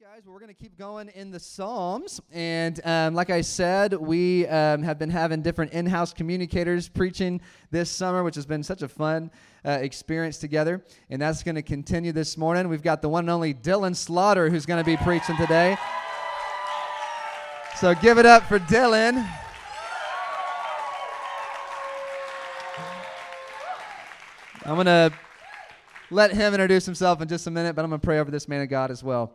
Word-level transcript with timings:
guys. 0.00 0.22
Well, 0.24 0.34
we're 0.34 0.38
going 0.38 0.54
to 0.54 0.62
keep 0.62 0.78
going 0.78 1.08
in 1.16 1.32
the 1.32 1.40
Psalms. 1.40 2.20
And 2.30 2.80
um, 2.84 3.14
like 3.14 3.30
I 3.30 3.40
said, 3.40 3.94
we 3.94 4.46
um, 4.46 4.84
have 4.84 4.96
been 4.96 5.10
having 5.10 5.42
different 5.42 5.72
in 5.72 5.86
house 5.86 6.12
communicators 6.12 6.88
preaching 6.88 7.40
this 7.72 7.90
summer, 7.90 8.22
which 8.22 8.36
has 8.36 8.46
been 8.46 8.62
such 8.62 8.82
a 8.82 8.88
fun 8.88 9.28
uh, 9.64 9.70
experience 9.70 10.38
together. 10.38 10.84
And 11.10 11.20
that's 11.20 11.42
going 11.42 11.56
to 11.56 11.62
continue 11.62 12.12
this 12.12 12.38
morning. 12.38 12.68
We've 12.68 12.80
got 12.80 13.02
the 13.02 13.08
one 13.08 13.24
and 13.24 13.30
only 13.30 13.52
Dillon 13.52 13.92
Slaughter 13.92 14.48
who's 14.48 14.66
going 14.66 14.78
to 14.78 14.86
be 14.88 14.96
preaching 14.98 15.36
today. 15.36 15.76
So 17.80 17.92
give 17.96 18.18
it 18.18 18.26
up 18.26 18.44
for 18.44 18.60
Dillon. 18.60 19.16
I'm 24.64 24.74
going 24.76 24.86
to 24.86 25.12
let 26.10 26.32
him 26.32 26.54
introduce 26.54 26.86
himself 26.86 27.20
in 27.20 27.26
just 27.26 27.48
a 27.48 27.50
minute, 27.50 27.74
but 27.74 27.84
I'm 27.84 27.90
going 27.90 28.00
to 28.00 28.06
pray 28.06 28.20
over 28.20 28.30
this 28.30 28.46
man 28.46 28.62
of 28.62 28.68
God 28.68 28.92
as 28.92 29.02
well. 29.02 29.32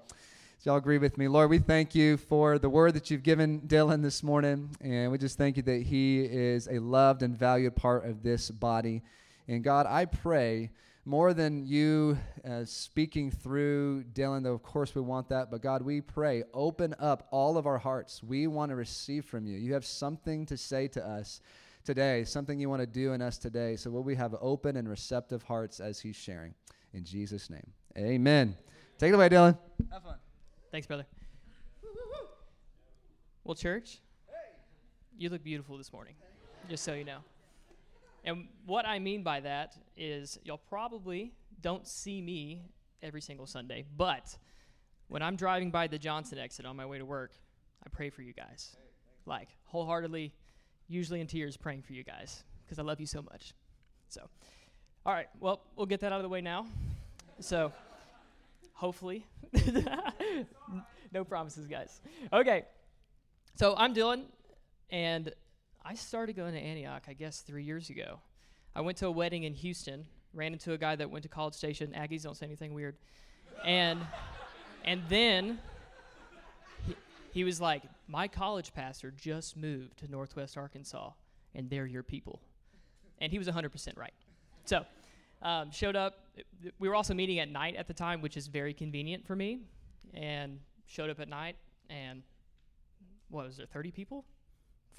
Y'all 0.65 0.77
agree 0.77 0.97
with 0.97 1.17
me. 1.17 1.27
Lord, 1.27 1.49
we 1.49 1.59
thank 1.59 1.93
you 1.93 2.15
for 2.15 2.57
the 2.57 2.69
word 2.69 2.93
that 2.93 3.11
you've 3.11 3.21
given 3.21 3.59
Dillon 3.67 4.01
this 4.01 4.23
morning, 4.23 4.69
and 4.79 5.11
we 5.11 5.17
just 5.17 5.37
thank 5.37 5.57
you 5.57 5.63
that 5.63 5.81
he 5.81 6.21
is 6.21 6.69
a 6.71 6.79
loved 6.79 7.21
and 7.21 7.37
valued 7.37 7.75
part 7.75 8.05
of 8.05 8.23
this 8.23 8.49
body. 8.49 9.01
And 9.49 9.61
God, 9.61 9.87
I 9.87 10.05
pray 10.05 10.71
more 11.03 11.33
than 11.33 11.65
you 11.65 12.17
uh, 12.49 12.63
speaking 12.63 13.29
through 13.29 14.05
Dillon, 14.13 14.41
though 14.41 14.53
of 14.53 14.63
course 14.63 14.95
we 14.95 15.01
want 15.01 15.27
that, 15.27 15.51
but 15.51 15.61
God, 15.61 15.81
we 15.81 15.99
pray, 15.99 16.43
open 16.53 16.95
up 16.97 17.27
all 17.29 17.57
of 17.57 17.67
our 17.67 17.77
hearts. 17.77 18.23
We 18.23 18.47
want 18.47 18.69
to 18.69 18.77
receive 18.77 19.25
from 19.25 19.45
you. 19.45 19.57
You 19.57 19.73
have 19.73 19.85
something 19.85 20.45
to 20.45 20.55
say 20.55 20.87
to 20.87 21.05
us 21.05 21.41
today, 21.83 22.23
something 22.23 22.57
you 22.57 22.69
want 22.69 22.79
to 22.79 22.87
do 22.87 23.11
in 23.11 23.21
us 23.21 23.37
today. 23.37 23.75
So 23.75 23.91
will 23.91 24.03
we 24.03 24.15
have 24.15 24.33
open 24.39 24.77
and 24.77 24.87
receptive 24.87 25.43
hearts 25.43 25.81
as 25.81 25.99
he's 25.99 26.15
sharing? 26.15 26.53
In 26.93 27.03
Jesus' 27.03 27.49
name, 27.49 27.69
amen. 27.97 28.55
Take 28.97 29.11
it 29.11 29.15
away, 29.15 29.27
Dillon. 29.27 29.57
Have 29.91 30.03
fun. 30.03 30.15
Thanks, 30.73 30.87
brother. 30.87 31.05
Well, 33.43 33.53
church, 33.53 33.99
you 35.15 35.29
look 35.29 35.43
beautiful 35.43 35.77
this 35.77 35.93
morning, 35.93 36.15
just 36.67 36.83
so 36.83 36.95
you 36.95 37.03
know. 37.03 37.19
And 38.23 38.47
what 38.65 38.87
I 38.87 38.97
mean 38.97 39.21
by 39.21 39.39
that 39.41 39.77
is 39.95 40.39
y'all 40.43 40.57
probably 40.57 41.31
don't 41.61 41.87
see 41.87 42.23
me 42.23 42.63
every 43.03 43.21
single 43.21 43.45
Sunday, 43.45 43.85
but 43.95 44.35
when 45.09 45.21
I'm 45.21 45.35
driving 45.35 45.69
by 45.69 45.85
the 45.85 45.99
Johnson 45.99 46.39
exit 46.39 46.65
on 46.65 46.75
my 46.75 46.87
way 46.87 46.97
to 46.97 47.05
work, 47.05 47.33
I 47.85 47.89
pray 47.89 48.09
for 48.09 48.23
you 48.23 48.33
guys. 48.33 48.75
Like, 49.27 49.49
wholeheartedly, 49.65 50.33
usually 50.87 51.21
in 51.21 51.27
tears, 51.27 51.55
praying 51.55 51.83
for 51.83 51.93
you 51.93 52.03
guys 52.03 52.43
because 52.65 52.79
I 52.79 52.81
love 52.81 52.99
you 52.99 53.05
so 53.05 53.21
much. 53.21 53.53
So, 54.09 54.21
all 55.05 55.13
right, 55.13 55.27
well, 55.39 55.61
we'll 55.75 55.85
get 55.85 55.99
that 55.99 56.11
out 56.11 56.17
of 56.17 56.23
the 56.23 56.29
way 56.29 56.41
now. 56.41 56.65
So, 57.41 57.71
hopefully. 58.73 59.25
no 61.11 61.23
promises, 61.23 61.67
guys. 61.67 62.01
Okay. 62.31 62.65
So 63.55 63.75
I'm 63.77 63.93
Dillon, 63.93 64.25
and 64.89 65.31
I 65.85 65.93
started 65.93 66.35
going 66.35 66.53
to 66.53 66.59
Antioch, 66.59 67.03
I 67.07 67.13
guess, 67.13 67.41
three 67.41 67.63
years 67.63 67.89
ago. 67.89 68.19
I 68.75 68.81
went 68.81 68.97
to 68.97 69.07
a 69.07 69.11
wedding 69.11 69.43
in 69.43 69.53
Houston, 69.53 70.05
ran 70.33 70.53
into 70.53 70.73
a 70.73 70.77
guy 70.77 70.95
that 70.95 71.09
went 71.09 71.23
to 71.23 71.29
College 71.29 71.53
Station. 71.53 71.93
Aggies 71.95 72.23
don't 72.23 72.35
say 72.35 72.45
anything 72.45 72.73
weird. 72.73 72.95
And, 73.63 73.99
and 74.83 75.03
then 75.09 75.59
he, 76.87 76.95
he 77.31 77.43
was 77.43 77.61
like, 77.61 77.83
My 78.07 78.27
college 78.27 78.73
pastor 78.73 79.11
just 79.11 79.55
moved 79.55 79.99
to 79.99 80.09
Northwest 80.09 80.57
Arkansas, 80.57 81.11
and 81.53 81.69
they're 81.69 81.85
your 81.85 82.03
people. 82.03 82.41
And 83.19 83.31
he 83.31 83.37
was 83.37 83.47
100% 83.47 83.97
right. 83.97 84.13
So, 84.65 84.85
um, 85.41 85.69
showed 85.71 85.95
up. 85.95 86.22
We 86.79 86.89
were 86.89 86.95
also 86.95 87.13
meeting 87.13 87.39
at 87.39 87.49
night 87.49 87.75
at 87.75 87.87
the 87.87 87.93
time, 87.93 88.21
which 88.21 88.37
is 88.37 88.47
very 88.47 88.73
convenient 88.73 89.25
for 89.25 89.35
me. 89.35 89.59
And 90.13 90.59
showed 90.87 91.09
up 91.09 91.19
at 91.19 91.27
night, 91.27 91.55
and 91.89 92.21
what 93.29 93.47
was 93.47 93.57
there, 93.57 93.65
30 93.65 93.91
people? 93.91 94.25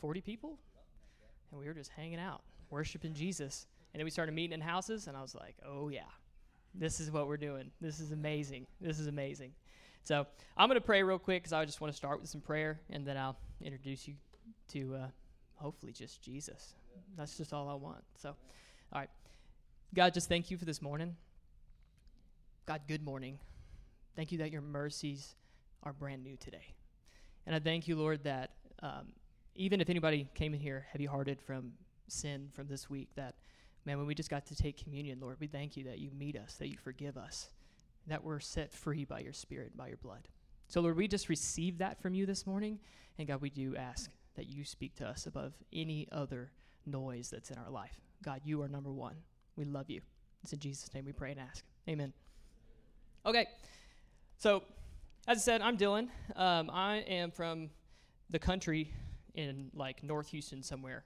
40 0.01 0.21
people? 0.21 0.59
And 1.51 1.61
we 1.61 1.67
were 1.67 1.75
just 1.75 1.91
hanging 1.91 2.19
out, 2.19 2.43
worshiping 2.71 3.15
Jesus. 3.15 3.67
And 3.93 4.01
then 4.01 4.05
we 4.05 4.11
started 4.11 4.33
meeting 4.33 4.55
in 4.55 4.61
houses, 4.61 5.07
and 5.07 5.17
I 5.17 5.23
was 5.23 5.35
like, 5.35 5.55
oh, 5.65 5.89
yeah, 5.89 6.01
this 6.75 6.99
is 6.99 7.11
what 7.11 7.29
we're 7.29 7.37
doing. 7.37 7.71
This 7.81 8.01
is 8.01 8.11
amazing. 8.11 8.67
This 8.81 8.99
is 8.99 9.07
amazing. 9.07 9.53
So 10.03 10.27
I'm 10.57 10.69
going 10.69 10.81
to 10.81 10.85
pray 10.85 11.03
real 11.03 11.19
quick 11.19 11.43
because 11.43 11.53
I 11.53 11.65
just 11.65 11.81
want 11.81 11.93
to 11.93 11.97
start 11.97 12.21
with 12.21 12.29
some 12.29 12.41
prayer, 12.41 12.81
and 12.91 13.07
then 13.07 13.17
I'll 13.17 13.37
introduce 13.63 14.09
you 14.09 14.15
to 14.73 14.97
uh, 14.97 15.07
hopefully 15.57 15.93
just 15.93 16.23
Jesus. 16.23 16.75
That's 17.17 17.37
just 17.37 17.53
all 17.53 17.69
I 17.69 17.75
want. 17.75 18.03
So, 18.17 18.31
all 18.93 19.01
right. 19.01 19.11
God, 19.95 20.13
just 20.13 20.29
thank 20.29 20.51
you 20.51 20.59
for 20.59 20.65
this 20.65 20.83
morning. 20.83 21.17
God, 22.67 22.81
good 22.89 23.05
morning. 23.05 23.39
Thank 24.17 24.33
you 24.33 24.39
that 24.39 24.51
your 24.51 24.63
mercies 24.63 25.35
are 25.83 25.93
brand 25.93 26.25
new 26.25 26.37
today. 26.37 26.75
And 27.47 27.55
I 27.55 27.59
thank 27.59 27.87
you, 27.87 27.95
Lord, 27.95 28.25
that 28.25 28.53
um, 28.83 29.09
even 29.55 29.83
if 29.83 29.91
anybody 29.91 30.27
came 30.35 30.55
in 30.55 30.61
here 30.61 30.87
heavy 30.91 31.05
hearted 31.05 31.43
from 31.43 31.73
sin 32.09 32.49
from 32.55 32.67
this 32.67 32.89
week, 32.89 33.11
that, 33.17 33.35
man, 33.85 33.99
when 33.99 34.07
we 34.07 34.15
just 34.15 34.31
got 34.31 34.47
to 34.47 34.57
take 34.57 34.83
communion, 34.83 35.19
Lord, 35.21 35.37
we 35.41 35.47
thank 35.47 35.77
you 35.77 35.85
that 35.85 35.99
you 35.99 36.11
meet 36.19 36.37
us, 36.37 36.55
that 36.55 36.69
you 36.69 36.79
forgive 36.79 37.19
us, 37.19 37.51
that 38.07 38.25
we're 38.25 38.41
set 38.41 38.73
free 38.73 39.05
by 39.05 39.21
your 39.21 39.35
spirit 39.35 39.77
by 39.77 39.89
your 39.89 39.99
blood. 39.99 40.27
So, 40.69 40.81
Lord, 40.81 40.97
we 40.97 41.07
just 41.07 41.29
receive 41.29 41.77
that 41.79 42.01
from 42.01 42.15
you 42.15 42.25
this 42.25 42.47
morning. 42.47 42.79
And 43.19 43.29
God, 43.29 43.43
we 43.43 43.51
do 43.51 43.77
ask 43.77 44.11
that 44.37 44.49
you 44.49 44.65
speak 44.65 44.95
to 44.97 45.07
us 45.07 45.27
above 45.27 45.53
any 45.71 46.09
other 46.11 46.51
noise 46.87 47.29
that's 47.29 47.51
in 47.51 47.59
our 47.59 47.71
life. 47.71 48.01
God, 48.23 48.41
you 48.43 48.63
are 48.63 48.69
number 48.69 48.91
one. 48.91 49.17
We 49.55 49.67
love 49.67 49.91
you. 49.91 50.01
It's 50.43 50.55
in 50.55 50.61
Jesus' 50.61 50.95
name 50.95 51.05
we 51.05 51.13
pray 51.13 51.33
and 51.33 51.41
ask. 51.41 51.63
Amen. 51.87 52.15
Okay, 53.27 53.47
so 54.37 54.63
as 55.27 55.39
I 55.39 55.41
said, 55.41 55.63
I'm 55.63 55.77
Dillon. 55.77 56.11
Um, 56.37 56.69
I 56.69 56.97
am 57.09 57.31
from 57.31 57.71
the 58.29 58.39
country 58.39 58.93
in 59.35 59.71
like 59.73 60.03
North 60.03 60.29
Houston 60.29 60.63
somewhere. 60.63 61.05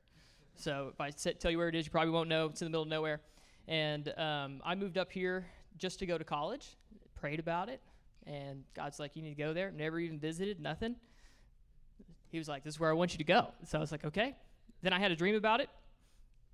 So 0.57 0.91
if 0.93 1.01
I 1.01 1.11
tell 1.11 1.53
you 1.53 1.59
where 1.59 1.69
it 1.69 1.77
is, 1.77 1.87
you 1.87 1.93
probably 1.93 2.11
won't 2.11 2.29
know. 2.29 2.47
It's 2.47 2.61
in 2.61 2.67
the 2.67 2.71
middle 2.71 2.83
of 2.83 2.89
nowhere. 2.89 3.21
And 3.69 4.13
um, 4.19 4.63
I 4.65 4.75
moved 4.75 4.99
up 4.99 5.13
here 5.13 5.47
just 5.77 6.01
to 6.01 6.07
go 6.07 6.19
to 6.19 6.25
college, 6.25 6.77
prayed 7.15 7.39
about 7.39 7.69
it, 7.69 7.81
and 8.27 8.65
God's 8.75 8.99
like, 8.99 9.15
you 9.15 9.23
need 9.23 9.37
to 9.37 9.41
go 9.41 9.53
there. 9.53 9.71
Never 9.71 10.01
even 10.01 10.19
visited, 10.19 10.59
nothing. 10.59 10.97
He 12.33 12.39
was 12.39 12.49
like, 12.49 12.65
this 12.65 12.75
is 12.75 12.81
where 12.81 12.91
I 12.91 12.95
want 12.95 13.13
you 13.13 13.19
to 13.19 13.25
go. 13.25 13.53
So 13.65 13.79
I 13.79 13.81
was 13.81 13.93
like, 13.93 14.05
okay. 14.05 14.35
Then 14.83 14.93
I 14.93 14.99
had 14.99 15.13
a 15.13 15.17
dream 15.17 15.37
about 15.37 15.61
it. 15.61 15.71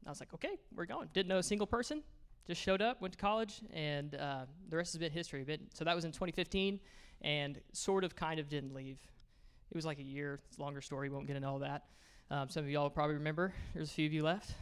I 0.07 0.11
was 0.11 0.21
like, 0.21 0.35
okay, 0.35 0.59
we're 0.75 0.85
going. 0.85 1.09
Didn't 1.15 1.29
know 1.29 1.39
a 1.39 1.43
single 1.43 1.67
person. 1.67 2.03
Just 2.47 2.61
showed 2.61 2.83
up, 2.83 3.01
went 3.01 3.13
to 3.13 3.19
college, 3.19 3.63
and 3.73 4.15
uh, 4.15 4.45
the 4.69 4.77
rest 4.77 4.93
has 4.93 4.99
been 4.99 5.13
history. 5.13 5.47
So 5.73 5.85
that 5.85 5.95
was 5.95 6.05
in 6.05 6.13
2015, 6.13 6.79
and 7.23 7.59
sort 7.73 8.05
of 8.05 8.15
kind 8.15 8.39
of 8.39 8.49
didn't 8.49 8.75
leave. 8.75 8.99
It 9.71 9.77
was 9.77 9.87
like 9.87 9.99
a 9.99 10.03
year. 10.03 10.41
It's 10.49 10.59
a 10.59 10.61
longer 10.61 10.81
story. 10.81 11.09
Won't 11.09 11.27
get 11.27 11.37
into 11.37 11.49
all 11.49 11.61
that. 11.61 11.85
Um, 12.31 12.49
some 12.49 12.65
of 12.65 12.71
y'all 12.71 12.91
probably 12.91 13.15
remember. 13.15 13.55
There's 13.75 13.91
a 13.91 13.95
few 13.95 14.07
of 14.07 14.13
you 14.13 14.23
left. 14.23 14.53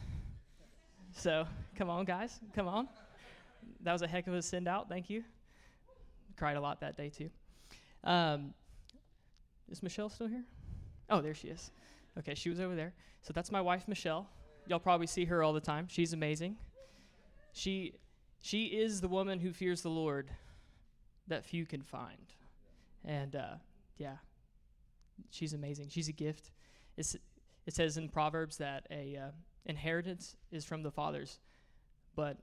So 1.15 1.45
come 1.77 1.89
on, 1.89 2.05
guys. 2.05 2.39
Come 2.55 2.67
on. 2.67 2.87
That 3.81 3.93
was 3.93 4.01
a 4.01 4.07
heck 4.07 4.27
of 4.27 4.33
a 4.33 4.41
send 4.41 4.67
out. 4.67 4.89
Thank 4.89 5.09
you. 5.09 5.23
Cried 6.37 6.57
a 6.57 6.61
lot 6.61 6.79
that 6.81 6.97
day, 6.97 7.09
too. 7.09 7.29
Um, 8.03 8.53
is 9.69 9.83
Michelle 9.83 10.09
still 10.09 10.27
here? 10.27 10.43
Oh, 11.09 11.21
there 11.21 11.33
she 11.33 11.49
is. 11.49 11.71
Okay, 12.17 12.33
she 12.33 12.49
was 12.49 12.59
over 12.59 12.75
there. 12.75 12.93
So 13.21 13.33
that's 13.33 13.51
my 13.51 13.61
wife, 13.61 13.87
Michelle. 13.87 14.27
Y'all 14.67 14.79
probably 14.79 15.07
see 15.07 15.25
her 15.25 15.43
all 15.43 15.53
the 15.53 15.61
time. 15.61 15.87
She's 15.89 16.13
amazing. 16.13 16.57
She 17.53 17.93
she 18.41 18.65
is 18.65 18.99
the 18.99 19.07
woman 19.07 19.39
who 19.39 19.53
fears 19.53 19.81
the 19.81 19.89
Lord 19.89 20.29
that 21.27 21.45
few 21.45 21.65
can 21.65 21.81
find. 21.81 22.33
And 23.05 23.35
uh, 23.37 23.55
yeah, 23.97 24.17
she's 25.29 25.53
amazing. 25.53 25.87
She's 25.89 26.09
a 26.09 26.13
gift. 26.13 26.51
It's, 26.97 27.15
it 27.65 27.73
says 27.73 27.95
in 27.95 28.09
Proverbs 28.09 28.57
that 28.57 28.85
a 28.91 29.15
uh, 29.15 29.31
inheritance 29.65 30.35
is 30.51 30.65
from 30.65 30.83
the 30.83 30.91
fathers, 30.91 31.39
but 32.17 32.37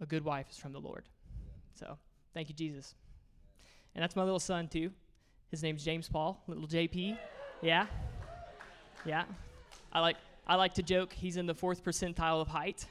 a 0.00 0.06
good 0.06 0.24
wife 0.24 0.46
is 0.50 0.56
from 0.56 0.72
the 0.72 0.80
Lord. 0.80 1.04
So 1.74 1.98
thank 2.32 2.48
you, 2.48 2.54
Jesus. 2.54 2.94
And 3.94 4.02
that's 4.02 4.16
my 4.16 4.22
little 4.22 4.40
son 4.40 4.66
too. 4.66 4.90
His 5.50 5.62
name's 5.62 5.84
James 5.84 6.08
Paul, 6.08 6.42
little 6.46 6.66
JP. 6.66 7.18
Yeah, 7.60 7.86
yeah. 9.04 9.24
I 9.92 10.00
like 10.00 10.16
I 10.46 10.54
like 10.54 10.74
to 10.74 10.82
joke 10.82 11.12
he's 11.12 11.36
in 11.36 11.44
the 11.46 11.54
fourth 11.54 11.84
percentile 11.84 12.40
of 12.40 12.48
height 12.48 12.86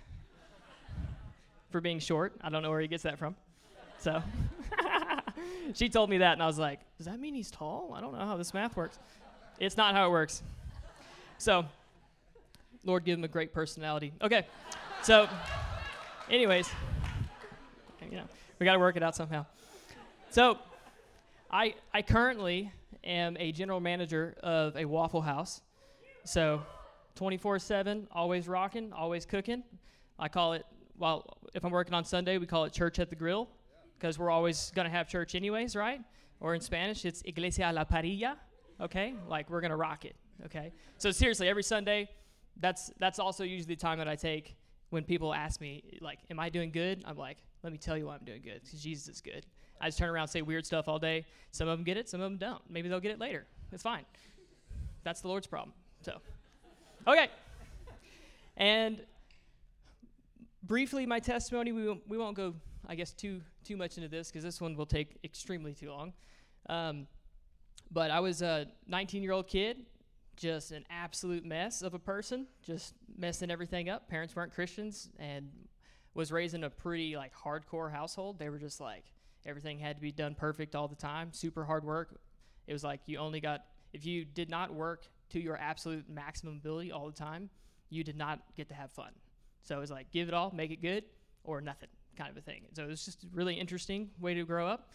for 1.69 1.81
being 1.81 1.99
short. 1.99 2.33
I 2.41 2.49
don't 2.49 2.63
know 2.63 2.69
where 2.69 2.81
he 2.81 2.87
gets 2.87 3.03
that 3.03 3.19
from. 3.19 3.35
So 3.99 4.21
she 5.73 5.89
told 5.89 6.09
me 6.09 6.19
that, 6.19 6.33
and 6.33 6.43
I 6.43 6.47
was 6.47 6.59
like, 6.59 6.79
does 6.97 7.05
that 7.07 7.19
mean 7.19 7.33
he's 7.33 7.51
tall? 7.51 7.93
I 7.95 8.01
don't 8.01 8.13
know 8.13 8.25
how 8.25 8.37
this 8.37 8.53
math 8.53 8.75
works. 8.75 8.99
It's 9.59 9.77
not 9.77 9.95
how 9.95 10.07
it 10.07 10.11
works. 10.11 10.43
So, 11.37 11.65
Lord, 12.83 13.05
give 13.05 13.17
him 13.17 13.23
a 13.23 13.27
great 13.27 13.53
personality. 13.53 14.13
Okay. 14.21 14.45
So, 15.03 15.27
anyways, 16.29 16.69
you 18.09 18.17
know, 18.17 18.25
we 18.59 18.65
got 18.65 18.73
to 18.73 18.79
work 18.79 18.95
it 18.95 19.03
out 19.03 19.15
somehow. 19.15 19.45
So, 20.29 20.57
I, 21.49 21.75
I 21.93 22.01
currently 22.01 22.71
am 23.03 23.37
a 23.39 23.51
general 23.51 23.79
manager 23.79 24.35
of 24.41 24.75
a 24.75 24.85
Waffle 24.85 25.21
House. 25.21 25.61
So, 26.23 26.61
24 27.15 27.59
7, 27.59 28.07
always 28.11 28.47
rocking, 28.47 28.93
always 28.93 29.25
cooking. 29.25 29.63
I 30.19 30.27
call 30.27 30.53
it, 30.53 30.65
well, 30.97 31.37
if 31.53 31.63
I'm 31.63 31.71
working 31.71 31.93
on 31.93 32.05
Sunday, 32.05 32.37
we 32.37 32.45
call 32.45 32.65
it 32.65 32.73
church 32.73 32.99
at 32.99 33.09
the 33.09 33.15
grill 33.15 33.49
because 33.97 34.19
we're 34.19 34.29
always 34.29 34.71
going 34.75 34.85
to 34.85 34.91
have 34.91 35.07
church 35.07 35.35
anyways, 35.35 35.75
right? 35.75 36.01
or 36.39 36.55
in 36.55 36.61
Spanish, 36.61 37.05
it's 37.05 37.21
Iglesia 37.23 37.71
a 37.71 37.73
la 37.73 37.83
Parrilla. 37.83 38.35
Okay, 38.79 39.15
like 39.27 39.49
we're 39.49 39.61
gonna 39.61 39.77
rock 39.77 40.05
it. 40.05 40.15
Okay, 40.45 40.71
so 40.97 41.11
seriously, 41.11 41.47
every 41.47 41.63
Sunday, 41.63 42.09
that's 42.59 42.91
that's 42.99 43.19
also 43.19 43.43
usually 43.43 43.75
the 43.75 43.79
time 43.79 43.97
that 43.97 44.07
I 44.07 44.15
take 44.15 44.55
when 44.89 45.03
people 45.03 45.33
ask 45.33 45.59
me 45.59 45.83
like, 46.01 46.19
"Am 46.29 46.39
I 46.39 46.49
doing 46.49 46.71
good?" 46.71 47.03
I'm 47.05 47.17
like, 47.17 47.37
"Let 47.63 47.71
me 47.71 47.79
tell 47.79 47.97
you 47.97 48.05
why 48.05 48.15
I'm 48.15 48.25
doing 48.25 48.41
good, 48.41 48.61
because 48.63 48.81
Jesus 48.81 49.07
is 49.15 49.21
good." 49.21 49.45
I 49.81 49.87
just 49.87 49.97
turn 49.97 50.09
around 50.09 50.23
and 50.23 50.31
say 50.31 50.41
weird 50.41 50.65
stuff 50.65 50.87
all 50.87 50.99
day. 50.99 51.25
Some 51.51 51.67
of 51.67 51.77
them 51.77 51.83
get 51.83 51.97
it, 51.97 52.09
some 52.09 52.19
of 52.21 52.29
them 52.29 52.37
don't. 52.37 52.61
Maybe 52.69 52.89
they'll 52.89 52.99
get 52.99 53.11
it 53.11 53.19
later. 53.19 53.45
It's 53.71 53.83
fine. 53.83 54.05
That's 55.03 55.21
the 55.21 55.27
Lord's 55.27 55.45
problem. 55.45 55.73
So, 56.01 56.19
okay. 57.07 57.29
And 58.57 59.01
briefly, 60.63 61.05
my 61.05 61.19
testimony. 61.19 61.71
We 61.71 61.87
won't, 61.87 62.01
we 62.07 62.17
won't 62.17 62.35
go, 62.35 62.55
I 62.87 62.95
guess, 62.95 63.13
too 63.13 63.41
too 63.63 63.77
much 63.77 63.97
into 63.97 64.09
this 64.09 64.29
because 64.29 64.43
this 64.43 64.61
one 64.61 64.75
will 64.75 64.85
take 64.85 65.17
extremely 65.23 65.73
too 65.73 65.91
long. 65.91 66.13
Um, 66.69 67.07
but 67.91 68.11
I 68.11 68.19
was 68.19 68.41
a 68.41 68.67
19 68.87 69.23
year 69.23 69.31
old 69.31 69.47
kid, 69.47 69.85
just 70.35 70.71
an 70.71 70.85
absolute 70.89 71.45
mess 71.45 71.81
of 71.81 71.93
a 71.93 71.99
person, 71.99 72.47
just 72.61 72.93
messing 73.17 73.51
everything 73.51 73.89
up. 73.89 74.09
Parents 74.09 74.35
weren't 74.35 74.53
Christians, 74.53 75.09
and 75.19 75.49
was 76.13 76.31
raised 76.31 76.55
in 76.55 76.63
a 76.63 76.69
pretty 76.69 77.15
like 77.15 77.31
hardcore 77.35 77.91
household. 77.91 78.39
They 78.39 78.49
were 78.49 78.57
just 78.57 78.81
like 78.81 79.05
everything 79.45 79.79
had 79.79 79.95
to 79.95 80.01
be 80.01 80.11
done 80.11 80.35
perfect 80.35 80.75
all 80.75 80.87
the 80.87 80.95
time, 80.95 81.31
super 81.31 81.63
hard 81.63 81.83
work. 81.83 82.19
It 82.65 82.73
was 82.73 82.83
like 82.83 83.01
you 83.05 83.19
only 83.19 83.39
got 83.39 83.65
if 83.93 84.05
you 84.05 84.25
did 84.25 84.49
not 84.49 84.73
work 84.73 85.07
to 85.29 85.39
your 85.39 85.57
absolute 85.57 86.09
maximum 86.09 86.55
ability 86.55 86.91
all 86.91 87.05
the 87.05 87.15
time, 87.15 87.49
you 87.89 88.03
did 88.03 88.17
not 88.17 88.39
get 88.55 88.67
to 88.69 88.75
have 88.75 88.91
fun. 88.91 89.11
So 89.67 89.75
it 89.77 89.79
was 89.79 89.91
like 89.91 90.11
give 90.11 90.27
it 90.27 90.33
all, 90.33 90.51
make 90.55 90.71
it 90.71 90.81
good, 90.81 91.03
or 91.43 91.59
nothing 91.61 91.89
kind 92.15 92.31
of 92.31 92.37
a 92.37 92.41
thing. 92.41 92.63
So 92.73 92.83
it 92.83 92.87
was 92.87 93.05
just 93.05 93.23
a 93.23 93.27
really 93.33 93.55
interesting 93.55 94.09
way 94.19 94.33
to 94.33 94.43
grow 94.43 94.67
up, 94.67 94.91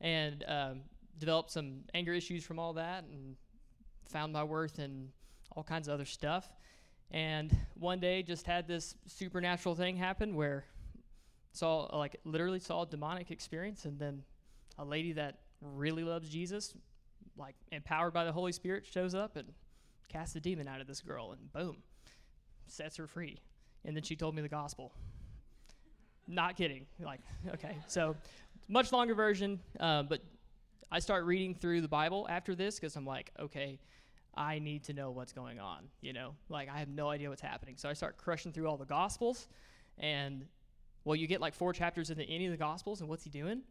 and 0.00 0.44
um, 0.46 0.80
some 1.46 1.80
anger 1.94 2.12
issues 2.12 2.44
from 2.44 2.58
all 2.58 2.72
that, 2.74 3.04
and 3.04 3.36
found 4.08 4.32
my 4.32 4.44
worth 4.44 4.78
and 4.78 5.08
all 5.52 5.62
kinds 5.62 5.88
of 5.88 5.94
other 5.94 6.04
stuff. 6.04 6.48
And 7.10 7.56
one 7.74 8.00
day, 8.00 8.22
just 8.22 8.46
had 8.46 8.66
this 8.66 8.96
supernatural 9.06 9.74
thing 9.76 9.96
happen 9.96 10.34
where 10.34 10.64
saw 11.52 11.96
like 11.96 12.16
literally 12.24 12.58
saw 12.58 12.82
a 12.82 12.86
demonic 12.86 13.30
experience, 13.30 13.84
and 13.84 13.98
then 13.98 14.22
a 14.78 14.84
lady 14.84 15.12
that 15.12 15.38
really 15.60 16.02
loves 16.02 16.28
Jesus, 16.28 16.74
like 17.38 17.54
empowered 17.70 18.12
by 18.12 18.24
the 18.24 18.32
Holy 18.32 18.52
Spirit, 18.52 18.84
shows 18.84 19.14
up 19.14 19.36
and 19.36 19.52
casts 20.08 20.34
a 20.36 20.40
demon 20.40 20.66
out 20.66 20.80
of 20.80 20.86
this 20.86 21.00
girl, 21.00 21.32
and 21.32 21.52
boom, 21.52 21.76
sets 22.66 22.96
her 22.96 23.06
free. 23.06 23.38
And 23.86 23.96
then 23.96 24.02
she 24.02 24.16
told 24.16 24.34
me 24.34 24.42
the 24.42 24.48
gospel. 24.48 24.92
Not 26.26 26.56
kidding. 26.56 26.86
Like, 27.02 27.20
okay, 27.54 27.76
so 27.86 28.16
much 28.68 28.92
longer 28.92 29.14
version, 29.14 29.60
uh, 29.78 30.02
but 30.02 30.20
I 30.90 30.98
start 30.98 31.24
reading 31.24 31.54
through 31.54 31.80
the 31.80 31.88
Bible 31.88 32.26
after 32.28 32.54
this 32.54 32.78
because 32.78 32.96
I'm 32.96 33.06
like, 33.06 33.30
okay, 33.38 33.78
I 34.34 34.58
need 34.58 34.84
to 34.84 34.92
know 34.92 35.12
what's 35.12 35.32
going 35.32 35.60
on. 35.60 35.84
You 36.00 36.12
know, 36.12 36.34
like 36.48 36.68
I 36.68 36.78
have 36.78 36.88
no 36.88 37.08
idea 37.08 37.30
what's 37.30 37.40
happening. 37.40 37.76
So 37.78 37.88
I 37.88 37.92
start 37.92 38.18
crushing 38.18 38.52
through 38.52 38.66
all 38.68 38.76
the 38.76 38.84
Gospels, 38.84 39.48
and 39.98 40.44
well, 41.04 41.16
you 41.16 41.28
get 41.28 41.40
like 41.40 41.54
four 41.54 41.72
chapters 41.72 42.10
into 42.10 42.24
any 42.24 42.46
of 42.46 42.50
the 42.50 42.58
Gospels, 42.58 43.00
and 43.00 43.08
what's 43.08 43.24
he 43.24 43.30
doing? 43.30 43.62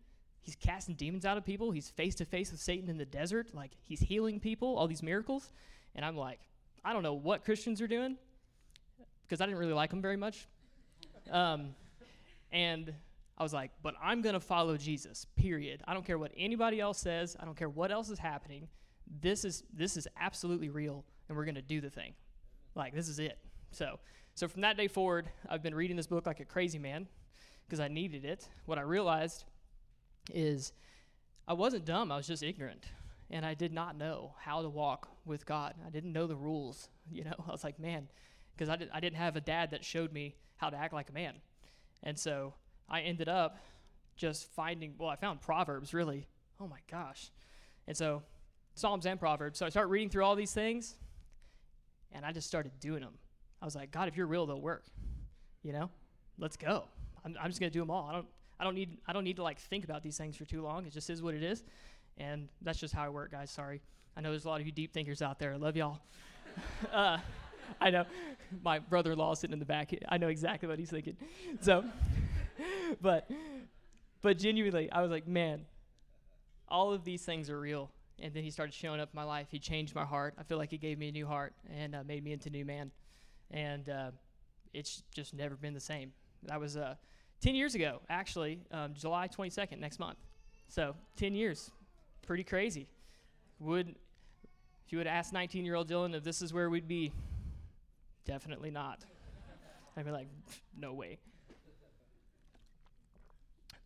He's 0.42 0.56
casting 0.56 0.96
demons 0.96 1.26
out 1.26 1.38
of 1.38 1.46
people. 1.46 1.72
He's 1.72 1.90
face 1.90 2.16
to 2.16 2.26
face 2.26 2.52
with 2.52 2.62
Satan 2.62 2.90
in 2.90 2.98
the 2.98 3.06
desert. 3.06 3.54
Like 3.54 3.72
he's 3.82 4.00
healing 4.00 4.40
people, 4.40 4.78
all 4.78 4.88
these 4.88 5.04
miracles. 5.04 5.52
And 5.96 6.06
I'm 6.06 6.16
like, 6.16 6.40
I 6.84 6.94
don't 6.94 7.04
know 7.04 7.14
what 7.14 7.44
Christians 7.44 7.82
are 7.82 7.88
doing 7.88 8.18
because 9.28 9.42
I 9.42 9.46
didn't 9.46 9.60
really 9.60 9.74
like 9.74 9.92
him 9.92 10.02
very 10.02 10.18
much. 10.18 10.48
Um, 11.32 11.76
and 12.52 12.94
I 13.38 13.44
was 13.44 13.54
like, 13.54 13.72
but 13.82 13.96
I'm 14.02 14.22
going 14.22 14.34
to 14.34 14.40
follow 14.40 14.78
Jesus, 14.78 15.26
period. 15.36 15.82
I 15.88 15.94
don't 15.94 16.06
care 16.06 16.18
what 16.18 16.32
anybody 16.38 16.80
else 16.80 17.00
says. 17.00 17.36
I 17.40 17.46
don't 17.46 17.58
care 17.58 17.70
what 17.70 17.92
else 17.92 18.10
is 18.10 18.20
happening. 18.20 18.68
This 19.22 19.44
is, 19.44 19.64
this 19.74 19.98
is 19.98 20.08
absolutely 20.20 20.70
real, 20.70 21.04
and 21.28 21.38
we're 21.38 21.46
going 21.46 21.56
to 21.56 21.62
do 21.62 21.82
the 21.82 21.90
thing. 21.90 22.14
Like, 22.76 22.94
this 22.94 23.10
is 23.10 23.20
it. 23.20 23.38
So, 23.72 24.00
so 24.36 24.48
from 24.48 24.62
that 24.62 24.78
day 24.78 24.88
forward, 24.88 25.30
I've 25.50 25.62
been 25.62 25.76
reading 25.76 25.98
this 25.98 26.08
book 26.08 26.26
like 26.26 26.40
a 26.40 26.46
crazy 26.46 26.80
man 26.80 27.08
because 27.66 27.80
I 27.80 27.88
needed 27.88 28.26
it. 28.26 28.48
What 28.66 28.78
I 28.78 28.82
realized 28.82 29.44
is 30.34 30.72
I 31.48 31.54
wasn't 31.54 31.86
dumb, 31.86 32.12
I 32.12 32.18
was 32.18 32.28
just 32.28 32.44
ignorant. 32.44 32.86
And 33.32 33.46
I 33.46 33.54
did 33.54 33.74
not 33.74 33.98
know 33.98 34.36
how 34.40 34.62
to 34.62 34.70
walk 34.70 35.10
with 35.26 35.46
God. 35.46 35.74
I 35.86 35.90
didn't 35.90 36.14
know 36.14 36.28
the 36.28 36.36
rules. 36.36 36.90
You 37.12 37.24
know, 37.24 37.34
I 37.48 37.52
was 37.52 37.64
like, 37.64 37.80
man, 37.80 38.08
because 38.56 38.70
I, 38.70 38.76
did, 38.76 38.90
I 38.94 39.00
didn't 39.00 39.18
have 39.18 39.36
a 39.36 39.42
dad 39.42 39.72
that 39.72 39.84
showed 39.84 40.14
me 40.14 40.36
how 40.58 40.70
to 40.70 40.78
act 40.78 40.94
like 40.94 41.10
a 41.10 41.14
man. 41.14 41.36
And 42.04 42.18
so 42.18 42.54
I 42.90 43.02
ended 43.02 43.28
up 43.28 43.58
just 44.16 44.48
finding, 44.54 44.94
well, 44.98 45.10
I 45.10 45.16
found 45.16 45.42
Proverbs 45.42 45.94
really. 45.94 46.28
Oh 46.60 46.68
my 46.68 46.80
gosh. 46.90 47.32
And 47.88 47.96
so 47.96 48.24
Psalms 48.76 49.06
and 49.06 49.20
Proverbs. 49.20 49.60
So 49.60 49.66
I 49.66 49.70
started 49.70 49.90
reading 49.90 50.10
through 50.10 50.24
all 50.24 50.36
these 50.36 50.54
things 50.54 50.96
and 52.12 52.26
I 52.26 52.32
just 52.32 52.48
started 52.48 52.72
doing 52.80 53.02
them. 53.02 53.14
I 53.62 53.66
was 53.66 53.76
like, 53.76 53.92
God, 53.92 54.08
if 54.08 54.16
you're 54.16 54.28
real, 54.28 54.46
they'll 54.46 54.62
work. 54.62 54.86
You 55.64 55.74
know, 55.74 55.90
let's 56.38 56.56
go. 56.56 56.86
I'm, 57.24 57.36
I'm 57.42 57.50
just 57.50 57.60
going 57.60 57.72
to 57.72 57.74
do 57.74 57.80
them 57.80 57.90
all. 57.90 58.08
I 58.08 58.14
don't, 58.14 58.28
I 58.60 58.64
don't 58.64 58.76
need, 58.76 58.98
I 59.08 59.14
don't 59.14 59.24
need 59.24 59.38
to 59.38 59.44
like 59.44 59.60
think 59.60 59.84
about 59.84 60.04
these 60.04 60.18
things 60.18 60.38
for 60.38 60.46
too 60.46 60.62
long. 60.62 60.86
It 60.86 60.94
just 60.94 61.10
is 61.10 61.22
what 61.22 61.34
it 61.34 61.44
is. 61.44 61.64
And 62.18 62.48
that's 62.62 62.80
just 62.80 62.94
how 62.94 63.04
I 63.04 63.10
work, 63.10 63.32
guys. 63.32 63.52
Sorry. 63.52 63.82
I 64.16 64.22
know 64.22 64.30
there's 64.30 64.46
a 64.46 64.50
lot 64.50 64.62
of 64.62 64.66
you 64.66 64.72
deep 64.72 64.94
thinkers 64.94 65.22
out 65.22 65.40
there. 65.40 65.54
I 65.54 65.58
love 65.58 65.76
y'all. 65.76 66.00
uh, 66.94 67.18
I 67.82 67.90
know. 67.90 68.06
My 68.64 68.80
brother 68.80 69.12
in 69.12 69.18
law 69.18 69.34
sitting 69.34 69.54
in 69.54 69.60
the 69.60 69.66
back. 69.66 69.94
I 70.10 70.18
know 70.18 70.28
exactly 70.28 70.68
what 70.68 70.80
he's 70.80 70.90
thinking. 70.90 71.18
So, 71.62 71.84
but, 73.02 73.30
but 74.22 74.38
genuinely, 74.38 74.92
I 74.92 75.02
was 75.02 75.12
like, 75.12 75.28
man, 75.28 75.66
all 76.68 76.94
of 76.94 77.04
these 77.04 77.24
things 77.24 77.50
are 77.50 77.60
real. 77.60 77.92
And 78.22 78.34
then 78.34 78.44
he 78.44 78.52
started 78.52 78.74
showing 78.74 79.00
up 79.00 79.10
in 79.14 79.16
my 79.16 79.24
life. 79.24 79.48
He 79.50 79.60
changed 79.60 79.94
my 79.94 80.06
heart. 80.06 80.36
I 80.38 80.44
feel 80.44 80.58
like 80.58 80.72
he 80.72 80.78
gave 80.78 80.98
me 80.98 81.10
a 81.10 81.12
new 81.12 81.28
heart 81.28 81.54
and 81.74 81.96
uh, 81.96 82.04
made 82.06 82.24
me 82.24 82.32
into 82.32 82.50
a 82.50 82.52
new 82.52 82.66
man. 82.66 82.92
And 83.52 83.90
uh, 83.90 84.12
it's 84.74 85.04
just 85.14 85.34
never 85.34 85.56
been 85.56 85.74
the 85.74 85.80
same. 85.80 86.14
That 86.44 86.60
was 86.60 86.78
uh, 86.78 86.96
10 87.42 87.56
years 87.56 87.76
ago, 87.76 88.00
actually, 88.10 88.60
um, 88.72 88.94
July 88.94 89.28
22nd, 89.28 89.80
next 89.80 90.00
month. 90.00 90.18
So, 90.68 90.96
10 91.18 91.36
years. 91.36 91.72
Pretty 92.26 92.44
crazy. 92.44 92.88
Would, 93.60 93.90
if 93.90 94.92
you 94.92 94.98
would 94.98 95.08
ask 95.08 95.34
19 95.34 95.66
year 95.66 95.76
old 95.76 95.88
Dillon 95.88 96.16
if 96.16 96.24
this 96.24 96.42
is 96.42 96.54
where 96.54 96.70
we'd 96.70 96.88
be, 96.88 97.12
definitely 98.26 98.72
not. 98.72 99.04
I'd 99.96 100.06
be 100.06 100.12
like, 100.12 100.28
no 100.78 100.94
way. 100.94 101.18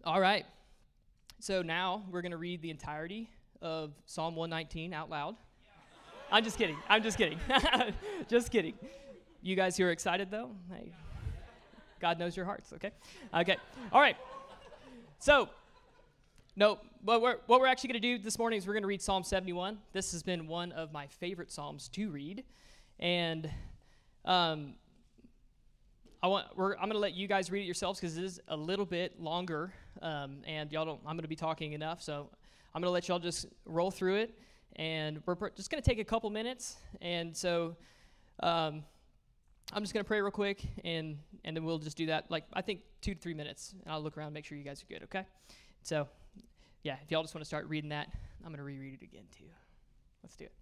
All 0.04 0.20
right. 0.20 0.46
So 1.40 1.62
now 1.62 2.04
we're 2.10 2.22
going 2.22 2.32
to 2.32 2.38
read 2.38 2.62
the 2.62 2.70
entirety 2.70 3.30
of 3.62 3.94
Psalm 4.06 4.36
119 4.36 4.94
out 4.94 5.10
loud. 5.10 5.36
I'm 6.32 6.44
just 6.44 6.58
kidding. 6.58 6.78
I'm 6.88 7.04
just 7.04 7.18
kidding. 7.18 7.40
just 8.28 8.52
kidding. 8.52 8.74
You 9.42 9.56
guys 9.56 9.78
who 9.78 9.86
are 9.86 9.92
excited 9.92 10.32
though, 10.32 10.52
hey, 10.72 10.92
God 12.00 12.20
knows 12.20 12.36
your 12.36 12.46
hearts, 12.46 12.74
okay? 12.74 12.92
Okay. 13.34 13.58
All 13.92 14.02
right. 14.02 14.16
So, 15.20 15.50
no, 16.56 16.80
we're, 17.04 17.20
what 17.20 17.60
we're 17.60 17.68
actually 17.68 17.90
going 17.90 18.02
to 18.02 18.18
do 18.18 18.24
this 18.24 18.38
morning 18.38 18.58
is 18.58 18.68
we're 18.68 18.74
going 18.74 18.84
to 18.84 18.88
read 18.88 19.02
Psalm 19.02 19.24
71. 19.24 19.78
This 19.94 20.12
has 20.12 20.24
been 20.24 20.48
one 20.48 20.72
of 20.72 20.92
my 20.92 21.08
favorite 21.08 21.52
Psalms 21.52 21.88
to 21.90 22.10
read. 22.10 22.44
And 23.00 23.50
um, 24.26 24.74
I 26.22 26.28
want, 26.28 26.48
I'm 26.58 26.58
going 26.58 26.92
to 26.92 27.00
let 27.00 27.14
you 27.14 27.28
guys 27.28 27.50
read 27.50 27.62
it 27.62 27.66
yourselves 27.66 28.00
because 28.00 28.18
it 28.18 28.24
is 28.24 28.42
a 28.50 28.58
little 28.58 28.86
bit 28.86 29.20
longer. 29.22 29.74
Um, 30.02 30.42
and 30.46 30.72
y'all 30.72 30.86
don't, 30.86 31.00
I'm 31.06 31.16
going 31.16 31.24
to 31.24 31.30
be 31.30 31.36
talking 31.36 31.74
enough. 31.74 32.02
So 32.02 32.30
I'm 32.74 32.82
going 32.82 32.90
to 32.90 32.94
let 32.94 33.08
y'all 33.08 33.20
just 33.20 33.48
roll 33.66 33.92
through 33.92 34.16
it. 34.16 34.38
And 34.76 35.22
we're 35.26 35.36
just 35.52 35.70
going 35.70 35.82
to 35.82 35.90
take 35.90 36.00
a 36.00 36.04
couple 36.04 36.30
minutes. 36.30 36.78
And 37.02 37.36
so 37.36 37.76
um, 38.42 38.84
I'm 39.74 39.82
just 39.84 39.94
going 39.94 40.04
to 40.04 40.08
pray 40.08 40.22
real 40.22 40.32
quick, 40.32 40.62
and, 40.84 41.18
and 41.44 41.56
then 41.56 41.64
we'll 41.64 41.80
just 41.80 41.98
do 41.98 42.08
that, 42.08 42.32
like, 42.32 42.46
I 42.54 42.62
think 42.62 42.82
two 43.02 43.14
to 43.14 43.20
three 43.20 43.34
minutes. 43.34 43.76
And 43.84 43.92
I'll 43.92 44.02
look 44.02 44.18
around 44.18 44.28
and 44.28 44.34
make 44.34 44.46
sure 44.46 44.58
you 44.58 44.64
guys 44.64 44.82
are 44.82 44.92
good, 44.92 45.04
okay? 45.04 45.26
So, 45.84 46.08
yeah, 46.84 46.96
if 47.04 47.12
y'all 47.12 47.24
just 47.24 47.36
want 47.36 47.44
to 47.44 47.48
start 47.48 47.68
reading 47.68 47.90
that, 47.90 48.08
I'm 48.44 48.52
going 48.52 48.58
to 48.58 48.64
reread 48.64 48.96
it 49.02 49.04
again, 49.04 49.26
too. 49.38 49.46
Let's 50.24 50.36
do 50.36 50.46
it. 50.46 50.59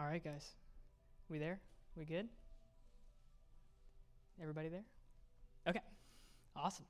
All 0.00 0.06
right, 0.06 0.24
guys. 0.24 0.48
We 1.28 1.38
there? 1.38 1.60
We 1.94 2.06
good? 2.06 2.26
Everybody 4.40 4.68
there? 4.68 4.84
Okay. 5.68 5.80
Awesome. 6.56 6.86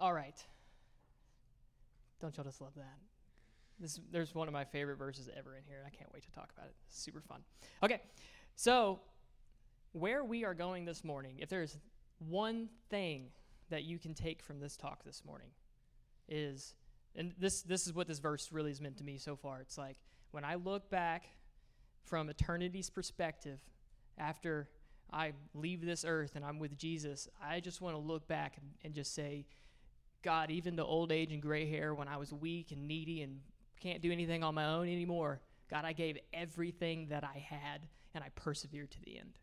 All 0.00 0.14
right. 0.14 0.42
Don't 2.18 2.34
y'all 2.34 2.46
just 2.46 2.62
love 2.62 2.72
that? 2.76 2.96
This 3.78 4.00
there's 4.10 4.34
one 4.34 4.48
of 4.48 4.54
my 4.54 4.64
favorite 4.64 4.96
verses 4.96 5.28
ever 5.36 5.54
in 5.54 5.64
here, 5.68 5.76
and 5.76 5.86
I 5.86 5.90
can't 5.90 6.10
wait 6.14 6.22
to 6.22 6.30
talk 6.30 6.50
about 6.56 6.68
it. 6.68 6.74
Super 6.88 7.20
fun. 7.20 7.42
Okay. 7.82 8.00
So, 8.56 9.00
where 9.92 10.24
we 10.24 10.44
are 10.44 10.54
going 10.54 10.86
this 10.86 11.04
morning, 11.04 11.36
if 11.40 11.50
there's 11.50 11.76
one 12.20 12.70
thing 12.88 13.26
that 13.68 13.82
you 13.84 13.98
can 13.98 14.14
take 14.14 14.42
from 14.42 14.60
this 14.60 14.78
talk 14.78 15.04
this 15.04 15.22
morning 15.26 15.50
is 16.26 16.74
and 17.14 17.34
this 17.38 17.60
this 17.60 17.86
is 17.86 17.92
what 17.92 18.08
this 18.08 18.18
verse 18.18 18.50
really 18.50 18.70
has 18.70 18.80
meant 18.80 18.96
to 18.96 19.04
me 19.04 19.18
so 19.18 19.36
far. 19.36 19.60
It's 19.60 19.76
like 19.76 19.98
when 20.32 20.44
I 20.44 20.56
look 20.56 20.90
back 20.90 21.28
from 22.04 22.28
eternity's 22.28 22.90
perspective 22.90 23.60
after 24.18 24.68
I 25.12 25.32
leave 25.54 25.84
this 25.84 26.04
earth 26.06 26.36
and 26.36 26.44
I'm 26.44 26.58
with 26.58 26.76
Jesus, 26.76 27.28
I 27.42 27.60
just 27.60 27.80
want 27.80 27.94
to 27.94 28.00
look 28.00 28.26
back 28.26 28.56
and, 28.56 28.66
and 28.82 28.94
just 28.94 29.14
say, 29.14 29.46
God, 30.22 30.50
even 30.50 30.74
the 30.76 30.84
old 30.84 31.12
age 31.12 31.32
and 31.32 31.40
gray 31.40 31.68
hair 31.68 31.94
when 31.94 32.08
I 32.08 32.16
was 32.16 32.32
weak 32.32 32.72
and 32.72 32.88
needy 32.88 33.22
and 33.22 33.40
can't 33.80 34.00
do 34.00 34.10
anything 34.10 34.42
on 34.42 34.54
my 34.54 34.66
own 34.66 34.88
anymore, 34.88 35.40
God, 35.70 35.84
I 35.84 35.92
gave 35.92 36.18
everything 36.32 37.08
that 37.10 37.24
I 37.24 37.38
had 37.38 37.82
and 38.14 38.22
I 38.22 38.28
persevered 38.34 38.90
to 38.92 39.00
the 39.02 39.18
end. 39.18 39.38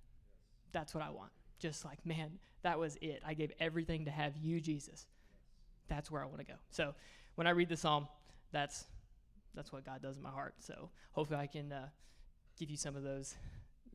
That's 0.72 0.94
what 0.94 1.04
I 1.04 1.10
want. 1.10 1.32
Just 1.60 1.84
like, 1.86 2.06
man, 2.06 2.40
that 2.64 2.80
was 2.80 2.98
it. 3.02 3.22
I 3.26 3.34
gave 3.34 3.52
everything 3.60 4.06
to 4.06 4.12
have 4.12 4.38
you, 4.38 4.62
Jesus. 4.62 5.06
That's 5.88 6.10
where 6.10 6.24
I 6.24 6.26
want 6.26 6.40
to 6.40 6.46
go. 6.46 6.54
So 6.72 6.96
when 7.36 7.48
I 7.48 7.52
read 7.52 7.70
the 7.70 7.78
psalm, 7.78 8.08
that's 8.52 8.86
that's 9.60 9.74
what 9.74 9.86
God 9.86 10.02
does 10.02 10.16
in 10.16 10.24
my 10.24 10.30
heart. 10.30 10.56
So 10.60 10.90
hopefully 11.12 11.38
I 11.38 11.46
can 11.46 11.74
uh, 11.74 11.90
give 12.58 12.72
you 12.72 12.78
some 12.78 12.96
of 12.96 13.04
those 13.04 13.36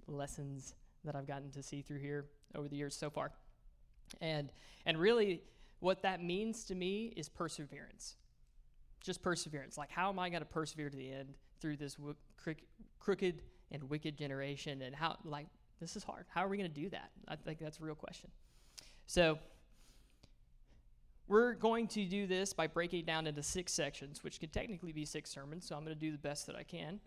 lessons 0.07 0.75
that 1.05 1.17
I've 1.17 1.27
gotten 1.27 1.51
to 1.53 1.63
see 1.63 1.81
through 1.81 2.01
here 2.01 2.27
over 2.55 2.69
the 2.69 2.77
years 2.77 2.95
so 2.95 3.09
far. 3.09 3.33
And 4.21 4.53
and 4.85 4.99
really 4.99 5.41
what 5.81 6.03
that 6.03 6.23
means 6.23 6.65
to 6.65 6.75
me 6.75 7.15
is 7.17 7.31
perseverance. 7.31 8.17
Just 9.01 9.23
perseverance. 9.23 9.79
Like 9.79 9.91
how 9.91 10.11
am 10.11 10.19
I 10.19 10.29
going 10.29 10.43
to 10.43 10.47
persevere 10.47 10.91
to 10.91 10.97
the 10.97 11.11
end 11.11 11.35
through 11.63 11.79
this 11.79 11.95
w- 11.95 12.15
crooked 13.01 13.41
and 13.73 13.85
wicked 13.85 14.19
generation 14.19 14.83
and 14.83 14.95
how 14.95 15.17
like 15.25 15.47
this 15.81 15.97
is 15.97 16.05
hard. 16.05 16.27
How 16.29 16.45
are 16.45 16.49
we 16.49 16.59
going 16.59 16.71
to 16.71 16.81
do 16.81 16.91
that? 16.91 17.11
I 17.27 17.37
think 17.37 17.59
that's 17.59 17.81
a 17.81 17.83
real 17.83 17.95
question. 17.95 18.31
So 19.07 19.39
we're 21.27 21.55
going 21.55 21.89
to 21.89 22.05
do 22.05 22.27
this 22.27 22.53
by 22.53 22.67
breaking 22.67 23.01
it 23.01 23.07
down 23.07 23.27
into 23.27 23.43
six 23.43 23.73
sections, 23.73 24.23
which 24.23 24.41
could 24.41 24.53
technically 24.53 24.93
be 24.93 25.05
six 25.05 25.31
sermons, 25.31 25.67
so 25.67 25.77
I'm 25.77 25.85
going 25.85 25.97
to 25.97 26.01
do 26.01 26.13
the 26.13 26.19
best 26.19 26.47
that 26.47 26.57
I 26.57 26.63
can. 26.63 27.01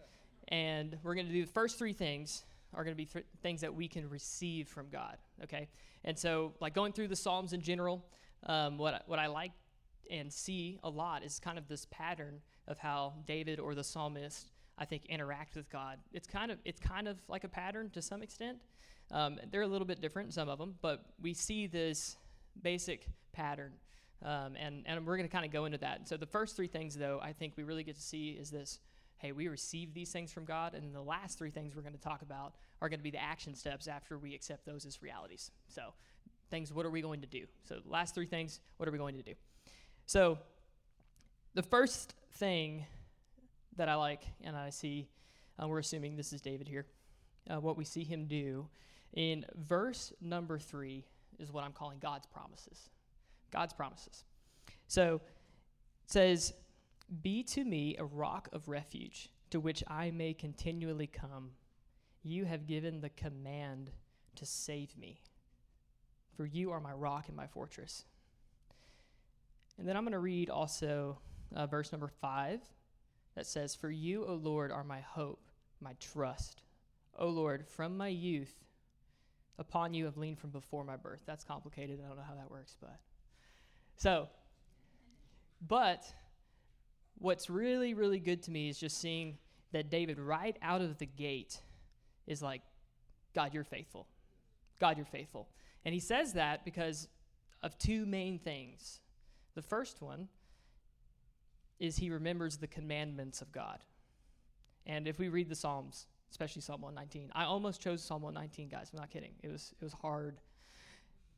And 0.48 0.98
we're 1.04 1.14
going 1.14 1.28
to 1.28 1.34
do 1.34 1.46
the 1.46 1.52
first 1.52 1.78
three 1.78 1.94
things 1.94 2.44
are 2.74 2.84
going 2.84 2.96
to 2.96 2.98
be 2.98 3.06
th- 3.06 3.26
things 3.42 3.62
that 3.62 3.74
we 3.74 3.88
can 3.88 4.10
receive 4.10 4.68
from 4.68 4.88
God, 4.90 5.18
okay? 5.44 5.68
And 6.04 6.18
so, 6.18 6.54
like 6.60 6.74
going 6.74 6.94
through 6.94 7.08
the 7.10 7.16
Psalms 7.16 7.54
in 7.54 7.62
general, 7.62 8.06
um, 8.46 8.78
what, 8.78 8.94
I, 8.94 9.02
what 9.08 9.20
I 9.20 9.28
like 9.28 9.52
and 10.10 10.32
see 10.32 10.80
a 10.84 10.90
lot 10.90 11.24
is 11.24 11.40
kind 11.40 11.58
of 11.58 11.68
this 11.68 11.86
pattern 11.92 12.40
of 12.68 12.78
how 12.78 13.14
David 13.26 13.60
or 13.60 13.76
the 13.76 13.84
psalmist, 13.84 14.52
I 14.78 14.86
think, 14.86 15.06
interact 15.08 15.56
with 15.56 15.70
God. 15.70 16.00
It's 16.14 16.28
kind 16.28 16.52
of, 16.52 16.60
it's 16.66 16.80
kind 16.80 17.08
of 17.08 17.18
like 17.28 17.44
a 17.44 17.50
pattern 17.50 17.90
to 17.92 18.02
some 18.02 18.22
extent. 18.22 18.58
Um, 19.12 19.40
they're 19.52 19.62
a 19.62 19.68
little 19.68 19.88
bit 19.88 20.02
different, 20.02 20.34
some 20.34 20.50
of 20.50 20.60
them, 20.60 20.76
but 20.82 21.06
we 21.22 21.34
see 21.34 21.68
this 21.68 22.18
basic 22.62 23.08
pattern 23.32 23.74
um, 24.24 24.56
and, 24.56 24.84
and 24.86 25.06
we're 25.06 25.18
going 25.18 25.28
to 25.28 25.32
kind 25.32 25.46
of 25.46 25.52
go 25.52 25.66
into 25.66 25.78
that. 25.80 26.08
So 26.08 26.18
the 26.18 26.26
first 26.26 26.56
three 26.56 26.68
things, 26.68 26.96
though, 26.96 27.20
I 27.22 27.34
think 27.34 27.54
we 27.56 27.64
really 27.64 27.84
get 27.84 27.96
to 27.96 28.02
see 28.02 28.30
is 28.32 28.50
this 28.50 28.80
hey, 29.20 29.32
we 29.32 29.48
receive 29.48 29.96
these 29.96 30.12
things 30.12 30.32
from 30.32 30.46
God. 30.46 30.76
And 30.76 30.94
the 30.94 31.02
last 31.02 31.40
three 31.40 31.50
things 31.50 31.76
we're 31.76 31.82
going 31.82 31.96
to 31.96 32.00
talk 32.00 32.22
about 32.22 32.54
are 32.82 32.90
going 32.90 33.00
to 33.00 33.04
be 33.04 33.12
the 33.12 33.22
action 33.22 33.56
steps 33.56 33.88
after 33.88 34.18
we 34.18 34.36
accept 34.36 34.66
those 34.66 34.86
as 34.86 35.02
realities. 35.02 35.52
So, 35.68 35.94
things, 36.50 36.72
what 36.72 36.86
are 36.86 36.92
we 36.92 37.02
going 37.02 37.22
to 37.22 37.28
do? 37.28 37.46
So, 37.66 37.80
last 37.86 38.14
three 38.14 38.28
things, 38.28 38.60
what 38.78 38.88
are 38.88 38.92
we 38.92 38.98
going 38.98 39.18
to 39.18 39.24
do? 39.24 39.34
So, 40.06 40.38
the 41.56 41.64
first 41.64 42.14
thing 42.34 42.86
that 43.76 43.90
I 43.90 43.96
like 43.96 44.24
and 44.44 44.56
I 44.56 44.70
see, 44.70 45.08
uh, 45.62 45.68
we're 45.68 45.80
assuming 45.80 46.16
this 46.16 46.32
is 46.32 46.42
David 46.42 46.68
here, 46.68 46.86
uh, 47.50 47.60
what 47.60 47.78
we 47.78 47.86
see 47.86 48.04
him 48.04 48.26
do 48.26 48.68
in 49.14 49.46
verse 49.56 50.14
number 50.22 50.60
three 50.60 51.06
is 51.40 51.52
what 51.52 51.64
I'm 51.64 51.72
calling 51.72 51.98
God's 52.00 52.28
promises. 52.28 52.90
God's 53.52 53.74
promises. 53.74 54.24
So 54.88 55.22
it 56.06 56.12
says, 56.12 56.54
Be 57.22 57.44
to 57.44 57.64
me 57.64 57.96
a 57.98 58.06
rock 58.06 58.50
of 58.54 58.68
refuge 58.68 59.30
to 59.50 59.60
which 59.60 59.84
I 59.88 60.12
may 60.12 60.34
continually 60.34 61.08
come. 61.08 61.52
You 62.24 62.46
have 62.46 62.68
given 62.68 63.02
the 63.02 63.10
command 63.10 63.92
to 64.36 64.46
save 64.46 64.96
me, 64.98 65.22
for 66.36 66.46
you 66.46 66.72
are 66.72 66.80
my 66.80 66.92
rock 66.92 67.26
and 67.28 67.36
my 67.36 67.48
fortress. 67.48 68.06
And 69.78 69.88
then 69.88 69.96
I'm 69.96 70.04
going 70.04 70.14
to 70.14 70.20
read 70.20 70.50
also 70.50 71.20
uh, 71.56 71.68
verse 71.68 71.92
number 71.92 72.08
five 72.08 72.62
that 73.36 73.46
says, 73.46 73.76
For 73.76 73.90
you, 73.90 74.26
O 74.26 74.34
Lord, 74.34 74.72
are 74.72 74.84
my 74.84 75.00
hope, 75.00 75.48
my 75.80 75.94
trust. 76.00 76.64
O 77.18 77.28
Lord, 77.28 77.66
from 77.68 77.96
my 77.96 78.08
youth, 78.08 78.54
upon 79.60 79.94
you 79.94 80.06
have 80.06 80.18
leaned 80.18 80.40
from 80.40 80.50
before 80.50 80.84
my 80.84 80.98
birth. 80.98 81.22
That's 81.26 81.44
complicated. 81.44 82.00
I 82.04 82.08
don't 82.08 82.18
know 82.18 82.24
how 82.28 82.36
that 82.36 82.52
works, 82.52 82.76
but 82.80 83.00
so, 83.98 84.30
but 85.68 86.04
what's 87.18 87.50
really, 87.50 87.94
really 87.94 88.20
good 88.20 88.44
to 88.44 88.52
me 88.52 88.70
is 88.70 88.78
just 88.78 89.00
seeing 89.00 89.38
that 89.72 89.90
David, 89.90 90.20
right 90.20 90.56
out 90.62 90.82
of 90.82 90.98
the 90.98 91.06
gate, 91.06 91.60
is 92.26 92.42
like, 92.42 92.62
God, 93.34 93.54
you're 93.54 93.64
faithful. 93.64 94.08
God, 94.80 94.98
you're 94.98 95.06
faithful. 95.06 95.48
And 95.84 95.94
he 95.94 96.00
says 96.00 96.34
that 96.34 96.64
because 96.64 97.08
of 97.64 97.78
two 97.78 98.06
main 98.06 98.40
things. 98.40 99.00
The 99.56 99.62
first 99.62 100.02
one 100.02 100.28
is 101.80 101.98
he 101.98 102.10
remembers 102.10 102.58
the 102.58 102.68
commandments 102.68 103.42
of 103.42 103.52
God. 103.52 103.80
And 104.86 105.08
if 105.08 105.20
we 105.20 105.30
read 105.30 105.50
the 105.50 105.56
Psalms, 105.56 106.06
especially 106.32 106.62
Psalm 106.62 106.82
119, 106.82 107.32
I 107.36 107.46
almost 107.46 107.82
chose 107.82 108.04
Psalm 108.04 108.22
119, 108.22 108.70
guys. 108.70 108.90
I'm 108.94 109.00
not 109.00 109.10
kidding. 109.10 109.34
It 109.44 109.52
was 109.52 109.74
it 109.80 109.84
was 109.84 109.94
hard. 109.94 110.40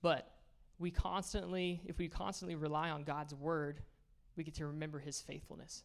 But 0.01 0.29
we 0.79 0.89
constantly, 0.89 1.81
if 1.85 1.97
we 1.97 2.07
constantly 2.07 2.55
rely 2.55 2.89
on 2.89 3.03
God's 3.03 3.35
word, 3.35 3.81
we 4.35 4.43
get 4.43 4.55
to 4.55 4.67
remember 4.67 4.97
his 4.97 5.21
faithfulness. 5.21 5.83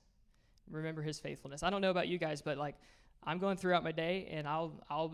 Remember 0.70 1.02
his 1.02 1.18
faithfulness. 1.18 1.62
I 1.62 1.70
don't 1.70 1.82
know 1.82 1.90
about 1.90 2.08
you 2.08 2.16
guys, 2.16 2.40
but 2.40 2.56
like 2.56 2.76
I'm 3.24 3.38
going 3.38 3.56
throughout 3.56 3.82
my 3.82 3.92
day 3.92 4.28
and 4.30 4.46
I'll 4.46 4.72
I'll 4.88 5.12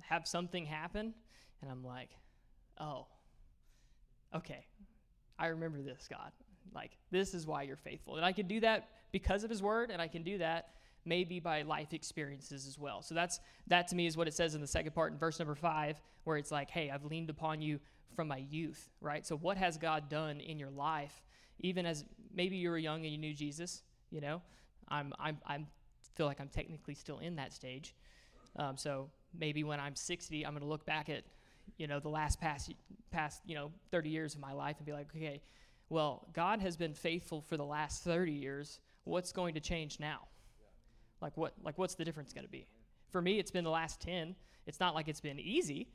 have 0.00 0.26
something 0.26 0.64
happen 0.64 1.12
and 1.60 1.70
I'm 1.70 1.84
like, 1.84 2.10
"Oh. 2.80 3.06
Okay. 4.34 4.66
I 5.38 5.48
remember 5.48 5.82
this, 5.82 6.06
God. 6.08 6.30
Like 6.74 6.92
this 7.10 7.34
is 7.34 7.46
why 7.46 7.62
you're 7.62 7.76
faithful." 7.76 8.16
And 8.16 8.24
I 8.24 8.32
can 8.32 8.46
do 8.46 8.60
that 8.60 8.88
because 9.12 9.44
of 9.44 9.50
his 9.50 9.62
word 9.62 9.90
and 9.90 10.00
I 10.00 10.08
can 10.08 10.22
do 10.22 10.38
that 10.38 10.70
maybe 11.04 11.40
by 11.40 11.62
life 11.62 11.92
experiences 11.92 12.66
as 12.66 12.78
well. 12.78 13.02
So 13.02 13.14
that's 13.14 13.40
that 13.66 13.88
to 13.88 13.96
me 13.96 14.06
is 14.06 14.16
what 14.16 14.28
it 14.28 14.34
says 14.34 14.54
in 14.54 14.60
the 14.60 14.66
second 14.66 14.92
part 14.92 15.12
in 15.12 15.18
verse 15.18 15.38
number 15.38 15.54
5 15.54 16.00
where 16.24 16.36
it's 16.36 16.50
like, 16.52 16.70
"Hey, 16.70 16.90
I've 16.90 17.04
leaned 17.04 17.30
upon 17.30 17.60
you 17.60 17.80
from 18.14 18.28
my 18.28 18.38
youth, 18.50 18.90
right? 19.00 19.26
So, 19.26 19.36
what 19.36 19.56
has 19.56 19.78
God 19.78 20.08
done 20.08 20.40
in 20.40 20.58
your 20.58 20.70
life, 20.70 21.22
even 21.60 21.86
as 21.86 22.04
maybe 22.34 22.56
you 22.56 22.70
were 22.70 22.78
young 22.78 23.04
and 23.04 23.12
you 23.12 23.18
knew 23.18 23.34
Jesus? 23.34 23.82
You 24.10 24.20
know, 24.20 24.42
I'm, 24.88 25.12
I'm, 25.18 25.38
I'm 25.46 25.66
feel 26.18 26.26
like 26.26 26.40
I'm 26.40 26.48
technically 26.48 26.94
still 26.94 27.20
in 27.20 27.36
that 27.36 27.54
stage. 27.54 27.94
Um, 28.56 28.76
so 28.76 29.08
maybe 29.38 29.62
when 29.62 29.78
I'm 29.78 29.94
60, 29.94 30.44
I'm 30.44 30.52
going 30.52 30.62
to 30.62 30.68
look 30.68 30.84
back 30.84 31.08
at, 31.08 31.22
you 31.78 31.86
know, 31.86 32.00
the 32.00 32.08
last 32.08 32.40
past, 32.40 32.74
past, 33.12 33.40
you 33.46 33.54
know, 33.54 33.70
30 33.92 34.10
years 34.10 34.34
of 34.34 34.40
my 34.40 34.52
life 34.52 34.76
and 34.78 34.84
be 34.84 34.92
like, 34.92 35.06
okay, 35.16 35.40
well, 35.88 36.26
God 36.34 36.60
has 36.60 36.76
been 36.76 36.92
faithful 36.92 37.40
for 37.40 37.56
the 37.56 37.64
last 37.64 38.02
30 38.02 38.32
years. 38.32 38.80
What's 39.04 39.30
going 39.32 39.54
to 39.54 39.60
change 39.60 40.00
now? 40.00 40.26
Like 41.22 41.36
what? 41.36 41.54
Like 41.62 41.78
what's 41.78 41.94
the 41.94 42.04
difference 42.04 42.32
going 42.32 42.44
to 42.44 42.50
be? 42.50 42.66
For 43.10 43.22
me, 43.22 43.38
it's 43.38 43.50
been 43.50 43.64
the 43.64 43.70
last 43.70 44.00
10. 44.00 44.34
It's 44.66 44.80
not 44.80 44.94
like 44.94 45.08
it's 45.08 45.20
been 45.20 45.38
easy. 45.38 45.88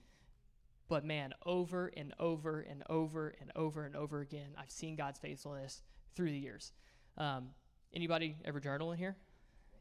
But 0.90 1.06
man, 1.06 1.34
over 1.46 1.92
and 1.96 2.14
over 2.20 2.62
and 2.62 2.84
over 2.90 3.34
and 3.40 3.52
over 3.56 3.86
and 3.86 3.96
over 3.96 4.22
again, 4.22 4.50
I've 4.58 4.72
seen 4.72 4.96
God's 4.96 5.20
faithfulness 5.20 5.82
through 6.16 6.32
the 6.32 6.38
years. 6.38 6.74
Um, 7.18 7.50
anybody 7.94 8.36
ever 8.46 8.60
journal 8.60 8.92
in 8.92 8.98
here? 8.98 9.16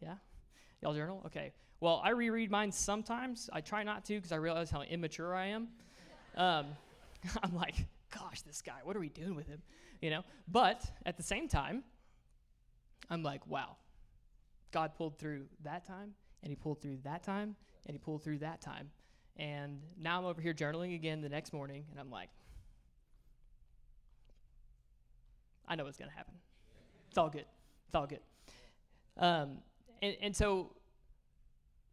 Yeah? 0.01 0.15
Y'all 0.81 0.95
journal? 0.95 1.23
Okay. 1.27 1.53
Well, 1.81 2.01
I 2.05 2.11
reread 2.11 2.51
mine 2.51 2.71
sometimes. 2.71 3.51
I 3.53 3.61
try 3.61 3.83
not 3.83 4.05
to 4.07 4.15
because 4.15 4.33
I 4.33 4.37
realize 4.37 4.71
how 4.71 4.83
immature 4.83 5.35
I 5.35 5.47
am. 5.47 5.69
Um, 6.37 6.67
I'm 7.43 7.55
like, 7.55 7.75
gosh, 8.17 8.43
this 8.43 8.63
guy, 8.63 8.79
what 8.85 8.97
are 8.97 9.01
we 9.01 9.09
doing 9.09 9.35
with 9.35 9.49
him? 9.49 9.63
You 10.01 10.11
know? 10.11 10.23
But 10.47 10.85
at 11.05 11.17
the 11.17 11.23
same 11.23 11.49
time, 11.49 11.83
I'm 13.11 13.23
like, 13.23 13.47
wow, 13.47 13.77
God 14.71 14.95
pulled 14.95 15.19
through 15.19 15.47
that 15.65 15.87
time, 15.87 16.15
and 16.43 16.51
he 16.51 16.57
pulled 16.57 16.81
through 16.81 16.99
that 17.05 17.23
time, 17.23 17.57
and 17.87 17.95
he 17.95 17.99
pulled 17.99 18.23
through 18.23 18.39
that 18.39 18.61
time. 18.61 18.91
And 19.37 19.81
now 20.01 20.19
I'm 20.19 20.25
over 20.25 20.41
here 20.41 20.55
journaling 20.55 20.95
again 20.95 21.21
the 21.21 21.29
next 21.29 21.53
morning, 21.53 21.85
and 21.91 21.99
I'm 21.99 22.11
like, 22.11 22.29
I 25.67 25.75
know 25.75 25.85
what's 25.85 25.97
going 25.97 26.11
to 26.11 26.17
happen. 26.17 26.35
It's 27.09 27.19
all 27.19 27.31
good. 27.31 27.47
It's 27.87 27.95
all 27.95 28.07
good. 28.07 28.21
Um, 29.17 29.59
and, 30.03 30.17
and 30.21 30.37
so 30.37 30.73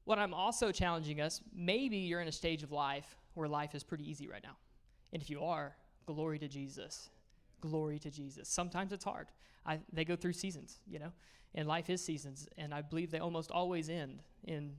what 0.05 0.19
I'm 0.19 0.33
also 0.33 0.71
challenging 0.71 1.21
us, 1.21 1.41
maybe 1.55 1.97
you're 1.97 2.21
in 2.21 2.27
a 2.27 2.31
stage 2.31 2.63
of 2.63 2.71
life 2.71 3.15
where 3.35 3.47
life 3.47 3.75
is 3.75 3.83
pretty 3.83 4.09
easy 4.09 4.27
right 4.27 4.43
now. 4.43 4.57
And 5.13 5.21
if 5.21 5.29
you 5.29 5.41
are, 5.43 5.75
glory 6.05 6.39
to 6.39 6.47
Jesus. 6.47 7.09
Glory 7.61 7.99
to 7.99 8.09
Jesus. 8.09 8.49
Sometimes 8.49 8.91
it's 8.91 9.03
hard. 9.03 9.27
I, 9.65 9.79
they 9.93 10.05
go 10.05 10.15
through 10.15 10.33
seasons, 10.33 10.79
you 10.87 10.99
know, 10.99 11.11
and 11.55 11.67
life 11.67 11.89
is 11.89 12.03
seasons. 12.03 12.47
And 12.57 12.73
I 12.73 12.81
believe 12.81 13.11
they 13.11 13.19
almost 13.19 13.51
always 13.51 13.89
end 13.89 14.23
in 14.43 14.73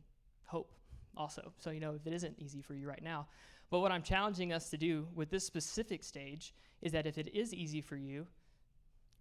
hope 0.47 0.73
also. 1.17 1.53
So, 1.59 1.71
you 1.71 1.81
know, 1.81 1.95
if 1.95 2.07
it 2.07 2.13
isn't 2.13 2.37
easy 2.39 2.63
for 2.63 2.75
you 2.75 2.89
right 2.89 3.03
now. 3.03 3.27
But 3.71 3.81
what 3.81 3.93
I'm 3.93 4.03
challenging 4.03 4.53
us 4.53 4.71
to 4.71 4.77
do 4.77 5.07
with 5.15 5.31
this 5.31 5.45
specific 5.45 6.03
stage 6.03 6.55
is 6.83 6.93
that 6.93 7.07
if 7.07 7.19
it 7.19 7.29
is 7.35 7.55
easy 7.55 7.81
for 7.81 7.97
you, 7.97 8.27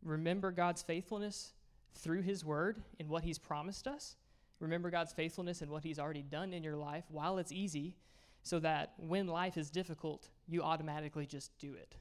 remember 0.04 0.52
God's 0.52 0.82
faithfulness 0.82 1.54
through 1.93 2.21
His 2.21 2.43
Word 2.43 2.82
and 2.99 3.10
what 3.10 3.23
He's 3.23 3.38
promised 3.38 3.88
us. 3.88 4.15
Remember 4.60 4.89
God's 4.89 5.13
faithfulness 5.13 5.62
and 5.62 5.69
what 5.69 5.84
He's 5.84 5.99
already 5.99 6.23
done 6.23 6.54
in 6.54 6.63
your 6.63 6.75
life 6.75 7.06
while 7.10 7.38
it's 7.38 7.52
easy, 7.52 7.95
so 8.43 8.60
that 8.60 8.93
when 8.97 9.28
life 9.28 9.58
is 9.58 9.69
difficult, 9.69 10.30
you 10.47 10.63
automatically 10.63 11.25
just 11.25 11.58
do 11.60 11.73
it. 11.73 11.95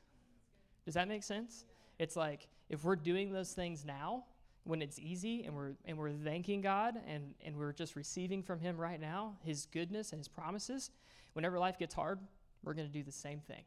Does 0.84 0.94
that 0.94 1.08
make 1.08 1.22
sense? 1.22 1.64
It's 1.98 2.16
like 2.16 2.48
if 2.70 2.84
we're 2.84 2.96
doing 2.96 3.32
those 3.32 3.52
things 3.52 3.84
now, 3.84 4.24
when 4.68 4.82
it's 4.82 4.98
easy 4.98 5.44
and 5.44 5.56
we're 5.56 5.72
and 5.86 5.96
we're 5.96 6.12
thanking 6.12 6.60
God 6.60 7.00
and, 7.08 7.34
and 7.42 7.56
we're 7.56 7.72
just 7.72 7.96
receiving 7.96 8.42
from 8.42 8.60
Him 8.60 8.76
right 8.76 9.00
now 9.00 9.34
His 9.42 9.64
goodness 9.64 10.12
and 10.12 10.20
His 10.20 10.28
promises, 10.28 10.90
whenever 11.32 11.58
life 11.58 11.78
gets 11.78 11.94
hard, 11.94 12.18
we're 12.62 12.74
gonna 12.74 12.88
do 12.88 13.02
the 13.02 13.10
same 13.10 13.40
thing. 13.40 13.62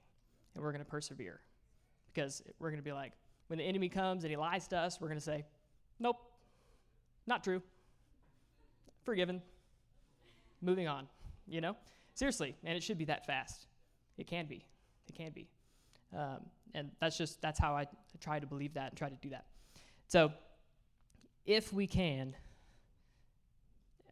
And 0.53 0.63
we're 0.63 0.71
gonna 0.71 0.85
persevere. 0.85 1.39
Because 2.13 2.43
we're 2.59 2.69
gonna 2.69 2.83
be 2.83 2.91
like, 2.91 3.13
when 3.47 3.57
the 3.57 3.65
enemy 3.65 3.89
comes 3.89 4.23
and 4.23 4.29
he 4.29 4.37
lies 4.37 4.67
to 4.67 4.77
us, 4.77 5.01
we're 5.01 5.07
gonna 5.07 5.19
say, 5.19 5.43
Nope, 5.99 6.17
not 7.25 7.43
true. 7.43 7.63
Forgiven. 9.03 9.41
Moving 10.61 10.87
on. 10.87 11.07
You 11.47 11.61
know? 11.61 11.75
Seriously, 12.13 12.55
and 12.63 12.77
it 12.77 12.83
should 12.83 12.99
be 12.99 13.05
that 13.05 13.25
fast. 13.25 13.65
It 14.19 14.27
can 14.27 14.45
be. 14.45 14.63
It 15.09 15.15
can 15.15 15.31
be. 15.31 15.47
Um, 16.15 16.41
and 16.75 16.91
that's 16.99 17.17
just 17.17 17.41
that's 17.41 17.59
how 17.59 17.75
I 17.75 17.87
try 18.19 18.39
to 18.39 18.45
believe 18.45 18.75
that 18.75 18.89
and 18.89 18.97
try 18.97 19.09
to 19.09 19.15
do 19.15 19.29
that. 19.29 19.45
So, 20.07 20.31
if 21.45 21.73
we 21.73 21.88
can, 21.88 22.36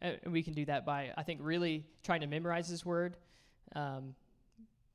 And 0.02 0.18
we 0.26 0.42
can 0.42 0.54
do 0.54 0.64
that 0.64 0.86
by 0.86 1.12
I 1.16 1.22
think 1.22 1.40
really 1.42 1.84
trying 2.02 2.20
to 2.22 2.26
memorize 2.26 2.68
His 2.68 2.84
Word, 2.86 3.16
um, 3.74 4.14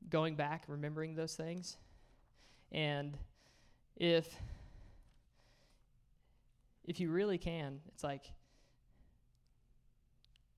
going 0.10 0.36
back, 0.36 0.64
remembering 0.68 1.16
those 1.16 1.36
things, 1.36 1.78
and 2.72 3.18
if 3.96 4.36
if 6.84 7.00
you 7.00 7.12
really 7.12 7.38
can, 7.38 7.82
it's 7.88 8.04
like 8.04 8.32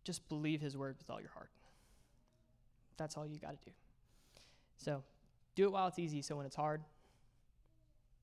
just 0.03 0.27
believe 0.29 0.61
His 0.61 0.77
Word 0.77 0.95
with 0.97 1.09
all 1.09 1.19
your 1.19 1.31
heart. 1.31 1.49
That's 2.97 3.17
all 3.17 3.27
you 3.27 3.37
got 3.39 3.51
to 3.51 3.69
do. 3.69 3.71
So, 4.77 5.03
do 5.55 5.65
it 5.65 5.71
while 5.71 5.87
it's 5.87 5.99
easy. 5.99 6.21
So 6.21 6.35
when 6.35 6.45
it's 6.45 6.55
hard, 6.55 6.81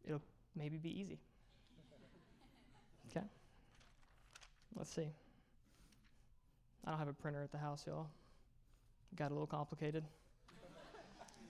it'll 0.05 0.23
maybe 0.57 0.79
be 0.79 1.01
easy. 1.01 1.19
Okay? 3.11 3.27
Let's 4.77 4.91
see. 4.91 5.09
I 6.85 6.91
don't 6.91 6.99
have 6.99 7.09
a 7.09 7.13
printer 7.13 7.43
at 7.43 7.51
the 7.51 7.59
house, 7.59 7.85
y'all. 7.87 8.09
Got 9.17 9.31
a 9.31 9.35
little 9.35 9.47
complicated. 9.47 10.05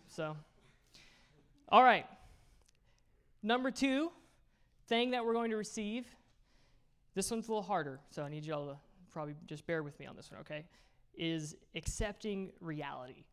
so, 0.09 0.37
all 1.69 1.83
right. 1.83 2.07
Number 3.43 3.71
two 3.71 4.11
thing 4.87 5.11
that 5.13 5.25
we're 5.25 5.33
going 5.33 5.51
to 5.51 5.57
receive. 5.57 6.07
This 7.15 7.31
one's 7.31 7.49
a 7.49 7.51
little 7.51 7.63
harder, 7.63 8.01
so 8.11 8.23
I 8.23 8.29
need 8.29 8.45
y'all 8.45 8.67
to 8.67 8.77
probably 9.11 9.35
just 9.47 9.67
bear 9.67 9.83
with 9.83 9.99
me 9.99 10.07
on 10.07 10.17
this 10.17 10.31
one, 10.31 10.41
okay? 10.41 10.65
Is 11.17 11.57
accepting 11.75 12.51
reality. 12.61 13.25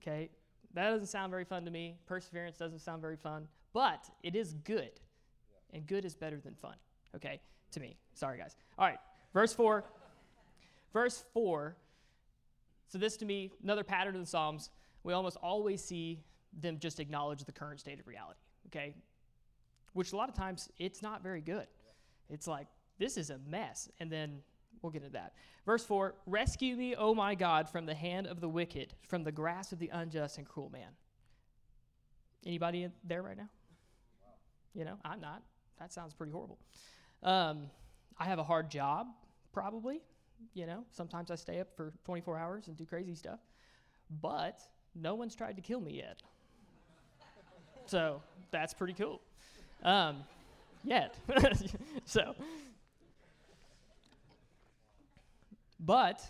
Okay? 0.00 0.30
That 0.74 0.90
doesn't 0.90 1.08
sound 1.08 1.30
very 1.30 1.44
fun 1.44 1.64
to 1.64 1.70
me. 1.70 1.96
Perseverance 2.06 2.56
doesn't 2.56 2.80
sound 2.80 3.02
very 3.02 3.16
fun, 3.16 3.48
but 3.72 4.04
it 4.22 4.36
is 4.36 4.54
good. 4.64 5.00
And 5.72 5.86
good 5.86 6.04
is 6.04 6.14
better 6.14 6.38
than 6.38 6.54
fun, 6.54 6.76
okay? 7.14 7.40
To 7.72 7.80
me. 7.80 7.96
Sorry, 8.14 8.38
guys. 8.38 8.56
All 8.78 8.86
right, 8.86 8.98
verse 9.36 9.52
4. 9.52 9.84
verse 10.94 11.24
4. 11.34 11.76
So, 12.88 12.96
this 12.96 13.18
to 13.18 13.26
me, 13.26 13.52
another 13.62 13.84
pattern 13.84 14.14
in 14.14 14.22
the 14.22 14.26
Psalms, 14.26 14.70
we 15.02 15.12
almost 15.12 15.36
always 15.42 15.84
see 15.84 16.24
them 16.58 16.78
just 16.78 17.00
acknowledge 17.00 17.44
the 17.44 17.52
current 17.52 17.80
state 17.80 18.00
of 18.00 18.06
reality, 18.06 18.40
okay? 18.68 18.94
Which 19.92 20.14
a 20.14 20.16
lot 20.16 20.30
of 20.30 20.34
times 20.34 20.70
it's 20.78 21.02
not 21.02 21.22
very 21.22 21.42
good. 21.42 21.66
It's 22.30 22.46
like, 22.46 22.66
this 22.98 23.18
is 23.18 23.28
a 23.28 23.38
mess. 23.46 23.90
And 24.00 24.10
then 24.10 24.38
we'll 24.80 24.90
get 24.90 25.02
into 25.02 25.12
that. 25.12 25.34
Verse 25.66 25.84
4 25.84 26.14
Rescue 26.26 26.74
me, 26.74 26.94
O 26.96 27.14
my 27.14 27.34
God, 27.34 27.68
from 27.68 27.84
the 27.84 27.94
hand 27.94 28.26
of 28.26 28.40
the 28.40 28.48
wicked, 28.48 28.94
from 29.06 29.22
the 29.22 29.32
grasp 29.32 29.72
of 29.72 29.78
the 29.78 29.90
unjust 29.92 30.38
and 30.38 30.48
cruel 30.48 30.70
man. 30.70 30.88
Anybody 32.46 32.88
there 33.04 33.22
right 33.22 33.36
now? 33.36 33.50
You 34.74 34.86
know, 34.86 34.96
I'm 35.04 35.20
not. 35.20 35.42
That 35.78 35.92
sounds 35.92 36.14
pretty 36.14 36.32
horrible. 36.32 36.58
Um, 37.22 37.70
I 38.18 38.24
have 38.24 38.38
a 38.38 38.44
hard 38.44 38.70
job, 38.70 39.08
probably. 39.56 40.02
You 40.52 40.66
know, 40.66 40.84
sometimes 40.90 41.30
I 41.30 41.34
stay 41.36 41.60
up 41.60 41.68
for 41.74 41.94
24 42.04 42.36
hours 42.36 42.68
and 42.68 42.76
do 42.76 42.84
crazy 42.84 43.14
stuff. 43.14 43.40
But 44.20 44.60
no 44.94 45.14
one's 45.14 45.34
tried 45.34 45.56
to 45.56 45.62
kill 45.62 45.80
me 45.80 45.94
yet. 45.94 46.22
so 47.86 48.20
that's 48.50 48.74
pretty 48.74 48.92
cool. 48.92 49.22
Um, 49.82 50.18
yet. 50.84 51.14
so 52.04 52.34
But 55.80 56.20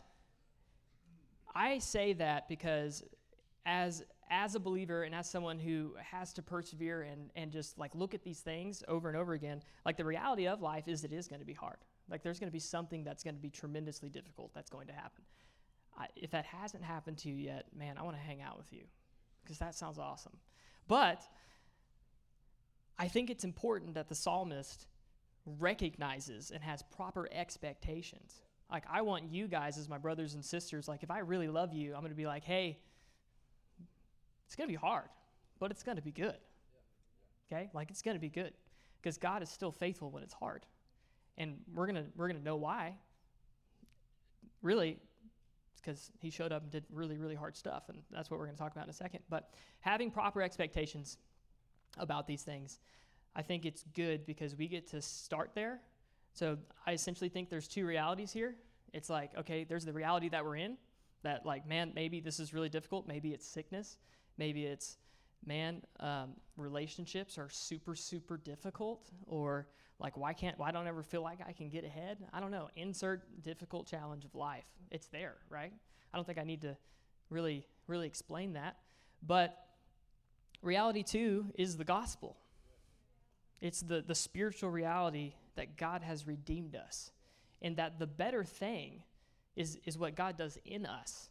I 1.54 1.78
say 1.78 2.12
that 2.14 2.48
because 2.48 3.02
as 3.64 4.04
as 4.28 4.56
a 4.56 4.60
believer 4.60 5.04
and 5.04 5.14
as 5.14 5.30
someone 5.30 5.58
who 5.58 5.94
has 5.98 6.32
to 6.32 6.42
persevere 6.42 7.02
and, 7.02 7.30
and 7.36 7.52
just 7.52 7.78
like 7.78 7.94
look 7.94 8.12
at 8.12 8.24
these 8.24 8.40
things 8.40 8.82
over 8.88 9.08
and 9.08 9.16
over 9.16 9.34
again, 9.34 9.62
like 9.84 9.96
the 9.96 10.04
reality 10.04 10.48
of 10.48 10.60
life 10.60 10.88
is 10.88 11.04
it 11.04 11.12
is 11.12 11.28
going 11.28 11.40
to 11.40 11.46
be 11.46 11.52
hard. 11.52 11.78
Like 12.10 12.22
there's 12.22 12.38
going 12.38 12.48
to 12.48 12.52
be 12.52 12.60
something 12.60 13.04
that's 13.04 13.22
going 13.22 13.34
to 13.34 13.40
be 13.40 13.50
tremendously 13.50 14.08
difficult 14.08 14.52
that's 14.54 14.70
going 14.70 14.86
to 14.88 14.92
happen. 14.92 15.24
I, 15.98 16.06
if 16.14 16.30
that 16.30 16.44
hasn't 16.44 16.84
happened 16.84 17.18
to 17.18 17.28
you 17.28 17.36
yet, 17.36 17.66
man, 17.76 17.96
I 17.98 18.02
want 18.02 18.16
to 18.16 18.22
hang 18.22 18.42
out 18.42 18.58
with 18.58 18.72
you 18.72 18.84
because 19.42 19.58
that 19.58 19.74
sounds 19.74 19.98
awesome. 19.98 20.36
But 20.88 21.22
I 22.98 23.08
think 23.08 23.30
it's 23.30 23.44
important 23.44 23.94
that 23.94 24.08
the 24.08 24.14
psalmist 24.14 24.86
recognizes 25.58 26.50
and 26.50 26.62
has 26.62 26.82
proper 26.82 27.28
expectations 27.32 28.42
like, 28.70 28.84
I 28.90 29.02
want 29.02 29.30
you 29.30 29.46
guys 29.46 29.78
as 29.78 29.88
my 29.88 29.98
brothers 29.98 30.34
and 30.34 30.44
sisters, 30.44 30.88
like, 30.88 31.02
if 31.02 31.10
I 31.10 31.20
really 31.20 31.48
love 31.48 31.72
you, 31.72 31.94
I'm 31.94 32.00
going 32.00 32.10
to 32.10 32.16
be 32.16 32.26
like, 32.26 32.44
hey, 32.44 32.78
it's 34.46 34.56
going 34.56 34.68
to 34.68 34.72
be 34.72 34.78
hard, 34.78 35.08
but 35.60 35.70
it's 35.70 35.82
going 35.82 35.96
to 35.96 36.02
be 36.02 36.10
good. 36.10 36.36
Okay? 37.46 37.70
Like, 37.72 37.90
it's 37.90 38.02
going 38.02 38.16
to 38.16 38.20
be 38.20 38.28
good 38.28 38.52
because 39.00 39.18
God 39.18 39.42
is 39.42 39.50
still 39.50 39.70
faithful 39.70 40.10
when 40.10 40.22
it's 40.24 40.34
hard. 40.34 40.66
And 41.38 41.58
we're 41.74 41.86
to 41.96 42.04
we're 42.16 42.28
to 42.28 42.44
know 42.44 42.56
why. 42.56 42.96
Really, 44.62 44.98
because 45.76 46.10
he 46.18 46.30
showed 46.30 46.52
up 46.52 46.62
and 46.62 46.70
did 46.70 46.84
really, 46.90 47.18
really 47.18 47.34
hard 47.34 47.56
stuff. 47.56 47.84
And 47.88 47.98
that's 48.10 48.30
what 48.30 48.40
we're 48.40 48.46
to 48.56 48.62
talk 48.62 48.72
about 48.72 48.84
in 48.84 48.90
a 48.90 48.94
second. 48.94 49.20
But 49.28 49.50
having 49.80 50.10
proper 50.10 50.42
expectations 50.42 51.18
about 51.98 52.26
these 52.26 52.42
things, 52.42 52.80
I 53.34 53.42
think 53.42 53.64
it's 53.64 53.84
good 53.94 54.26
because 54.26 54.56
we 54.56 54.66
get 54.66 54.88
to 54.88 55.00
start 55.00 55.52
there 55.54 55.80
so 56.36 56.58
I 56.86 56.92
essentially 56.92 57.30
think 57.30 57.48
there's 57.48 57.66
two 57.66 57.86
realities 57.86 58.30
here. 58.30 58.56
It's 58.92 59.08
like, 59.08 59.30
okay, 59.38 59.64
there's 59.64 59.86
the 59.86 59.92
reality 59.94 60.28
that 60.28 60.44
we're 60.44 60.56
in, 60.56 60.76
that 61.22 61.46
like, 61.46 61.66
man, 61.66 61.92
maybe 61.94 62.20
this 62.20 62.38
is 62.38 62.52
really 62.52 62.68
difficult. 62.68 63.08
Maybe 63.08 63.30
it's 63.30 63.46
sickness. 63.46 63.96
Maybe 64.36 64.66
it's, 64.66 64.98
man, 65.46 65.80
um, 65.98 66.34
relationships 66.58 67.38
are 67.38 67.48
super, 67.48 67.94
super 67.94 68.36
difficult. 68.36 69.10
Or 69.26 69.68
like, 69.98 70.16
why 70.16 70.32
can't, 70.34 70.58
why 70.58 70.72
don't 70.72 70.86
I 70.86 70.88
ever 70.88 71.02
feel 71.02 71.22
like 71.22 71.38
I 71.46 71.52
can 71.52 71.68
get 71.68 71.84
ahead? 71.84 72.18
I 72.32 72.40
don't 72.40 72.50
know. 72.50 72.68
Insert 72.76 73.42
difficult 73.42 73.86
challenge 73.86 74.24
of 74.24 74.34
life. 74.34 74.66
It's 74.90 75.06
there, 75.08 75.36
right? 75.48 75.72
I 76.12 76.16
don't 76.16 76.26
think 76.26 76.38
I 76.38 76.44
need 76.44 76.62
to 76.62 76.76
really, 77.30 77.66
really 77.86 78.06
explain 78.06 78.52
that. 78.54 78.76
But 79.22 79.56
reality 80.62 81.02
two 81.02 81.46
is 81.54 81.76
the 81.76 81.84
gospel. 81.84 82.36
It's 83.60 83.80
the, 83.80 84.02
the 84.06 84.14
spiritual 84.14 84.70
reality 84.70 85.32
that 85.54 85.78
God 85.78 86.02
has 86.02 86.26
redeemed 86.26 86.76
us 86.76 87.10
and 87.62 87.76
that 87.76 87.98
the 87.98 88.06
better 88.06 88.44
thing 88.44 89.02
is, 89.56 89.78
is 89.86 89.96
what 89.96 90.14
God 90.14 90.36
does 90.36 90.58
in 90.66 90.84
us, 90.84 91.30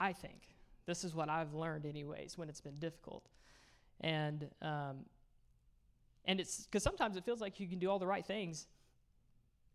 I 0.00 0.12
think. 0.12 0.48
This 0.86 1.04
is 1.04 1.14
what 1.14 1.28
I've 1.28 1.54
learned, 1.54 1.86
anyways, 1.86 2.36
when 2.36 2.48
it's 2.48 2.60
been 2.60 2.80
difficult. 2.80 3.28
And, 4.00 4.48
um, 4.60 5.04
and 6.24 6.40
it's 6.40 6.64
because 6.64 6.82
sometimes 6.82 7.16
it 7.16 7.24
feels 7.24 7.40
like 7.40 7.60
you 7.60 7.66
can 7.66 7.78
do 7.78 7.90
all 7.90 7.98
the 7.98 8.06
right 8.06 8.24
things 8.24 8.66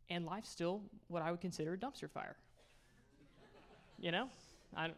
and 0.09 0.25
life's 0.25 0.49
still 0.49 0.81
what 1.07 1.21
I 1.21 1.31
would 1.31 1.41
consider 1.41 1.73
a 1.73 1.77
dumpster 1.77 2.09
fire. 2.09 2.35
you 3.99 4.11
know? 4.11 4.29
I, 4.75 4.91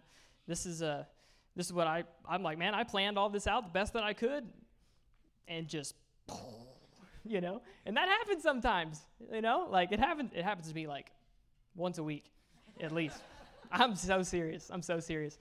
this 0.47 0.65
is 0.65 0.81
a 0.81 1.07
this 1.55 1.65
is 1.65 1.73
what 1.73 1.87
I 1.87 2.03
I'm 2.27 2.43
like, 2.43 2.57
man, 2.57 2.73
I 2.73 2.83
planned 2.83 3.17
all 3.17 3.29
this 3.29 3.47
out 3.47 3.65
the 3.65 3.71
best 3.71 3.93
that 3.93 4.03
I 4.03 4.13
could 4.13 4.45
and 5.47 5.67
just 5.67 5.95
you 7.25 7.41
know? 7.41 7.61
And 7.85 7.95
that 7.97 8.07
happens 8.07 8.43
sometimes, 8.43 9.01
you 9.33 9.41
know? 9.41 9.67
Like 9.69 9.91
it 9.91 9.99
happens 9.99 10.31
it 10.33 10.43
happens 10.43 10.67
to 10.69 10.75
me 10.75 10.87
like 10.87 11.11
once 11.75 11.97
a 11.97 12.03
week 12.03 12.31
at 12.79 12.91
least, 12.91 13.17
I'm 13.71 13.95
so 13.95 14.23
serious. 14.23 14.69
I'm 14.71 14.81
so 14.81 14.99
serious. 14.99 15.37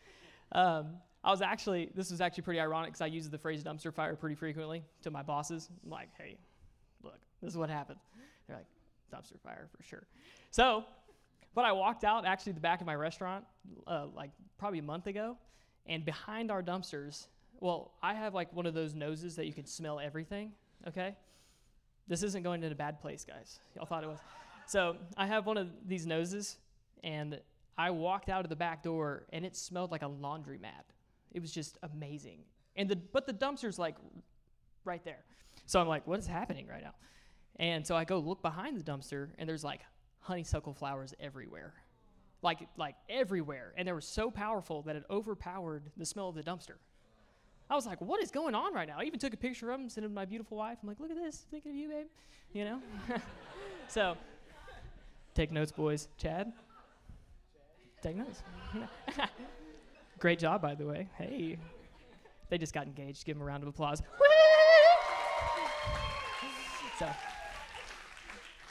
Um, 0.53 0.97
I 1.27 1.31
was 1.31 1.43
actually, 1.43 1.91
this 1.97 2.13
was 2.13 2.21
actually 2.21 2.45
pretty 2.45 2.61
ironic 2.61 2.91
because 2.91 3.01
I 3.01 3.07
use 3.07 3.29
the 3.29 3.37
phrase 3.37 3.65
dumpster 3.65 3.93
fire 3.93 4.15
pretty 4.15 4.37
frequently 4.37 4.85
to 5.03 5.11
my 5.11 5.23
bosses. 5.23 5.69
I'm 5.85 5.91
like, 5.91 6.09
hey, 6.17 6.39
look, 7.03 7.19
this 7.43 7.51
is 7.51 7.59
what 7.59 7.69
happened. 7.69 7.99
They're 8.47 8.57
like, 8.57 8.67
dumpster 9.13 9.41
fire 9.43 9.69
for 9.77 9.83
sure. 9.83 10.07
So, 10.53 10.85
but 11.53 11.65
I 11.65 11.73
walked 11.73 12.05
out 12.05 12.25
actually 12.25 12.53
the 12.53 12.61
back 12.61 12.81
of 12.81 12.87
my 12.87 12.95
restaurant 12.95 13.45
uh, 13.89 14.07
like 14.15 14.31
probably 14.57 14.79
a 14.79 14.85
month 14.85 15.09
ago, 15.09 15.37
and 15.87 16.05
behind 16.05 16.53
our 16.53 16.63
dumpsters, 16.63 17.27
well, 17.59 17.95
I 18.05 18.15
have 18.15 18.33
like 18.33 18.53
one 18.53 18.67
of 18.67 18.75
those 18.75 18.95
noses 18.95 19.35
that 19.35 19.47
you 19.47 19.53
can 19.53 19.67
smell 19.67 19.99
everything, 19.99 20.53
okay? 20.87 21.17
This 22.07 22.23
isn't 22.23 22.45
going 22.45 22.63
in 22.63 22.71
a 22.71 22.77
bad 22.77 23.01
place, 23.01 23.25
guys. 23.25 23.59
Y'all 23.75 23.87
thought 23.87 24.05
it 24.05 24.09
was. 24.09 24.21
So 24.69 24.97
I 25.17 25.27
have 25.27 25.45
one 25.45 25.57
of 25.57 25.71
these 25.89 26.07
noses, 26.07 26.59
and 27.03 27.41
I 27.77 27.91
walked 27.91 28.29
out 28.29 28.45
of 28.45 28.49
the 28.49 28.57
back 28.57 28.85
door, 28.85 29.27
and 29.33 29.45
it 29.45 29.57
smelled 29.57 29.91
like 29.91 30.03
a 30.03 30.09
laundromat. 30.09 30.85
It 31.33 31.41
was 31.41 31.53
just 31.53 31.79
amazing. 31.83 32.41
And 32.77 32.89
the 32.89 32.97
but 32.97 33.27
the 33.27 33.33
dumpster's 33.33 33.79
like 33.79 33.97
right 34.85 35.05
there. 35.05 35.25
So 35.67 35.81
I'm 35.81 35.89
like, 35.89 36.07
what 36.07 36.19
is 36.19 36.27
happening 36.27 36.67
right 36.67 36.83
now? 36.83 36.95
And 37.59 37.87
so 37.87 37.97
I 37.97 38.05
go 38.05 38.19
look 38.19 38.43
behind 38.43 38.79
the 38.79 38.85
dumpster, 38.85 39.31
and 39.39 39.49
there's 39.49 39.65
like 39.65 39.81
honeysuckle 40.21 40.75
flowers 40.75 41.15
everywhere, 41.19 41.75
like 42.43 42.61
like 42.77 42.97
everywhere, 43.09 43.73
and 43.77 43.89
they 43.89 43.93
were 43.93 44.01
so 44.01 44.31
powerful 44.31 44.83
that 44.83 44.97
it 44.97 45.05
overpowered 45.11 45.91
the 45.97 46.07
smell 46.07 46.29
of 46.29 46.35
the 46.35 46.43
dumpster. 46.43 46.77
I 47.69 47.75
was 47.75 47.87
like, 47.87 48.01
what 48.01 48.23
is 48.23 48.31
going 48.31 48.55
on 48.55 48.73
right 48.75 48.87
now? 48.87 48.97
I 48.99 49.05
even 49.05 49.19
took 49.19 49.35
a 49.35 49.37
picture 49.37 49.73
of 49.73 49.81
them, 49.81 49.89
sent 49.89 50.05
it 50.05 50.09
to 50.09 50.15
my 50.15 50.25
beautiful 50.25 50.57
wife. 50.57 50.79
I'm 50.83 50.89
like, 50.89 51.01
look 51.01 51.11
at 51.11 51.17
this, 51.17 51.47
thinking 51.51 51.73
of 51.73 51.77
you, 51.77 51.89
babe. 51.89 52.07
You 52.53 52.65
know? 52.65 52.81
so, 53.89 54.17
take 55.35 55.51
notes, 55.51 55.73
boys. 55.73 56.07
Chad? 56.17 56.53
Take 58.03 58.17
notes. 58.17 58.43
Great 60.19 60.39
job, 60.39 60.63
by 60.63 60.75
the 60.75 60.87
way. 60.87 61.09
Hey. 61.17 61.59
They 62.49 62.59
just 62.59 62.73
got 62.73 62.87
engaged. 62.87 63.25
Give 63.25 63.37
them 63.37 63.43
a 63.43 63.45
round 63.45 63.63
of 63.63 63.69
applause. 63.69 64.01
so, 66.99 67.09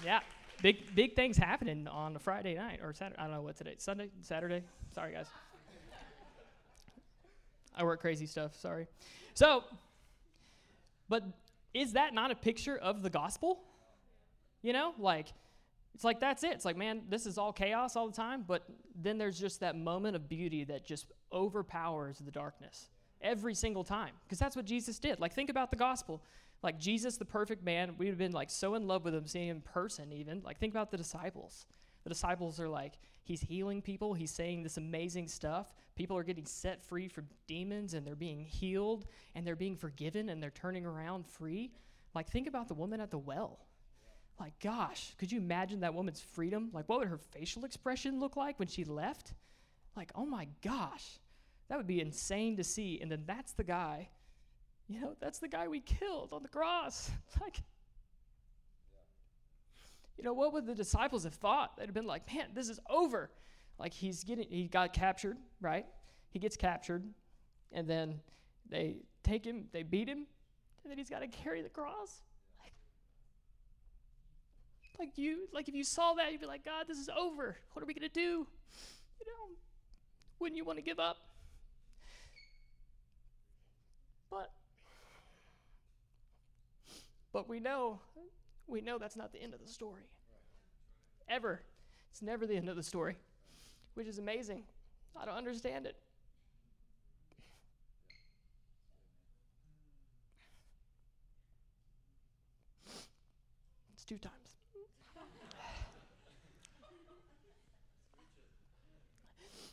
yeah, 0.04 0.22
big 0.62 0.96
big 0.96 1.16
things 1.16 1.38
happening 1.38 1.88
on 1.88 2.16
a 2.16 2.20
Friday 2.20 2.56
night 2.56 2.80
or 2.82 2.94
Saturday. 2.94 3.20
I 3.20 3.24
don't 3.24 3.34
know 3.34 3.42
what 3.42 3.58
today. 3.58 3.76
Sunday, 3.78 4.10
Saturday. 4.22 4.64
Sorry, 4.94 5.14
guys. 5.14 5.28
I 7.78 7.84
work 7.84 8.00
crazy 8.00 8.26
stuff. 8.26 8.56
Sorry. 8.56 8.88
So, 9.34 9.66
but 11.10 11.24
is 11.74 11.94
that 11.94 12.14
not 12.14 12.32
a 12.32 12.36
picture 12.36 12.78
of 12.78 13.04
the 13.04 13.10
gospel? 13.10 13.60
You 14.62 14.72
know, 14.72 14.94
like 14.98 15.34
it's 15.96 16.04
like 16.04 16.20
that's 16.20 16.44
it. 16.44 16.52
It's 16.52 16.66
like, 16.66 16.76
man, 16.76 17.04
this 17.08 17.26
is 17.26 17.38
all 17.38 17.54
chaos 17.54 17.96
all 17.96 18.08
the 18.08 18.16
time, 18.16 18.44
but 18.46 18.66
then 19.02 19.18
there's 19.18 19.40
just 19.40 19.62
that 19.62 19.78
moment 19.78 20.18
of 20.18 20.28
beauty 20.28 20.66
that 20.66 20.86
just 20.86 21.08
overpowers 21.32 22.20
the 22.20 22.32
darkness 22.32 22.90
every 23.22 23.56
single 23.56 23.86
time. 23.86 24.12
Because 24.26 24.38
that's 24.38 24.58
what 24.58 24.66
Jesus 24.66 25.00
did. 25.00 25.22
Like, 25.22 25.34
think 25.34 25.50
about 25.50 25.72
the 25.72 25.78
gospel. 25.78 26.22
Like, 26.62 26.78
Jesus, 26.78 27.16
the 27.16 27.26
perfect 27.26 27.64
man, 27.64 27.96
we'd 27.98 28.10
have 28.10 28.18
been 28.18 28.34
like 28.34 28.50
so 28.50 28.76
in 28.76 28.88
love 28.88 29.06
with 29.06 29.16
him, 29.16 29.26
seeing 29.26 29.48
him 29.48 29.56
in 29.58 29.62
person, 29.62 30.12
even. 30.12 30.42
Like, 30.44 30.60
think 30.60 30.74
about 30.74 30.92
the 30.92 30.98
disciples. 30.98 31.66
The 32.04 32.10
disciples 32.10 32.60
are 32.60 32.68
like, 32.68 33.00
he's 33.24 33.40
healing 33.40 33.82
people, 33.82 34.14
he's 34.14 34.32
saying 34.32 34.64
this 34.64 34.76
amazing 34.76 35.30
stuff. 35.30 35.74
People 35.96 36.18
are 36.18 36.24
getting 36.24 36.46
set 36.46 36.84
free 36.84 37.08
from 37.08 37.28
demons 37.48 37.94
and 37.94 38.06
they're 38.06 38.16
being 38.16 38.44
healed 38.44 39.06
and 39.34 39.48
they're 39.48 39.56
being 39.56 39.78
forgiven 39.78 40.28
and 40.28 40.44
they're 40.44 40.52
turning 40.52 40.86
around 40.86 41.26
free. 41.26 41.72
Like, 42.14 42.30
think 42.30 42.48
about 42.48 42.68
the 42.68 42.74
woman 42.74 43.00
at 43.00 43.12
the 43.12 43.18
well. 43.18 43.65
Like, 44.40 44.60
gosh, 44.60 45.14
could 45.18 45.32
you 45.32 45.40
imagine 45.40 45.80
that 45.82 45.94
woman's 45.94 46.20
freedom? 46.20 46.70
Like, 46.74 46.90
what 46.90 47.00
would 47.00 47.08
her 47.08 47.18
facial 47.18 47.64
expression 47.64 48.20
look 48.20 48.36
like 48.36 48.60
when 48.60 48.68
she 48.68 48.84
left? 48.84 49.34
Like, 49.96 50.12
oh 50.14 50.26
my 50.26 50.48
gosh, 50.62 51.20
that 51.70 51.78
would 51.78 51.88
be 51.88 52.02
insane 52.02 52.58
to 52.58 52.64
see. 52.64 53.00
And 53.02 53.10
then 53.10 53.24
that's 53.26 53.54
the 53.54 53.64
guy, 53.64 54.10
you 54.88 55.00
know, 55.00 55.16
that's 55.20 55.40
the 55.40 55.48
guy 55.48 55.68
we 55.68 55.80
killed 55.80 56.34
on 56.34 56.44
the 56.44 56.50
cross. 56.50 57.10
like, 57.42 57.62
you 60.18 60.24
know, 60.24 60.34
what 60.34 60.54
would 60.54 60.66
the 60.66 60.76
disciples 60.76 61.24
have 61.24 61.36
thought? 61.36 61.78
They'd 61.78 61.86
have 61.86 61.94
been 61.94 62.06
like, 62.06 62.32
man, 62.34 62.48
this 62.54 62.70
is 62.70 62.80
over. 62.90 63.32
Like, 63.80 63.94
he's 63.94 64.24
getting, 64.24 64.50
he 64.50 64.68
got 64.68 64.94
captured, 64.94 65.38
right? 65.62 65.86
He 66.30 66.40
gets 66.40 66.56
captured, 66.56 67.06
and 67.72 67.88
then 67.90 68.20
they 68.70 68.98
take 69.24 69.46
him, 69.46 69.66
they 69.72 69.84
beat 69.84 70.08
him, 70.08 70.26
and 70.84 70.92
then 70.92 70.98
he's 70.98 71.10
got 71.10 71.20
to 71.20 71.28
carry 71.28 71.62
the 71.62 71.70
cross. 71.70 72.22
Like, 74.98 75.18
you, 75.18 75.48
like 75.54 75.68
if 75.68 75.76
you 75.76 75.84
saw 75.84 76.14
that, 76.14 76.32
you'd 76.32 76.42
be 76.42 76.48
like, 76.48 76.64
God, 76.64 76.88
this 76.88 76.98
is 76.98 77.10
over. 77.10 77.58
What 77.74 77.84
are 77.84 77.86
we 77.86 77.94
gonna 77.94 78.10
do? 78.10 78.48
You 79.20 79.26
know, 79.26 79.56
wouldn't 80.40 80.58
you 80.58 80.66
want 80.66 80.78
to 80.78 80.84
give 80.84 81.00
up? 81.00 81.18
But, 84.30 84.52
but 87.32 87.48
we 87.48 87.60
know 87.60 88.00
we 88.68 88.82
know 88.82 88.98
that's 88.98 89.16
not 89.16 89.32
the 89.32 89.42
end 89.42 89.54
of 89.54 89.60
the 89.60 89.68
story. 89.68 90.04
Ever. 91.30 91.62
It's 92.12 92.22
never 92.22 92.48
the 92.48 92.56
end 92.56 92.70
of 92.70 92.76
the 92.76 92.84
story, 92.84 93.18
which 93.94 94.08
is 94.08 94.20
amazing. 94.20 94.64
I 95.20 95.26
don't 95.26 95.36
understand 95.36 95.86
it. 95.86 95.96
It's 103.94 104.06
two 104.06 104.18
times. 104.18 104.45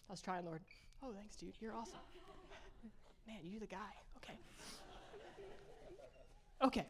I 0.09 0.13
was 0.13 0.21
trying, 0.21 0.45
Lord. 0.45 0.61
Oh, 1.03 1.13
thanks, 1.17 1.37
dude. 1.37 1.55
You're 1.61 1.75
awesome. 1.75 1.99
Man, 3.27 3.39
you're 3.45 3.61
the 3.61 3.67
guy. 3.67 3.79
Okay. 4.19 4.39
Okay. 6.63 6.87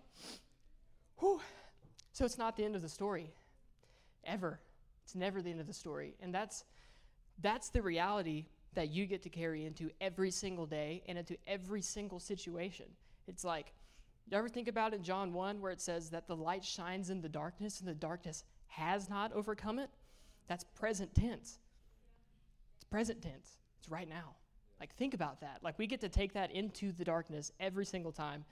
Whew. 1.18 1.40
So 2.12 2.24
it's 2.24 2.38
not 2.38 2.56
the 2.56 2.64
end 2.64 2.76
of 2.76 2.82
the 2.82 2.88
story, 2.88 3.32
ever. 4.24 4.60
It's 5.04 5.14
never 5.14 5.40
the 5.40 5.50
end 5.50 5.60
of 5.60 5.66
the 5.66 5.72
story. 5.72 6.14
And 6.20 6.34
that's, 6.34 6.64
that's 7.40 7.70
the 7.70 7.80
reality 7.80 8.46
that 8.74 8.90
you 8.90 9.06
get 9.06 9.22
to 9.22 9.28
carry 9.28 9.64
into 9.64 9.90
every 10.00 10.30
single 10.30 10.66
day 10.66 11.02
and 11.06 11.18
into 11.18 11.36
every 11.46 11.82
single 11.82 12.20
situation. 12.20 12.86
It's 13.26 13.44
like, 13.44 13.72
you 14.30 14.36
ever 14.38 14.48
think 14.48 14.68
about 14.68 14.94
in 14.94 15.02
John 15.02 15.32
1 15.32 15.60
where 15.60 15.72
it 15.72 15.80
says 15.80 16.10
that 16.10 16.26
the 16.26 16.36
light 16.36 16.64
shines 16.64 17.10
in 17.10 17.20
the 17.20 17.28
darkness 17.28 17.80
and 17.80 17.88
the 17.88 17.94
darkness 17.94 18.44
has 18.68 19.10
not 19.10 19.32
overcome 19.32 19.78
it? 19.78 19.90
That's 20.48 20.64
present 20.64 21.14
tense. 21.14 21.58
Present 22.92 23.22
tense. 23.22 23.56
It's 23.80 23.88
right 23.88 24.08
now. 24.08 24.36
Like, 24.78 24.94
think 24.94 25.14
about 25.14 25.40
that. 25.40 25.60
Like, 25.62 25.78
we 25.78 25.86
get 25.86 26.02
to 26.02 26.08
take 26.08 26.34
that 26.34 26.52
into 26.52 26.92
the 26.92 27.04
darkness 27.04 27.50
every 27.58 27.86
single 27.86 28.12
time. 28.12 28.44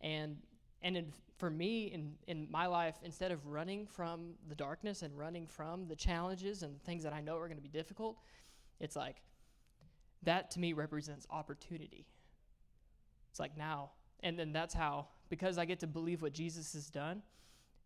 And 0.00 0.36
and 0.80 0.96
in, 0.96 1.12
for 1.36 1.50
me, 1.50 1.86
in, 1.86 2.12
in 2.26 2.46
my 2.50 2.66
life, 2.66 2.94
instead 3.04 3.32
of 3.32 3.46
running 3.46 3.86
from 3.86 4.34
the 4.48 4.54
darkness 4.54 5.02
and 5.02 5.18
running 5.18 5.46
from 5.46 5.88
the 5.88 5.96
challenges 5.96 6.62
and 6.62 6.74
the 6.74 6.84
things 6.84 7.02
that 7.02 7.12
I 7.12 7.20
know 7.20 7.36
are 7.36 7.48
going 7.48 7.58
to 7.58 7.62
be 7.62 7.68
difficult, 7.68 8.16
it's 8.78 8.96
like 8.96 9.16
that 10.22 10.52
to 10.52 10.60
me 10.60 10.72
represents 10.72 11.26
opportunity. 11.30 12.06
It's 13.30 13.40
like 13.40 13.56
now. 13.56 13.90
And 14.22 14.38
then 14.38 14.52
that's 14.52 14.72
how, 14.72 15.08
because 15.28 15.58
I 15.58 15.64
get 15.64 15.80
to 15.80 15.86
believe 15.86 16.22
what 16.22 16.32
Jesus 16.32 16.74
has 16.74 16.88
done, 16.90 17.22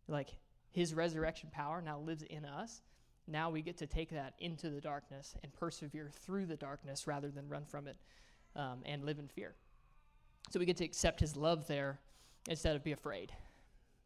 like 0.07 0.31
his 0.71 0.93
resurrection 0.93 1.49
power 1.53 1.81
now 1.81 1.99
lives 1.99 2.23
in 2.25 2.45
us. 2.45 2.83
Now 3.27 3.51
we 3.51 3.63
get 3.63 3.79
to 3.79 3.87
take 3.87 4.11
that 4.11 4.35
into 4.39 4.71
the 4.71 4.81
darkness 4.81 5.35
and 5.43 5.53
persevere 5.55 6.11
through 6.13 6.47
the 6.47 6.57
darkness 6.57 7.07
rather 7.07 7.31
than 7.31 7.49
run 7.49 7.65
from 7.65 7.87
it 7.87 7.97
um, 8.55 8.81
and 8.85 9.05
live 9.05 9.19
in 9.19 9.29
fear. 9.29 9.55
So 10.51 10.61
we 10.61 10.67
get 10.67 10.77
to 10.79 10.85
accept 10.85 11.21
his 11.21 11.37
love 11.37 11.67
there 11.67 12.01
instead 12.49 12.77
of 12.77 12.85
be 12.85 12.93
afraid, 12.93 13.33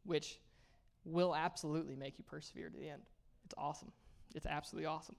which 0.05 0.39
will 1.05 1.35
absolutely 1.35 1.97
make 1.97 2.19
you 2.19 2.25
persevere 2.25 2.71
to 2.71 2.79
the 2.79 2.89
end. 2.89 3.03
It's 3.45 3.55
awesome. 3.59 3.91
It's 4.35 4.47
absolutely 4.47 4.87
awesome. 4.87 5.17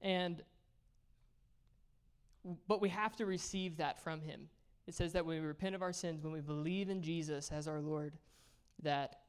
And 0.00 0.42
but 2.66 2.80
we 2.80 2.88
have 2.88 3.16
to 3.16 3.26
receive 3.26 3.76
that 3.76 4.02
from 4.02 4.22
him. 4.22 4.48
It 4.86 4.94
says 4.94 5.12
that 5.12 5.26
when 5.26 5.40
we 5.40 5.46
repent 5.46 5.74
of 5.74 5.82
our 5.82 5.92
sins, 5.92 6.22
when 6.22 6.32
we 6.32 6.40
believe 6.40 6.88
in 6.88 7.02
Jesus 7.02 7.50
as 7.52 7.68
our 7.68 7.80
Lord, 7.80 8.14
that 8.82 9.20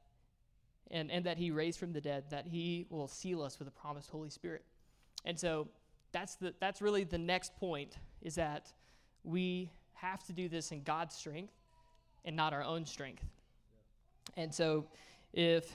and, 0.92 1.10
and 1.10 1.26
that 1.26 1.38
he 1.38 1.50
raised 1.50 1.80
from 1.80 1.94
the 1.94 2.02
dead, 2.02 2.26
that 2.30 2.46
he 2.46 2.86
will 2.90 3.08
seal 3.08 3.42
us 3.42 3.58
with 3.58 3.68
the 3.68 3.72
promised 3.72 4.10
Holy 4.10 4.30
Spirit. 4.30 4.64
And 5.26 5.40
so 5.40 5.68
that's 6.12 6.36
the 6.36 6.54
that's 6.60 6.82
really 6.82 7.04
the 7.04 7.18
next 7.18 7.56
point 7.56 7.98
is 8.22 8.36
that 8.36 8.72
we 9.24 9.72
have 9.94 10.24
to 10.26 10.34
do 10.34 10.50
this 10.50 10.72
in 10.72 10.84
God's 10.84 11.16
strength 11.16 11.54
and 12.26 12.36
not 12.36 12.54
our 12.54 12.64
own 12.64 12.86
strength. 12.86 13.24
And 14.36 14.54
so 14.54 14.86
if 15.34 15.74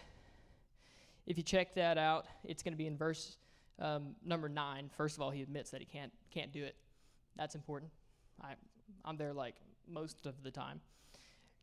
if 1.26 1.36
you 1.36 1.42
check 1.42 1.74
that 1.74 1.98
out, 1.98 2.26
it's 2.44 2.62
going 2.62 2.72
to 2.72 2.78
be 2.78 2.86
in 2.86 2.96
verse 2.96 3.36
um, 3.80 4.14
number 4.24 4.48
nine. 4.48 4.90
First 4.96 5.16
of 5.16 5.22
all, 5.22 5.30
he 5.30 5.42
admits 5.42 5.70
that 5.70 5.80
he 5.80 5.86
can't 5.86 6.12
can't 6.30 6.52
do 6.52 6.62
it. 6.62 6.76
That's 7.36 7.54
important. 7.54 7.90
I, 8.42 8.52
I'm 9.04 9.16
there 9.16 9.32
like 9.32 9.56
most 9.88 10.26
of 10.26 10.42
the 10.42 10.50
time. 10.50 10.80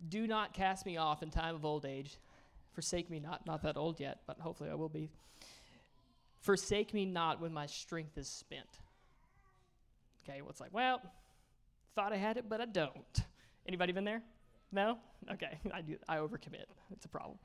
Do 0.10 0.28
not 0.28 0.54
cast 0.54 0.86
me 0.86 0.98
off 0.98 1.24
in 1.24 1.30
time 1.30 1.56
of 1.56 1.64
old 1.64 1.86
age. 1.86 2.18
Forsake 2.74 3.10
me 3.10 3.20
not, 3.20 3.46
not 3.46 3.62
that 3.64 3.78
old 3.78 4.00
yet, 4.00 4.22
but 4.26 4.40
hopefully 4.40 4.70
I 4.70 4.76
will 4.76 4.90
be. 4.90 5.10
Forsake 6.42 6.94
me 6.94 7.06
not 7.06 7.40
when 7.40 7.54
my 7.54 7.68
strength 7.68 8.18
is 8.18 8.28
spent. 8.28 8.68
Okay, 10.24 10.42
well, 10.42 10.50
it's 10.50 10.60
like, 10.60 10.74
well, 10.74 11.02
thought 11.96 12.14
I 12.14 12.18
had 12.18 12.38
it, 12.38 12.50
but 12.50 12.62
I 12.62 12.66
don't. 12.66 13.24
Anybody 13.68 13.94
been 13.94 14.04
there? 14.04 14.22
No? 14.72 14.98
Okay, 15.32 15.60
I 15.74 15.82
do. 15.82 15.98
I 16.10 16.18
overcommit. 16.18 16.66
It's 16.92 17.06
a 17.06 17.10
problem. 17.10 17.38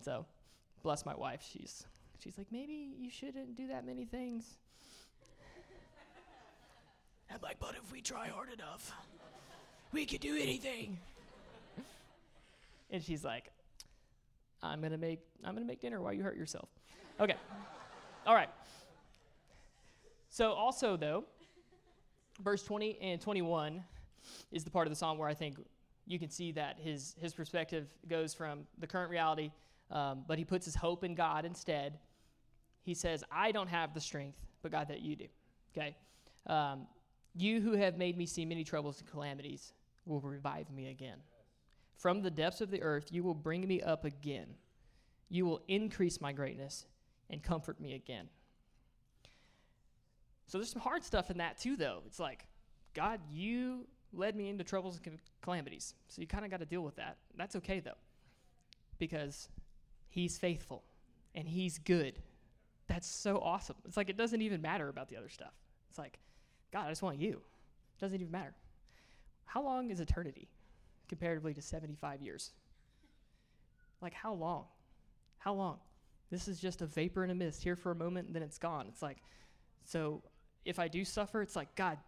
So, 0.00 0.26
bless 0.82 1.04
my 1.06 1.14
wife. 1.14 1.42
She's 1.52 1.84
she's 2.22 2.36
like, 2.36 2.48
maybe 2.52 2.90
you 2.98 3.10
shouldn't 3.10 3.56
do 3.56 3.68
that 3.68 3.86
many 3.86 4.04
things. 4.04 4.58
I'm 7.30 7.40
like, 7.42 7.58
but 7.58 7.74
if 7.82 7.90
we 7.90 8.02
try 8.02 8.28
hard 8.28 8.52
enough, 8.52 8.92
we 9.92 10.04
could 10.04 10.20
do 10.20 10.36
anything. 10.36 10.98
and 12.90 13.02
she's 13.02 13.24
like, 13.24 13.50
I'm 14.62 14.80
gonna 14.80 14.98
make 14.98 15.20
I'm 15.44 15.54
gonna 15.54 15.66
make 15.66 15.80
dinner 15.80 16.00
while 16.00 16.12
you 16.12 16.22
hurt 16.22 16.36
yourself. 16.36 16.68
Okay. 17.20 17.36
All 18.26 18.34
right. 18.34 18.50
So 20.28 20.52
also 20.52 20.96
though, 20.96 21.24
verse 22.42 22.62
20 22.62 22.98
and 23.00 23.20
21 23.20 23.82
is 24.52 24.64
the 24.64 24.70
part 24.70 24.86
of 24.86 24.90
the 24.90 24.96
song 24.96 25.18
where 25.18 25.28
I 25.28 25.34
think 25.34 25.56
you 26.06 26.18
can 26.18 26.30
see 26.30 26.52
that 26.52 26.78
his 26.78 27.14
his 27.20 27.34
perspective 27.34 27.88
goes 28.08 28.34
from 28.34 28.60
the 28.78 28.86
current 28.86 29.10
reality, 29.10 29.50
um, 29.90 30.24
but 30.26 30.38
he 30.38 30.44
puts 30.44 30.64
his 30.64 30.74
hope 30.74 31.04
in 31.04 31.14
God 31.14 31.44
instead. 31.44 31.98
He 32.82 32.94
says, 32.94 33.24
"I 33.30 33.52
don't 33.52 33.68
have 33.68 33.94
the 33.94 34.00
strength, 34.00 34.38
but 34.62 34.72
God, 34.72 34.88
that 34.88 35.00
you 35.00 35.16
do." 35.16 35.26
Okay. 35.76 35.96
Um, 36.46 36.86
you 37.34 37.60
who 37.60 37.72
have 37.72 37.96
made 37.98 38.16
me 38.16 38.26
see 38.26 38.44
many 38.44 38.64
troubles 38.64 39.00
and 39.00 39.10
calamities 39.10 39.74
will 40.06 40.20
revive 40.20 40.70
me 40.70 40.88
again. 40.88 41.18
From 41.98 42.22
the 42.22 42.30
depths 42.30 42.60
of 42.60 42.70
the 42.70 42.80
earth, 42.80 43.08
you 43.10 43.24
will 43.24 43.34
bring 43.34 43.66
me 43.66 43.82
up 43.82 44.04
again. 44.04 44.54
You 45.28 45.44
will 45.44 45.60
increase 45.66 46.20
my 46.20 46.32
greatness 46.32 46.86
and 47.28 47.42
comfort 47.42 47.80
me 47.80 47.94
again. 47.94 48.28
So 50.46 50.58
there's 50.58 50.70
some 50.70 50.80
hard 50.80 51.04
stuff 51.04 51.28
in 51.28 51.38
that 51.38 51.58
too, 51.58 51.76
though. 51.76 52.02
It's 52.06 52.20
like, 52.20 52.46
God, 52.94 53.20
you 53.32 53.88
led 54.12 54.36
me 54.36 54.48
into 54.48 54.62
troubles 54.62 55.00
and 55.04 55.18
calamities. 55.42 55.94
So 56.06 56.20
you 56.20 56.28
kind 56.28 56.44
of 56.44 56.52
got 56.52 56.60
to 56.60 56.66
deal 56.66 56.82
with 56.82 56.94
that. 56.96 57.16
That's 57.36 57.56
okay, 57.56 57.80
though, 57.80 57.98
because 58.98 59.48
He's 60.08 60.38
faithful 60.38 60.84
and 61.34 61.48
He's 61.48 61.78
good. 61.78 62.20
That's 62.86 63.08
so 63.08 63.38
awesome. 63.38 63.76
It's 63.84 63.96
like 63.96 64.08
it 64.08 64.16
doesn't 64.16 64.40
even 64.40 64.62
matter 64.62 64.88
about 64.88 65.08
the 65.08 65.16
other 65.16 65.28
stuff. 65.28 65.52
It's 65.90 65.98
like, 65.98 66.20
God, 66.72 66.86
I 66.86 66.90
just 66.90 67.02
want 67.02 67.18
you. 67.18 67.32
It 67.32 68.00
doesn't 68.00 68.20
even 68.20 68.30
matter. 68.30 68.54
How 69.44 69.62
long 69.62 69.90
is 69.90 69.98
eternity 69.98 70.48
comparatively 71.08 71.54
to 71.54 71.62
75 71.62 72.22
years? 72.22 72.52
Like, 74.00 74.14
how 74.14 74.32
long? 74.32 74.64
How 75.38 75.54
long? 75.54 75.78
This 76.30 76.48
is 76.48 76.60
just 76.60 76.82
a 76.82 76.86
vapor 76.86 77.22
and 77.22 77.32
a 77.32 77.34
mist 77.34 77.62
here 77.62 77.76
for 77.76 77.90
a 77.90 77.94
moment 77.94 78.26
and 78.26 78.36
then 78.36 78.42
it's 78.42 78.58
gone. 78.58 78.86
It's 78.88 79.02
like, 79.02 79.18
so 79.84 80.22
if 80.64 80.78
I 80.78 80.88
do 80.88 81.04
suffer, 81.04 81.40
it's 81.40 81.56
like, 81.56 81.74
God, 81.74 81.98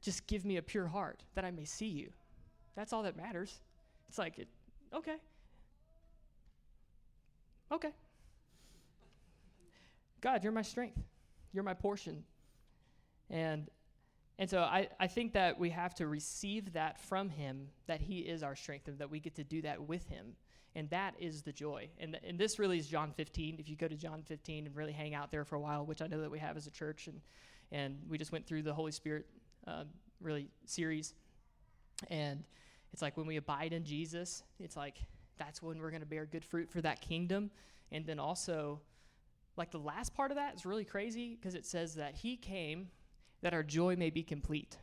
just 0.00 0.26
give 0.26 0.44
me 0.44 0.56
a 0.56 0.62
pure 0.62 0.86
heart 0.86 1.22
that 1.34 1.44
I 1.44 1.50
may 1.50 1.64
see 1.64 1.86
you. 1.86 2.10
That's 2.74 2.92
all 2.92 3.02
that 3.04 3.16
matters. 3.16 3.60
It's 4.08 4.18
like, 4.18 4.38
it, 4.38 4.48
okay. 4.92 5.16
Okay. 7.72 7.90
God, 10.20 10.42
you're 10.42 10.52
my 10.52 10.62
strength. 10.62 10.98
You're 11.52 11.64
my 11.64 11.74
portion. 11.74 12.24
And 13.30 13.68
and 14.40 14.48
so 14.48 14.60
I, 14.60 14.88
I 14.98 15.06
think 15.06 15.34
that 15.34 15.58
we 15.58 15.68
have 15.68 15.94
to 15.96 16.06
receive 16.06 16.72
that 16.72 16.98
from 16.98 17.28
him, 17.28 17.68
that 17.86 18.00
he 18.00 18.20
is 18.20 18.42
our 18.42 18.56
strength, 18.56 18.88
and 18.88 18.98
that 18.98 19.10
we 19.10 19.20
get 19.20 19.34
to 19.34 19.44
do 19.44 19.60
that 19.60 19.86
with 19.86 20.08
him. 20.08 20.34
And 20.74 20.88
that 20.88 21.14
is 21.18 21.42
the 21.42 21.52
joy. 21.52 21.90
And, 21.98 22.12
th- 22.12 22.24
and 22.26 22.38
this 22.38 22.58
really 22.58 22.78
is 22.78 22.86
John 22.86 23.12
15. 23.12 23.56
If 23.58 23.68
you 23.68 23.76
go 23.76 23.86
to 23.86 23.96
John 23.96 24.22
15 24.22 24.64
and 24.64 24.74
really 24.74 24.94
hang 24.94 25.14
out 25.14 25.30
there 25.30 25.44
for 25.44 25.56
a 25.56 25.60
while, 25.60 25.84
which 25.84 26.00
I 26.00 26.06
know 26.06 26.22
that 26.22 26.30
we 26.30 26.38
have 26.38 26.56
as 26.56 26.66
a 26.66 26.70
church, 26.70 27.06
and, 27.06 27.20
and 27.70 27.98
we 28.08 28.16
just 28.16 28.32
went 28.32 28.46
through 28.46 28.62
the 28.62 28.72
Holy 28.72 28.92
Spirit 28.92 29.26
uh, 29.66 29.84
really 30.22 30.48
series. 30.64 31.12
And 32.08 32.42
it's 32.94 33.02
like 33.02 33.18
when 33.18 33.26
we 33.26 33.36
abide 33.36 33.74
in 33.74 33.84
Jesus, 33.84 34.42
it's 34.58 34.74
like 34.74 34.96
that's 35.36 35.60
when 35.62 35.78
we're 35.82 35.90
going 35.90 36.00
to 36.00 36.08
bear 36.08 36.24
good 36.24 36.46
fruit 36.46 36.70
for 36.70 36.80
that 36.80 37.02
kingdom. 37.02 37.50
And 37.92 38.06
then 38.06 38.18
also, 38.18 38.80
like 39.58 39.70
the 39.70 39.78
last 39.78 40.14
part 40.14 40.30
of 40.30 40.38
that 40.38 40.54
is 40.54 40.64
really 40.64 40.86
crazy 40.86 41.34
because 41.34 41.54
it 41.54 41.66
says 41.66 41.96
that 41.96 42.14
he 42.14 42.38
came 42.38 42.88
that 43.42 43.54
our 43.54 43.62
joy 43.62 43.96
may 43.96 44.10
be 44.10 44.22
complete. 44.22 44.76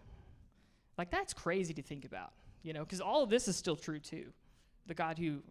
Like, 0.97 1.11
that's 1.11 1.33
crazy 1.33 1.73
to 1.75 1.81
think 1.81 2.05
about, 2.05 2.33
you 2.63 2.73
know, 2.73 2.83
because 2.83 3.01
all 3.01 3.23
of 3.23 3.29
this 3.29 3.47
is 3.47 3.55
still 3.55 3.75
true 3.75 3.99
too. 3.99 4.27
The 4.87 4.93
God 4.93 5.19
who 5.19 5.41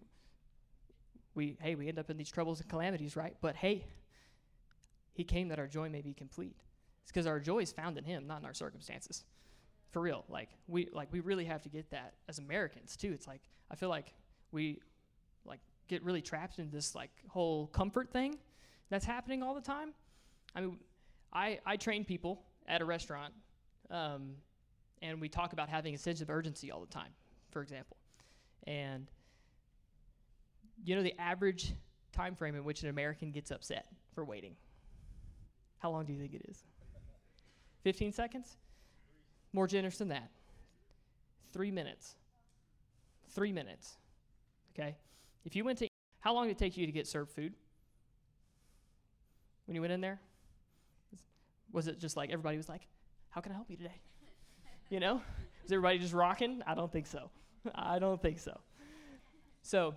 we, 1.35 1.57
hey, 1.61 1.75
we 1.75 1.89
end 1.89 1.99
up 1.99 2.11
in 2.11 2.17
these 2.17 2.31
troubles 2.31 2.61
and 2.61 2.69
calamities, 2.69 3.15
right? 3.15 3.37
But 3.41 3.57
hey, 3.57 3.85
He 5.13 5.23
came 5.23 5.49
that 5.49 5.59
our 5.59 5.69
joy 5.69 5.89
may 5.89 6.01
be 6.03 6.15
complete. 6.15 6.57
It's 7.03 7.13
because 7.13 7.27
our 7.27 7.39
joy 7.39 7.61
is 7.61 7.73
found 7.73 7.99
in 7.99 8.05
Him, 8.05 8.27
not 8.27 8.41
in 8.41 8.47
our 8.47 8.55
circumstances. 8.55 9.25
For 9.93 10.01
real, 10.03 10.25
like 10.29 10.51
we 10.67 10.89
like 10.93 11.09
we 11.13 11.21
really 11.21 11.45
have 11.45 11.63
to 11.63 11.69
get 11.69 11.91
that 11.91 12.15
as 12.29 12.39
Americans 12.39 12.97
too. 12.97 13.13
It's 13.13 13.27
like 13.27 13.41
I 13.71 13.77
feel 13.77 13.89
like 13.89 14.13
we 14.51 14.81
like 15.45 15.61
get 15.89 16.03
really 16.03 16.21
trapped 16.21 16.59
in 16.59 16.71
this 16.71 16.95
like 16.95 17.11
whole 17.29 17.69
comfort 17.69 18.11
thing 18.11 18.37
that's 18.91 19.05
happening 19.05 19.43
all 19.43 19.55
the 19.55 19.61
time. 19.61 19.95
I 20.55 20.61
mean, 20.63 20.79
I 21.33 21.61
I 21.65 21.77
train 21.77 22.05
people 22.05 22.43
at 22.69 22.81
a 22.81 22.85
restaurant, 22.85 23.33
um, 23.91 24.33
and 25.03 25.21
we 25.21 25.29
talk 25.29 25.53
about 25.53 25.69
having 25.69 25.95
a 25.95 25.99
sense 25.99 26.21
of 26.21 26.31
urgency 26.31 26.71
all 26.71 26.81
the 26.81 26.87
time, 26.87 27.11
for 27.51 27.63
example. 27.63 27.97
And 28.67 29.07
you 30.85 30.97
know 30.97 31.03
the 31.03 31.19
average 31.21 31.73
time 32.13 32.35
frame 32.35 32.55
in 32.55 32.65
which 32.65 32.83
an 32.83 32.89
American 32.89 33.31
gets 33.31 33.51
upset 33.51 33.87
for 34.15 34.25
waiting. 34.25 34.57
How 35.79 35.91
long 35.91 36.05
do 36.05 36.13
you 36.13 36.19
think 36.19 36.35
it 36.35 36.43
is? 36.49 36.65
15 37.85 38.13
seconds? 38.13 38.57
More 39.53 39.67
generous 39.67 39.99
than 39.99 40.09
that. 40.09 40.31
Three 41.53 41.71
minutes. 41.71 42.17
Three 43.31 43.53
minutes. 43.53 43.97
Okay? 44.75 44.97
If 45.45 45.55
you 45.55 45.65
went 45.65 45.79
to, 45.79 45.89
how 46.21 46.35
long 46.35 46.49
did 46.49 46.53
it 46.53 46.59
take 46.59 46.77
you 46.77 46.87
to 46.87 46.93
get 46.93 47.07
served 47.07 47.31
food? 47.31 47.55
When 49.67 49.75
you 49.75 49.81
went 49.81 49.93
in 49.93 50.01
there? 50.01 50.21
Was 51.77 51.89
it 51.89 51.99
just 51.99 52.17
like 52.17 52.31
everybody 52.31 52.57
was 52.57 52.71
like, 52.71 52.89
How 53.29 53.43
can 53.43 53.53
I 53.53 53.55
help 53.55 53.71
you 53.71 53.77
today? 53.77 54.01
you 54.89 54.99
know? 54.99 55.21
Was 55.63 55.71
everybody 55.71 55.99
just 55.99 56.15
rocking? 56.15 56.63
I 56.67 56.75
don't 56.75 56.91
think 56.91 57.07
so. 57.07 57.29
I 57.75 57.99
don't 57.99 58.21
think 58.23 58.39
so. 58.39 58.59
So, 59.61 59.95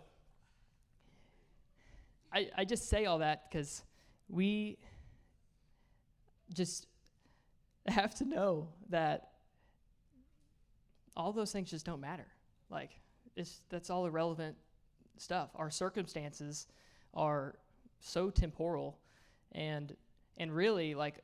I, 2.34 2.50
I 2.58 2.66
just 2.66 2.90
say 2.90 3.06
all 3.06 3.20
that 3.20 3.50
because 3.50 3.82
we 4.28 4.78
just 6.54 6.88
have 7.88 8.14
to 8.16 8.26
know 8.26 8.68
that 8.90 9.30
all 11.16 11.32
those 11.32 11.54
things 11.54 11.72
just 11.72 11.86
don't 11.86 12.02
matter. 12.02 12.28
Like, 12.70 12.92
it's, 13.38 13.62
that's 13.70 13.90
all 13.90 14.06
irrelevant 14.06 14.58
stuff. 15.16 15.52
Our 15.56 15.70
circumstances 15.70 16.68
are 17.14 17.56
so 18.02 18.30
temporal 18.30 19.00
and 19.54 19.96
and 20.36 20.54
really 20.54 20.94
like 20.94 21.24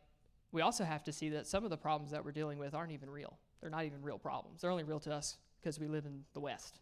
we 0.51 0.62
also 0.62 0.84
have 0.84 1.03
to 1.03 1.12
see 1.12 1.29
that 1.29 1.47
some 1.47 1.63
of 1.63 1.69
the 1.69 1.77
problems 1.77 2.12
that 2.12 2.23
we're 2.23 2.31
dealing 2.31 2.58
with 2.58 2.73
aren't 2.73 2.91
even 2.91 3.10
real. 3.10 3.38
They're 3.62 3.69
not 3.69 3.86
even 3.86 4.01
real 4.01 4.17
problems. 4.17 4.62
They're 4.62 4.71
only 4.71 4.84
real 4.84 4.99
to 5.01 5.13
us 5.13 5.38
because 5.60 5.79
we 5.79 5.88
live 5.88 6.05
in 6.05 6.23
the 6.34 6.39
West. 6.39 6.79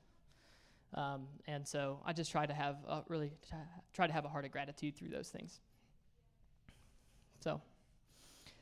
Um, 0.94 1.28
and 1.48 1.68
so 1.68 2.00
I 2.06 2.14
just 2.14 2.32
try 2.32 2.46
to 2.46 2.54
have 2.54 2.78
a 2.88 3.04
really 3.08 3.32
try 3.94 4.06
to 4.06 4.14
have 4.14 4.26
a 4.26 4.30
heart 4.30 4.46
of 4.46 4.52
gratitude 4.52 4.96
through 4.96 5.10
those 5.10 5.30
things. 5.30 5.60
So, 7.40 7.62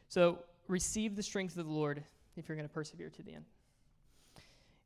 so 0.07 0.39
receive 0.67 1.15
the 1.15 1.23
strength 1.23 1.57
of 1.57 1.65
the 1.65 1.71
Lord 1.71 2.03
if 2.37 2.47
you're 2.47 2.55
going 2.55 2.67
to 2.67 2.73
persevere 2.73 3.09
to 3.09 3.23
the 3.23 3.33
end. 3.33 3.45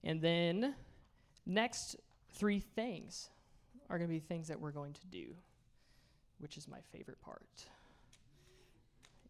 And 0.04 0.22
then, 0.22 0.76
next 1.46 1.96
three 2.34 2.60
things 2.60 3.30
are 3.90 3.98
going 3.98 4.10
to 4.10 4.14
be 4.14 4.20
things 4.20 4.48
that 4.48 4.60
we're 4.60 4.72
going 4.72 4.94
to 4.94 5.06
do, 5.08 5.28
which 6.40 6.58
is 6.58 6.68
my 6.68 6.80
favorite 6.92 7.22
part. 7.22 7.44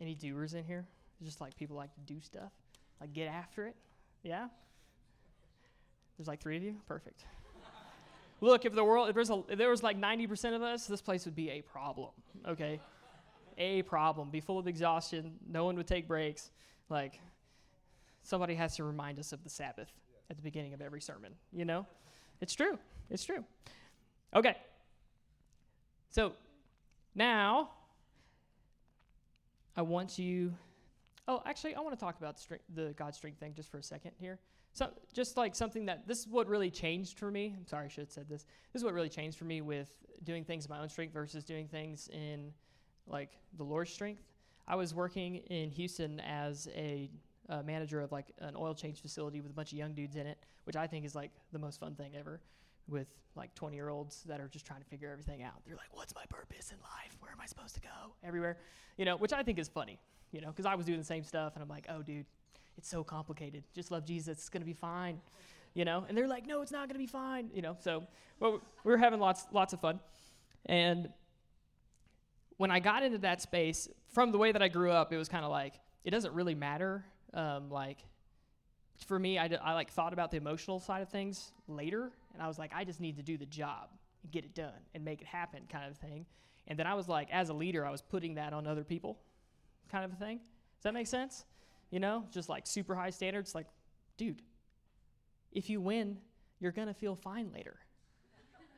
Any 0.02 0.16
doers 0.16 0.54
in 0.54 0.64
here? 0.64 0.86
Just 1.24 1.42
like 1.42 1.56
people 1.56 1.76
like 1.76 1.94
to 1.94 2.02
do 2.02 2.20
stuff, 2.22 2.52
like 3.00 3.14
get 3.14 3.28
after 3.28 3.68
it. 3.68 3.76
Yeah. 4.24 4.48
There's 6.18 6.28
like 6.28 6.42
three 6.42 6.58
of 6.58 6.64
you. 6.64 6.76
Perfect. 6.88 7.26
Look, 8.42 8.66
if 8.66 8.74
the 8.74 8.84
world, 8.84 9.10
if, 9.10 9.30
a, 9.30 9.44
if 9.50 9.58
there 9.58 9.70
was 9.70 9.82
like 9.82 10.00
90% 10.00 10.56
of 10.56 10.62
us, 10.62 10.88
this 10.88 11.02
place 11.02 11.26
would 11.26 11.36
be 11.36 11.50
a 11.52 11.62
problem. 11.62 12.10
Okay, 12.48 12.80
a 13.58 13.82
problem. 13.84 14.30
Be 14.30 14.42
full 14.42 14.60
of 14.60 14.68
exhaustion. 14.68 15.36
No 15.50 15.66
one 15.66 15.78
would 15.78 15.88
take 15.88 16.08
breaks. 16.08 16.52
Like 16.90 17.20
somebody 18.24 18.56
has 18.56 18.76
to 18.76 18.84
remind 18.84 19.20
us 19.20 19.32
of 19.32 19.44
the 19.44 19.50
Sabbath 19.50 19.92
at 20.30 20.36
the 20.36 20.44
beginning 20.44 20.74
of 20.74 20.82
every 20.82 21.02
sermon. 21.02 21.34
You 21.54 21.66
know, 21.66 21.88
it's 22.42 22.54
true. 22.54 22.78
It's 23.10 23.24
true. 23.24 23.44
Okay. 24.36 24.56
So 26.10 26.34
now 27.14 27.72
I 29.76 29.82
want 29.82 30.18
you. 30.18 30.54
Oh, 31.28 31.42
actually, 31.46 31.76
I 31.76 31.82
want 31.82 31.98
to 31.98 32.00
talk 32.00 32.18
about 32.18 32.38
the, 32.38 32.60
the 32.74 32.94
God 32.94 33.16
strength 33.16 33.40
thing 33.40 33.54
just 33.54 33.70
for 33.70 33.78
a 33.78 33.84
second 33.84 34.12
here. 34.18 34.40
So, 34.74 34.90
just 35.14 35.38
like 35.38 35.56
something 35.56 35.86
that 35.86 36.08
this 36.08 36.20
is 36.20 36.28
what 36.28 36.48
really 36.48 36.70
changed 36.70 37.18
for 37.18 37.32
me. 37.32 37.56
I'm 37.58 37.66
sorry, 37.66 37.86
I 37.86 37.88
should 37.88 38.02
have 38.02 38.12
said 38.12 38.30
this. 38.30 38.46
This 38.74 38.82
is 38.82 38.84
what 38.84 38.94
really 38.94 39.10
changed 39.10 39.38
for 39.38 39.46
me 39.46 39.62
with 39.62 39.90
doing 40.24 40.44
things 40.44 40.66
in 40.66 40.70
my 40.70 40.80
own 40.80 40.90
strength 40.90 41.14
versus 41.14 41.44
doing 41.44 41.68
things 41.68 42.10
in 42.10 42.52
like 43.08 43.32
the 43.58 43.64
Lord's 43.64 43.92
strength. 43.92 44.24
I 44.68 44.76
was 44.76 44.94
working 44.94 45.36
in 45.36 45.70
Houston 45.72 46.20
as 46.20 46.68
a 46.76 47.10
manager 47.64 48.02
of 48.02 48.12
like 48.12 48.32
an 48.40 48.56
oil 48.56 48.74
change 48.74 49.02
facility 49.02 49.40
with 49.42 49.52
a 49.52 49.54
bunch 49.54 49.72
of 49.72 49.78
young 49.78 49.94
dudes 49.94 50.16
in 50.16 50.26
it, 50.26 50.40
which 50.64 50.76
I 50.76 50.88
think 50.88 51.06
is 51.06 51.16
like 51.16 51.32
the 51.52 51.60
most 51.60 51.80
fun 51.80 51.96
thing 51.96 52.16
ever. 52.18 52.42
With 52.88 53.08
like 53.36 53.54
20 53.56 53.76
year 53.76 53.90
olds 53.90 54.24
that 54.24 54.40
are 54.40 54.48
just 54.48 54.66
trying 54.66 54.82
to 54.82 54.86
figure 54.88 55.10
everything 55.12 55.44
out. 55.44 55.56
They're 55.66 55.76
like, 55.76 55.94
"What's 55.96 56.16
my 56.16 56.24
purpose 56.30 56.72
in 56.72 56.78
life? 56.82 57.18
Where 57.20 57.32
am 57.32 57.42
I 57.42 57.46
supposed 57.46 57.76
to 57.76 57.82
go? 57.82 58.14
Everywhere," 58.24 58.58
you 58.98 59.06
know, 59.06 59.18
which 59.18 59.34
I 59.34 59.44
think 59.44 59.60
is 59.60 59.68
funny, 59.68 60.00
you 60.32 60.42
know, 60.42 60.48
because 60.48 60.66
I 60.66 60.76
was 60.76 60.86
doing 60.86 61.00
the 61.00 61.06
same 61.06 61.24
stuff, 61.24 61.54
and 61.56 61.64
I'm 61.64 61.70
like, 61.70 61.86
"Oh, 61.90 62.02
dude, 62.02 62.26
it's 62.78 62.88
so 62.88 63.04
complicated. 63.04 63.64
Just 63.74 63.92
love 63.92 64.06
Jesus. 64.06 64.38
It's 64.38 64.50
gonna 64.50 64.66
be 64.66 64.74
fine." 64.74 65.20
You 65.74 65.84
know, 65.84 66.06
and 66.08 66.18
they're 66.18 66.28
like, 66.28 66.46
"No, 66.46 66.62
it's 66.62 66.72
not 66.72 66.88
gonna 66.88 67.00
be 67.00 67.08
fine." 67.08 67.50
You 67.54 67.62
know, 67.62 67.76
so 67.80 68.04
well, 68.40 68.62
we 68.84 68.92
were 68.92 68.98
having 68.98 69.20
lots 69.20 69.48
lots 69.52 69.74
of 69.74 69.82
fun, 69.82 70.00
and 70.68 71.10
when 72.58 72.72
I 72.72 72.80
got 72.80 73.04
into 73.04 73.18
that 73.20 73.42
space, 73.42 73.90
from 74.14 74.32
the 74.32 74.38
way 74.38 74.52
that 74.52 74.62
I 74.62 74.70
grew 74.70 74.92
up, 74.92 75.12
it 75.12 75.18
was 75.18 75.28
kind 75.28 75.44
of 75.44 75.52
like 75.52 75.80
it 76.04 76.12
doesn't 76.12 76.34
really 76.34 76.56
matter. 76.56 77.06
Um, 77.34 77.70
like 77.70 77.98
for 79.06 79.20
me, 79.20 79.38
I, 79.38 79.48
d- 79.50 79.58
I 79.58 79.74
like 79.74 79.90
thought 79.92 80.14
about 80.14 80.32
the 80.32 80.38
emotional 80.38 80.80
side 80.80 81.02
of 81.02 81.10
things 81.10 81.52
later, 81.68 82.12
and 82.36 82.44
I 82.44 82.48
was 82.48 82.60
like, 82.60 82.72
I 82.74 82.84
just 82.84 83.00
need 83.00 83.18
to 83.18 83.24
do 83.24 83.38
the 83.38 83.46
job 83.46 83.90
and 84.24 84.32
get 84.32 84.46
it 84.46 84.54
done 84.54 84.74
and 84.94 85.04
make 85.04 85.22
it 85.22 85.28
happen, 85.28 85.62
kind 85.72 85.90
of 85.90 85.98
thing. 85.98 86.26
And 86.68 86.78
then 86.78 86.88
I 86.88 86.94
was 86.94 87.08
like, 87.08 87.30
as 87.32 87.50
a 87.50 87.54
leader, 87.54 87.86
I 87.86 87.92
was 87.92 88.02
putting 88.02 88.36
that 88.36 88.54
on 88.54 88.68
other 88.68 88.84
people, 88.84 89.20
kind 89.92 90.06
of 90.06 90.12
a 90.14 90.16
thing. 90.16 90.38
Does 90.38 90.84
that 90.84 90.94
make 90.94 91.08
sense? 91.08 91.46
You 91.92 92.00
know, 92.00 92.26
just 92.32 92.50
like 92.50 92.68
super 92.68 92.96
high 92.96 93.10
standards. 93.10 93.56
Like, 93.56 93.68
dude, 94.18 94.42
if 95.52 95.70
you 95.70 95.80
win, 95.82 96.18
you're 96.60 96.72
gonna 96.72 96.94
feel 96.94 97.16
fine 97.16 97.52
later. 97.54 97.78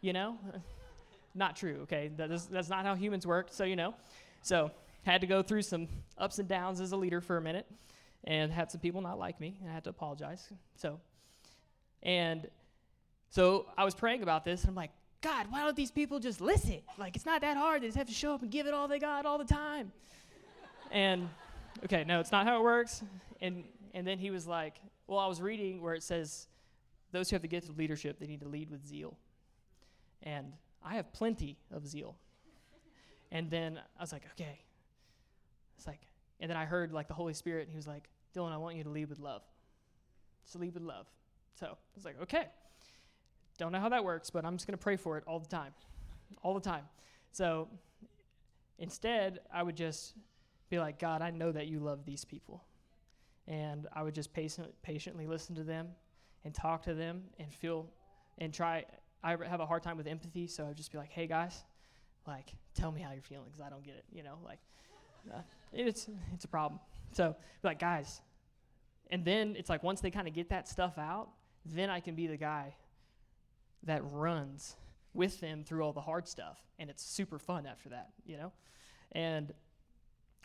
You 0.01 0.13
know. 0.13 0.37
not 1.35 1.55
true, 1.55 1.79
okay? 1.83 2.09
That 2.17 2.31
is, 2.31 2.47
that's 2.47 2.69
not 2.69 2.85
how 2.85 2.95
humans 2.95 3.25
work, 3.25 3.49
so 3.51 3.63
you 3.63 3.75
know. 3.75 3.93
So, 4.41 4.71
had 5.03 5.21
to 5.21 5.27
go 5.27 5.41
through 5.41 5.61
some 5.61 5.87
ups 6.17 6.39
and 6.39 6.49
downs 6.49 6.81
as 6.81 6.91
a 6.91 6.97
leader 6.97 7.21
for 7.21 7.37
a 7.37 7.41
minute 7.41 7.65
and 8.25 8.51
had 8.51 8.69
some 8.69 8.81
people 8.81 8.99
not 8.99 9.17
like 9.17 9.39
me 9.39 9.57
and 9.61 9.69
I 9.69 9.73
had 9.73 9.85
to 9.85 9.89
apologize. 9.89 10.51
So, 10.75 10.99
and 12.03 12.47
so 13.29 13.65
I 13.77 13.83
was 13.83 13.95
praying 13.95 14.23
about 14.23 14.45
this 14.45 14.61
and 14.61 14.69
I'm 14.69 14.75
like, 14.75 14.91
God, 15.21 15.47
why 15.49 15.63
don't 15.63 15.75
these 15.75 15.91
people 15.91 16.19
just 16.19 16.41
listen? 16.41 16.79
Like, 16.97 17.15
it's 17.15 17.25
not 17.25 17.41
that 17.41 17.57
hard. 17.57 17.81
They 17.81 17.87
just 17.87 17.97
have 17.97 18.07
to 18.07 18.13
show 18.13 18.33
up 18.33 18.41
and 18.41 18.51
give 18.51 18.67
it 18.67 18.73
all 18.73 18.87
they 18.87 18.99
got 18.99 19.25
all 19.25 19.37
the 19.37 19.45
time. 19.45 19.91
and, 20.91 21.27
okay, 21.83 22.03
no, 22.03 22.19
it's 22.19 22.31
not 22.31 22.45
how 22.45 22.59
it 22.59 22.63
works. 22.63 23.03
And, 23.41 23.63
and 23.93 24.05
then 24.05 24.19
he 24.19 24.31
was 24.31 24.47
like, 24.47 24.75
well, 25.07 25.19
I 25.19 25.27
was 25.27 25.41
reading 25.41 25.81
where 25.81 25.95
it 25.95 26.03
says, 26.03 26.47
those 27.11 27.29
who 27.29 27.35
have 27.35 27.41
the 27.41 27.47
gift 27.47 27.69
of 27.69 27.77
leadership, 27.77 28.19
they 28.19 28.27
need 28.27 28.41
to 28.41 28.47
lead 28.47 28.69
with 28.69 28.85
zeal. 28.85 29.17
And 30.23 30.53
I 30.83 30.95
have 30.95 31.11
plenty 31.13 31.57
of 31.71 31.87
zeal. 31.87 32.15
And 33.31 33.49
then 33.49 33.79
I 33.97 34.03
was 34.03 34.11
like, 34.11 34.23
okay. 34.33 34.59
It's 35.77 35.87
like, 35.87 36.01
and 36.39 36.49
then 36.49 36.57
I 36.57 36.65
heard 36.65 36.91
like 36.91 37.07
the 37.07 37.13
Holy 37.13 37.33
Spirit, 37.33 37.63
and 37.63 37.71
he 37.71 37.77
was 37.77 37.87
like, 37.87 38.09
Dillon, 38.33 38.53
I 38.53 38.57
want 38.57 38.75
you 38.75 38.83
to 38.83 38.89
lead 38.89 39.09
with 39.09 39.19
love. 39.19 39.41
Just 40.45 40.59
lead 40.59 40.73
with 40.73 40.83
love. 40.83 41.07
So 41.59 41.67
I 41.67 41.95
was 41.95 42.05
like, 42.05 42.21
okay. 42.21 42.47
Don't 43.57 43.71
know 43.71 43.79
how 43.79 43.89
that 43.89 44.03
works, 44.03 44.29
but 44.29 44.45
I'm 44.45 44.55
just 44.55 44.67
going 44.67 44.77
to 44.77 44.83
pray 44.83 44.95
for 44.95 45.17
it 45.17 45.23
all 45.27 45.39
the 45.39 45.47
time. 45.47 45.73
All 46.43 46.53
the 46.53 46.61
time. 46.61 46.83
So 47.31 47.67
instead, 48.79 49.39
I 49.53 49.63
would 49.63 49.75
just 49.75 50.13
be 50.69 50.79
like, 50.79 50.99
God, 50.99 51.21
I 51.21 51.31
know 51.31 51.51
that 51.51 51.67
you 51.67 51.79
love 51.79 52.05
these 52.05 52.25
people. 52.25 52.63
And 53.47 53.87
I 53.93 54.03
would 54.03 54.13
just 54.13 54.33
patient, 54.33 54.73
patiently 54.81 55.25
listen 55.25 55.55
to 55.55 55.63
them 55.63 55.89
and 56.43 56.53
talk 56.53 56.83
to 56.83 56.93
them 56.93 57.23
and 57.39 57.51
feel 57.53 57.87
and 58.39 58.53
try 58.53 58.85
I 59.23 59.31
have 59.31 59.59
a 59.59 59.65
hard 59.65 59.83
time 59.83 59.97
with 59.97 60.07
empathy, 60.07 60.47
so 60.47 60.67
I'd 60.67 60.77
just 60.77 60.91
be 60.91 60.97
like, 60.97 61.11
"Hey 61.11 61.27
guys, 61.27 61.63
like, 62.27 62.53
tell 62.75 62.91
me 62.91 63.01
how 63.01 63.11
you're 63.11 63.21
feeling, 63.21 63.47
because 63.47 63.61
I 63.61 63.69
don't 63.69 63.83
get 63.83 63.95
it." 63.95 64.05
You 64.11 64.23
know, 64.23 64.37
like, 64.45 64.59
uh, 65.33 65.41
it's 65.73 66.07
it's 66.33 66.45
a 66.45 66.47
problem. 66.47 66.79
So, 67.13 67.35
like, 67.63 67.79
guys, 67.79 68.21
and 69.09 69.25
then 69.25 69.55
it's 69.57 69.69
like 69.69 69.83
once 69.83 70.01
they 70.01 70.11
kind 70.11 70.27
of 70.27 70.33
get 70.33 70.49
that 70.49 70.67
stuff 70.67 70.97
out, 70.97 71.29
then 71.65 71.89
I 71.89 71.99
can 71.99 72.15
be 72.15 72.27
the 72.27 72.37
guy 72.37 72.75
that 73.83 74.01
runs 74.03 74.75
with 75.13 75.39
them 75.39 75.63
through 75.63 75.83
all 75.83 75.93
the 75.93 76.01
hard 76.01 76.27
stuff, 76.27 76.59
and 76.79 76.89
it's 76.89 77.03
super 77.03 77.39
fun 77.39 77.65
after 77.65 77.89
that. 77.89 78.09
You 78.25 78.37
know, 78.37 78.53
and 79.11 79.53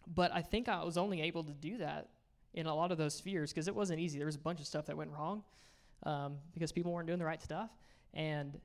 but 0.07 0.33
I 0.33 0.43
think 0.43 0.69
I 0.69 0.83
was 0.85 0.97
only 0.97 1.23
able 1.23 1.45
to 1.45 1.53
do 1.53 1.79
that 1.79 2.09
in 2.55 2.67
a 2.67 2.75
lot 2.75 2.93
of 2.93 2.99
those 2.99 3.15
spheres 3.15 3.51
because 3.51 3.69
it 3.69 3.75
wasn't 3.75 4.01
easy. 4.01 4.19
There 4.19 4.27
was 4.27 4.37
a 4.37 4.41
bunch 4.41 4.61
of 4.61 4.67
stuff 4.67 4.87
that 4.87 4.97
went 4.97 5.11
wrong 5.11 5.43
um, 6.03 6.37
because 6.53 6.73
people 6.73 6.93
weren't 6.93 7.07
doing 7.07 7.19
the 7.19 7.25
right 7.25 7.43
stuff 7.43 7.71
and 8.15 8.59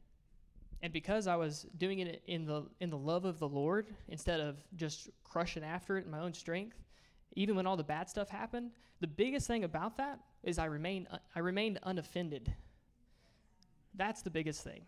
and 0.84 0.94
because 0.94 1.26
I 1.26 1.36
was 1.36 1.66
doing 1.78 2.00
it 2.00 2.22
in 2.28 2.46
the 2.46 2.66
in 2.80 2.90
the 2.90 2.98
love 2.98 3.26
of 3.26 3.40
the 3.40 3.48
Lord 3.48 3.88
instead 4.10 4.40
of 4.40 4.58
just 4.76 5.10
crushing 5.24 5.64
after 5.64 5.98
it 5.98 6.06
in 6.06 6.12
my 6.12 6.20
own 6.20 6.34
strength, 6.34 6.78
even 7.36 7.56
when 7.56 7.66
all 7.66 7.78
the 7.78 7.84
bad 7.84 8.10
stuff 8.10 8.30
happened, 8.30 8.72
the 9.00 9.08
biggest 9.08 9.48
thing 9.48 9.64
about 9.64 9.98
that 9.98 10.20
is 10.44 10.60
I 10.60 10.66
remained 10.66 11.08
uh, 11.10 11.18
I 11.36 11.40
remained 11.40 11.80
unoffended. 11.84 12.54
That's 13.98 14.22
the 14.22 14.30
biggest 14.30 14.64
thing. 14.64 14.82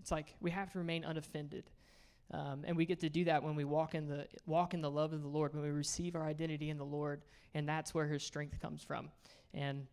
It's 0.00 0.10
like 0.10 0.34
we 0.40 0.50
have 0.50 0.72
to 0.72 0.78
remain 0.78 1.04
unoffended, 1.04 1.70
um, 2.32 2.64
and 2.66 2.76
we 2.76 2.86
get 2.86 3.00
to 3.00 3.08
do 3.08 3.24
that 3.24 3.42
when 3.42 3.54
we 3.54 3.64
walk 3.64 3.94
in 3.94 4.08
the 4.08 4.26
walk 4.46 4.74
in 4.74 4.80
the 4.80 4.90
love 4.90 5.12
of 5.12 5.22
the 5.22 5.28
Lord, 5.28 5.54
when 5.54 5.62
we 5.62 5.70
receive 5.70 6.16
our 6.16 6.24
identity 6.24 6.70
in 6.70 6.78
the 6.78 6.84
Lord, 6.84 7.22
and 7.54 7.68
that's 7.68 7.94
where 7.94 8.06
His 8.06 8.22
strength 8.22 8.60
comes 8.60 8.82
from. 8.82 9.10
And 9.54 9.86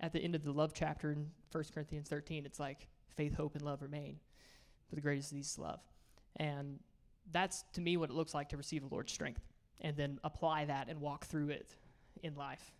at 0.00 0.12
the 0.12 0.18
end 0.18 0.34
of 0.34 0.44
the 0.44 0.52
love 0.52 0.72
chapter 0.74 1.12
in 1.12 1.30
1 1.52 1.64
Corinthians 1.72 2.08
13, 2.08 2.44
it's 2.44 2.58
like 2.58 2.88
faith, 3.16 3.34
hope, 3.34 3.54
and 3.54 3.64
love 3.64 3.82
remain. 3.82 4.18
But 4.90 4.96
the 4.96 5.02
greatest 5.02 5.30
of 5.30 5.36
these 5.36 5.50
is 5.52 5.58
love. 5.58 5.80
And 6.36 6.80
that's 7.30 7.64
to 7.74 7.80
me 7.80 7.96
what 7.96 8.10
it 8.10 8.16
looks 8.16 8.34
like 8.34 8.48
to 8.50 8.56
receive 8.56 8.82
the 8.82 8.88
Lord's 8.88 9.12
strength 9.12 9.42
and 9.80 9.96
then 9.96 10.18
apply 10.24 10.64
that 10.66 10.88
and 10.88 11.00
walk 11.00 11.26
through 11.26 11.50
it 11.50 11.76
in 12.22 12.34
life. 12.34 12.72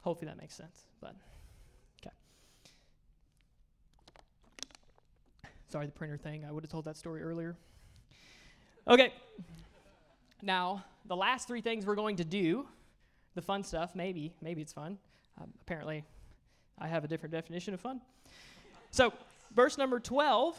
Hopefully 0.00 0.28
that 0.28 0.40
makes 0.40 0.54
sense. 0.54 0.86
But 1.00 1.16
Sorry, 5.68 5.84
the 5.84 5.92
printer 5.92 6.16
thing. 6.16 6.44
I 6.46 6.52
would 6.52 6.64
have 6.64 6.70
told 6.70 6.86
that 6.86 6.96
story 6.96 7.22
earlier. 7.22 7.54
Okay. 8.86 9.12
Now, 10.40 10.84
the 11.04 11.16
last 11.16 11.46
three 11.46 11.60
things 11.60 11.84
we're 11.84 11.94
going 11.94 12.16
to 12.16 12.24
do, 12.24 12.66
the 13.34 13.42
fun 13.42 13.62
stuff, 13.62 13.94
maybe, 13.94 14.32
maybe 14.40 14.62
it's 14.62 14.72
fun. 14.72 14.96
Um, 15.38 15.52
apparently, 15.60 16.04
I 16.78 16.88
have 16.88 17.04
a 17.04 17.08
different 17.08 17.32
definition 17.32 17.74
of 17.74 17.80
fun. 17.80 18.00
So, 18.90 19.12
verse 19.54 19.76
number 19.76 20.00
12 20.00 20.58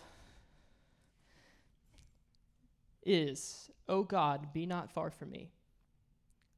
is, 3.04 3.72
Oh 3.88 4.04
God, 4.04 4.54
be 4.54 4.68
not 4.68 4.92
far 4.92 5.10
from 5.10 5.32
me. 5.32 5.50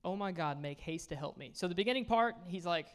Oh 0.04 0.18
my 0.18 0.34
God, 0.34 0.62
make 0.62 0.82
haste 0.82 1.08
to 1.10 1.16
help 1.16 1.38
me. 1.38 1.52
So, 1.54 1.70
the 1.70 1.76
beginning 1.76 2.04
part, 2.04 2.36
he's 2.48 2.66
like, 2.66 2.88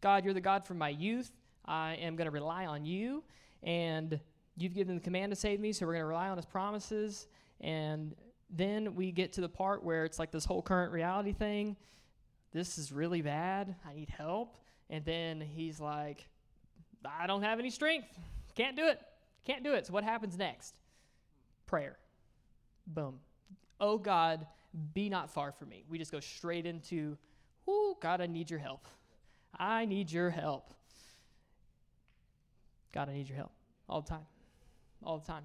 God, 0.00 0.24
you're 0.24 0.32
the 0.32 0.40
God 0.40 0.64
from 0.64 0.78
my 0.78 0.88
youth. 0.88 1.30
I 1.66 1.96
am 1.96 2.16
going 2.16 2.26
to 2.26 2.30
rely 2.30 2.64
on 2.64 2.86
you. 2.86 3.22
And 3.62 4.18
you've 4.56 4.74
given 4.74 4.94
the 4.94 5.00
command 5.00 5.30
to 5.32 5.36
save 5.36 5.60
me, 5.60 5.72
so 5.72 5.86
we're 5.86 5.92
going 5.92 6.02
to 6.02 6.06
rely 6.06 6.28
on 6.28 6.36
his 6.36 6.46
promises. 6.46 7.26
And 7.60 8.14
then 8.50 8.94
we 8.94 9.10
get 9.10 9.32
to 9.34 9.40
the 9.40 9.48
part 9.48 9.82
where 9.82 10.04
it's 10.04 10.18
like 10.18 10.30
this 10.30 10.44
whole 10.44 10.62
current 10.62 10.92
reality 10.92 11.32
thing. 11.32 11.76
This 12.52 12.78
is 12.78 12.92
really 12.92 13.22
bad. 13.22 13.74
I 13.88 13.94
need 13.94 14.08
help. 14.08 14.56
And 14.90 15.04
then 15.04 15.40
he's 15.40 15.80
like, 15.80 16.28
I 17.04 17.26
don't 17.26 17.42
have 17.42 17.58
any 17.58 17.70
strength. 17.70 18.08
Can't 18.54 18.76
do 18.76 18.86
it. 18.86 19.00
Can't 19.44 19.64
do 19.64 19.72
it. 19.74 19.86
So 19.86 19.92
what 19.92 20.04
happens 20.04 20.38
next? 20.38 20.74
Prayer. 21.66 21.96
Boom. 22.86 23.18
Oh 23.80 23.98
God, 23.98 24.46
be 24.94 25.08
not 25.08 25.30
far 25.30 25.52
from 25.52 25.68
me. 25.68 25.84
We 25.88 25.98
just 25.98 26.12
go 26.12 26.20
straight 26.20 26.66
into, 26.66 27.16
oh 27.66 27.96
God, 28.00 28.20
I 28.20 28.26
need 28.26 28.50
your 28.50 28.60
help. 28.60 28.86
I 29.58 29.84
need 29.84 30.10
your 30.12 30.30
help. 30.30 30.72
God, 32.92 33.08
I 33.08 33.14
need 33.14 33.28
your 33.28 33.36
help 33.36 33.52
all 33.88 34.00
the 34.00 34.08
time. 34.08 34.26
All 35.04 35.18
the 35.18 35.26
time. 35.26 35.44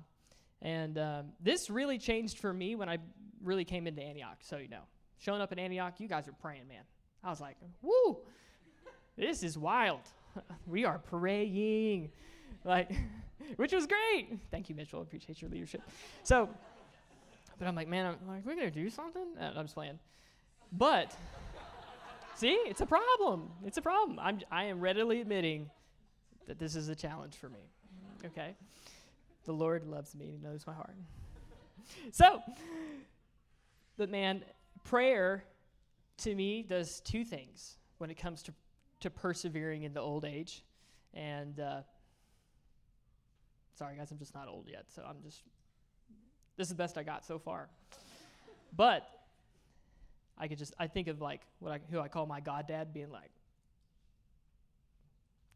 And 0.62 0.98
um, 0.98 1.26
this 1.40 1.70
really 1.70 1.98
changed 1.98 2.40
for 2.40 2.52
me 2.52 2.76
when 2.76 2.90
I 2.90 2.98
really 3.44 3.66
came 3.66 3.88
into 3.88 4.02
Antioch, 4.02 4.38
so 4.42 4.58
you 4.58 4.68
know. 4.68 4.82
Showing 5.20 5.42
up 5.42 5.52
in 5.52 5.60
Antioch, 5.60 6.00
you 6.00 6.08
guys 6.08 6.28
are 6.28 6.34
praying, 6.34 6.68
man. 6.68 6.84
I 7.24 7.30
was 7.30 7.42
like, 7.42 7.58
woo, 7.82 8.18
this 9.18 9.44
is 9.44 9.58
wild. 9.58 10.02
we 10.68 10.86
are 10.86 11.00
praying. 11.00 12.12
Like, 12.64 12.92
which 13.58 13.74
was 13.74 13.86
great. 13.86 14.40
Thank 14.52 14.70
you, 14.70 14.76
Mitchell. 14.76 15.02
Appreciate 15.02 15.42
your 15.42 15.52
leadership. 15.52 15.82
So, 16.24 16.50
but 17.58 17.68
I'm 17.68 17.76
like, 17.76 17.88
man, 17.88 18.06
I'm 18.06 18.28
like, 18.28 18.46
we're 18.46 18.56
gonna 18.56 18.72
do 18.72 18.90
something. 18.90 19.28
I'm 19.40 19.66
just 19.66 19.76
playing. 19.76 20.00
But, 20.72 21.16
see, 22.36 22.54
it's 22.54 22.82
a 22.82 22.86
problem. 22.86 23.50
It's 23.66 23.78
a 23.78 23.82
problem. 23.82 24.20
I'm, 24.22 24.40
I 24.52 24.66
am 24.66 24.80
readily 24.80 25.20
admitting 25.20 25.70
that 26.48 26.60
this 26.60 26.76
is 26.76 26.88
a 26.90 26.96
challenge 26.96 27.36
for 27.36 27.50
me. 27.50 27.60
Okay, 28.26 28.56
the 29.50 29.54
Lord 29.54 29.84
loves 29.84 30.14
me. 30.14 30.28
He 30.28 30.38
knows 30.38 30.68
my 30.68 30.76
heart. 30.76 30.94
so, 32.12 32.40
but 33.98 34.08
man, 34.08 34.44
prayer 34.84 35.44
to 36.20 36.36
me 36.36 36.62
does 36.62 37.00
two 37.00 37.26
things 37.26 37.80
when 37.98 38.12
it 38.12 38.14
comes 38.14 38.44
to 38.44 38.54
to 39.00 39.10
persevering 39.10 39.82
in 39.82 39.94
the 39.96 40.00
old 40.00 40.24
age. 40.24 40.64
And 41.16 41.60
uh, 41.60 41.82
sorry, 43.74 43.96
guys, 43.98 44.12
I'm 44.12 44.20
just 44.20 44.36
not 44.36 44.48
old 44.48 44.68
yet, 44.70 44.86
so 44.94 45.02
I'm 45.02 45.20
just 45.24 45.42
this 46.56 46.66
is 46.68 46.70
the 46.70 46.76
best 46.76 46.96
I 46.96 47.02
got 47.02 47.26
so 47.26 47.40
far. 47.40 47.70
but 48.78 49.10
I 50.38 50.48
could 50.48 50.60
just 50.60 50.76
I 50.78 50.86
think 50.86 51.08
of 51.08 51.22
like 51.22 51.42
what 51.58 51.72
I 51.72 51.80
who 51.90 52.00
I 52.00 52.08
call 52.08 52.28
my 52.28 52.40
god 52.40 52.68
dad 52.68 52.94
being 52.94 53.10
like 53.10 53.32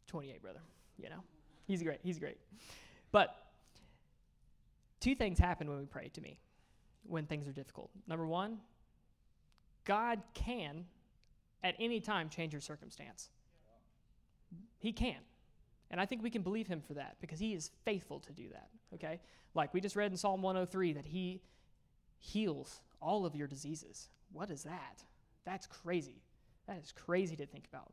28 0.08 0.41
brother, 0.41 0.62
you 0.98 1.10
know. 1.12 1.24
He's 1.68 1.84
great. 1.84 2.00
He's 2.02 2.18
great. 2.18 2.39
But 3.12 3.36
two 5.04 5.16
things 5.16 5.38
happen 5.38 5.70
when 5.70 5.78
we 5.78 5.86
pray 5.86 6.08
to 6.14 6.22
me 6.22 6.39
when 7.06 7.26
things 7.26 7.45
are 7.45 7.51
difficult. 7.51 7.91
Number 8.08 8.26
1, 8.26 8.58
God 9.84 10.22
can 10.34 10.86
at 11.62 11.76
any 11.78 11.99
time 11.99 12.30
change 12.30 12.54
your 12.54 12.62
circumstance. 12.62 13.30
He 14.80 14.93
can. 14.93 15.18
And 15.91 15.99
I 15.99 16.06
think 16.06 16.24
we 16.24 16.30
can 16.30 16.41
believe 16.41 16.68
him 16.68 16.82
for 16.82 16.93
that 16.93 17.18
because 17.20 17.38
he 17.38 17.54
is 17.54 17.72
faithful 17.84 18.22
to 18.22 18.32
do 18.32 18.47
that, 18.54 18.70
okay? 18.95 19.20
Like 19.54 19.74
we 19.74 19.82
just 19.82 19.97
read 19.97 20.10
in 20.10 20.18
Psalm 20.18 20.41
103 20.41 20.93
that 20.93 21.06
he 21.06 21.41
heals 22.18 22.80
all 23.01 23.26
of 23.26 23.36
your 23.36 23.47
diseases. 23.47 24.08
What 24.32 24.49
is 24.49 24.64
that? 24.64 25.04
That's 25.45 25.68
crazy. 25.68 26.24
That 26.66 26.80
is 26.82 26.93
crazy 26.93 27.36
to 27.36 27.45
think 27.45 27.66
about. 27.68 27.91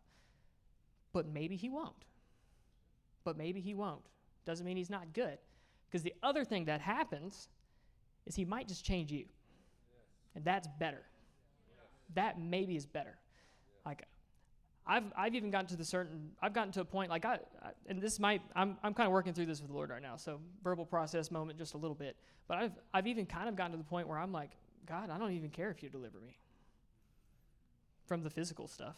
But 1.13 1.27
maybe 1.29 1.57
he 1.57 1.69
won't. 1.69 2.05
But 3.25 3.37
maybe 3.37 3.61
he 3.61 3.75
won't. 3.75 4.07
Doesn't 4.47 4.65
mean 4.65 4.77
he's 4.77 4.91
not 4.91 5.13
good. 5.13 5.39
Because 5.91 6.03
the 6.03 6.15
other 6.23 6.45
thing 6.45 6.67
that 6.67 6.81
happens 6.81 7.49
is 8.27 8.37
he 8.37 8.45
might 8.45 8.69
just 8.69 8.85
change 8.85 9.11
you. 9.11 9.25
And 10.35 10.45
that's 10.45 10.69
better. 10.79 11.03
That 12.15 12.41
maybe 12.41 12.77
is 12.77 12.87
better. 12.87 13.19
Like 13.85 14.07
I've 14.87 15.05
I've 15.17 15.35
even 15.35 15.51
gotten 15.51 15.67
to 15.69 15.77
the 15.77 15.85
certain 15.85 16.31
I've 16.41 16.53
gotten 16.53 16.73
to 16.73 16.81
a 16.81 16.85
point 16.85 17.11
like 17.11 17.25
I, 17.25 17.35
I 17.63 17.71
and 17.89 18.01
this 18.01 18.21
might 18.21 18.43
I'm 18.55 18.77
I'm 18.83 18.95
kind 18.95 19.07
of 19.07 19.13
working 19.13 19.33
through 19.33 19.47
this 19.47 19.61
with 19.61 19.71
the 19.71 19.75
Lord 19.75 19.91
right 19.91 20.03
now. 20.03 20.17
So 20.17 20.41
verbal 20.63 20.87
process 20.87 21.31
moment 21.31 21.59
just 21.59 21.75
a 21.75 21.79
little 21.79 21.95
bit. 21.95 22.17
But 22.47 22.59
I've 22.59 22.73
I've 22.95 23.07
even 23.07 23.27
kind 23.27 23.49
of 23.49 23.57
gotten 23.57 23.73
to 23.73 23.79
the 23.79 23.85
point 23.85 24.07
where 24.07 24.19
I'm 24.19 24.33
like, 24.33 24.51
God, 24.87 25.11
I 25.11 25.19
don't 25.19 25.33
even 25.33 25.51
care 25.51 25.71
if 25.71 25.83
you 25.83 25.89
deliver 25.89 26.19
me 26.21 26.39
from 28.07 28.23
the 28.23 28.31
physical 28.31 28.67
stuff. 28.67 28.97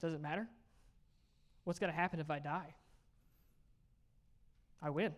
Does 0.00 0.14
it 0.14 0.20
matter? 0.20 0.48
What's 1.64 1.78
going 1.78 1.92
to 1.92 1.96
happen 1.96 2.20
if 2.20 2.30
I 2.30 2.38
die? 2.38 2.74
I 4.82 4.90
win. 4.90 5.14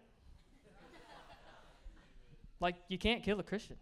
Like 2.61 2.77
you 2.89 2.99
can't 2.99 3.23
kill 3.23 3.39
a 3.41 3.43
Christian. 3.43 3.77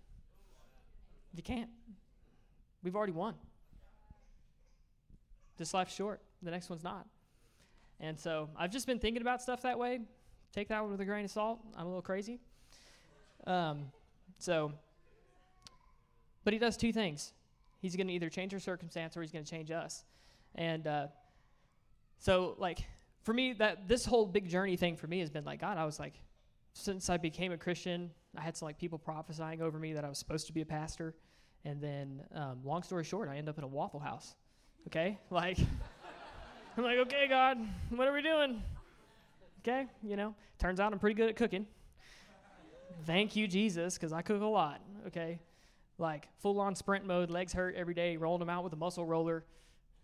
You 1.35 1.43
can't. 1.43 1.71
We've 2.83 2.97
already 2.97 3.13
won. 3.13 3.35
This 5.57 5.73
life's 5.73 5.95
short, 5.95 6.21
the 6.43 6.51
next 6.51 6.69
one's 6.69 6.85
not. 6.85 7.07
And 8.01 8.19
so 8.19 8.51
I've 8.57 8.71
just 8.71 8.87
been 8.87 8.99
thinking 8.99 9.23
about 9.23 9.41
stuff 9.41 9.63
that 9.63 9.79
way. 9.79 10.01
Take 10.53 10.69
that 10.69 10.89
with 10.89 11.01
a 11.01 11.05
grain 11.05 11.25
of 11.25 11.31
salt. 11.31 11.61
I'm 11.77 11.87
a 11.87 11.89
little 11.89 12.03
crazy. 12.03 12.41
Um, 13.47 13.87
so, 14.39 14.73
but 16.45 16.53
he 16.53 16.59
does 16.59 16.77
two 16.77 16.93
things. 16.93 17.33
He's 17.81 17.97
going 17.97 18.07
to 18.09 18.13
either 18.13 18.29
change 18.29 18.53
our 18.55 18.61
circumstance 18.61 19.17
or 19.17 19.23
he's 19.23 19.31
going 19.31 19.45
to 19.45 19.51
change 19.51 19.71
us. 19.71 20.05
And 20.55 20.87
uh, 20.87 21.07
so, 22.19 22.55
like, 22.59 22.85
for 23.23 23.33
me, 23.33 23.53
that 23.55 23.89
this 23.89 24.05
whole 24.05 24.27
big 24.27 24.49
journey 24.49 24.77
thing 24.77 24.97
for 24.97 25.07
me 25.07 25.21
has 25.21 25.31
been 25.31 25.45
like, 25.45 25.61
God, 25.61 25.77
I 25.77 25.85
was 25.85 25.99
like, 25.99 26.15
since 26.75 27.09
I 27.09 27.17
became 27.17 27.53
a 27.53 27.57
Christian, 27.57 28.11
I 28.37 28.43
had 28.43 28.57
some 28.57 28.67
like 28.67 28.79
people 28.79 28.99
prophesying 28.99 29.63
over 29.63 29.79
me 29.79 29.93
that 29.95 30.05
I 30.05 30.09
was 30.09 30.19
supposed 30.19 30.47
to 30.49 30.53
be 30.53 30.61
a 30.61 30.67
pastor. 30.67 31.15
And 31.65 31.81
then, 31.81 32.23
um, 32.35 32.61
long 32.63 32.83
story 32.83 33.05
short, 33.05 33.29
I 33.29 33.37
end 33.37 33.49
up 33.49 33.57
in 33.57 33.65
a 33.65 33.69
Waffle 33.69 34.01
House. 34.01 34.35
Okay? 34.89 35.19
Like, 35.31 35.59
I'm 36.77 36.83
like, 36.83 36.99
okay, 36.99 37.27
God, 37.29 37.57
what 37.91 38.09
are 38.09 38.13
we 38.13 38.21
doing? 38.21 38.61
Okay? 39.61 39.87
You 40.03 40.17
know, 40.17 40.35
turns 40.59 40.81
out 40.81 40.93
I'm 40.93 40.99
pretty 40.99 41.15
good 41.15 41.29
at 41.29 41.37
cooking. 41.37 41.67
Thank 43.07 43.37
you, 43.37 43.47
Jesus, 43.47 43.95
because 43.95 44.13
I 44.13 44.23
cook 44.23 44.43
a 44.43 44.47
lot. 44.47 44.81
Okay? 45.07 45.39
Like, 45.99 46.29
full 46.41 46.61
on 46.61 46.75
sprint 46.75 47.07
mode, 47.07 47.31
legs 47.31 47.53
hurt 47.53 47.77
every 47.77 47.95
day, 47.95 48.17
rolling 48.17 48.41
them 48.41 48.51
out 48.51 48.65
with 48.65 48.73
a 48.73 48.77
muscle 48.77 49.07
roller 49.07 49.45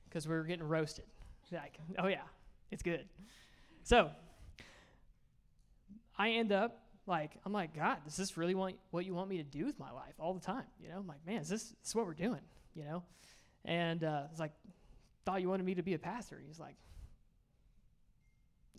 because 0.09 0.29
we 0.29 0.35
were 0.35 0.45
getting 0.45 0.67
roasted. 0.67 1.07
Like, 1.51 1.79
oh, 1.99 2.07
yeah, 2.07 2.23
it's 2.71 2.85
good. 2.85 3.07
So, 3.83 4.11
I 6.21 6.33
end 6.33 6.53
up 6.53 6.83
like, 7.07 7.31
I'm 7.47 7.53
like, 7.55 7.75
God, 7.75 7.97
does 8.05 8.15
this 8.15 8.37
really 8.37 8.55
want 8.55 8.77
what 8.91 9.07
you 9.07 9.15
want 9.15 9.31
me 9.31 9.39
to 9.39 9.43
do 9.43 9.65
with 9.65 9.79
my 9.79 9.91
life 9.91 10.13
all 10.19 10.35
the 10.35 10.41
time? 10.41 10.67
You 10.79 10.91
know, 10.91 10.99
I'm 10.99 11.07
like, 11.07 11.25
man, 11.27 11.41
is 11.41 11.49
this, 11.49 11.71
this 11.71 11.89
is 11.89 11.95
what 11.95 12.05
we're 12.05 12.13
doing? 12.13 12.43
You 12.75 12.85
know? 12.85 13.03
And 13.65 14.05
uh, 14.05 14.25
it's 14.31 14.39
like, 14.39 14.53
thought 15.25 15.41
you 15.41 15.49
wanted 15.49 15.65
me 15.65 15.77
to 15.77 15.83
be 15.83 15.95
a 15.95 15.99
pastor. 15.99 16.39
He's 16.47 16.61
like, 16.61 16.77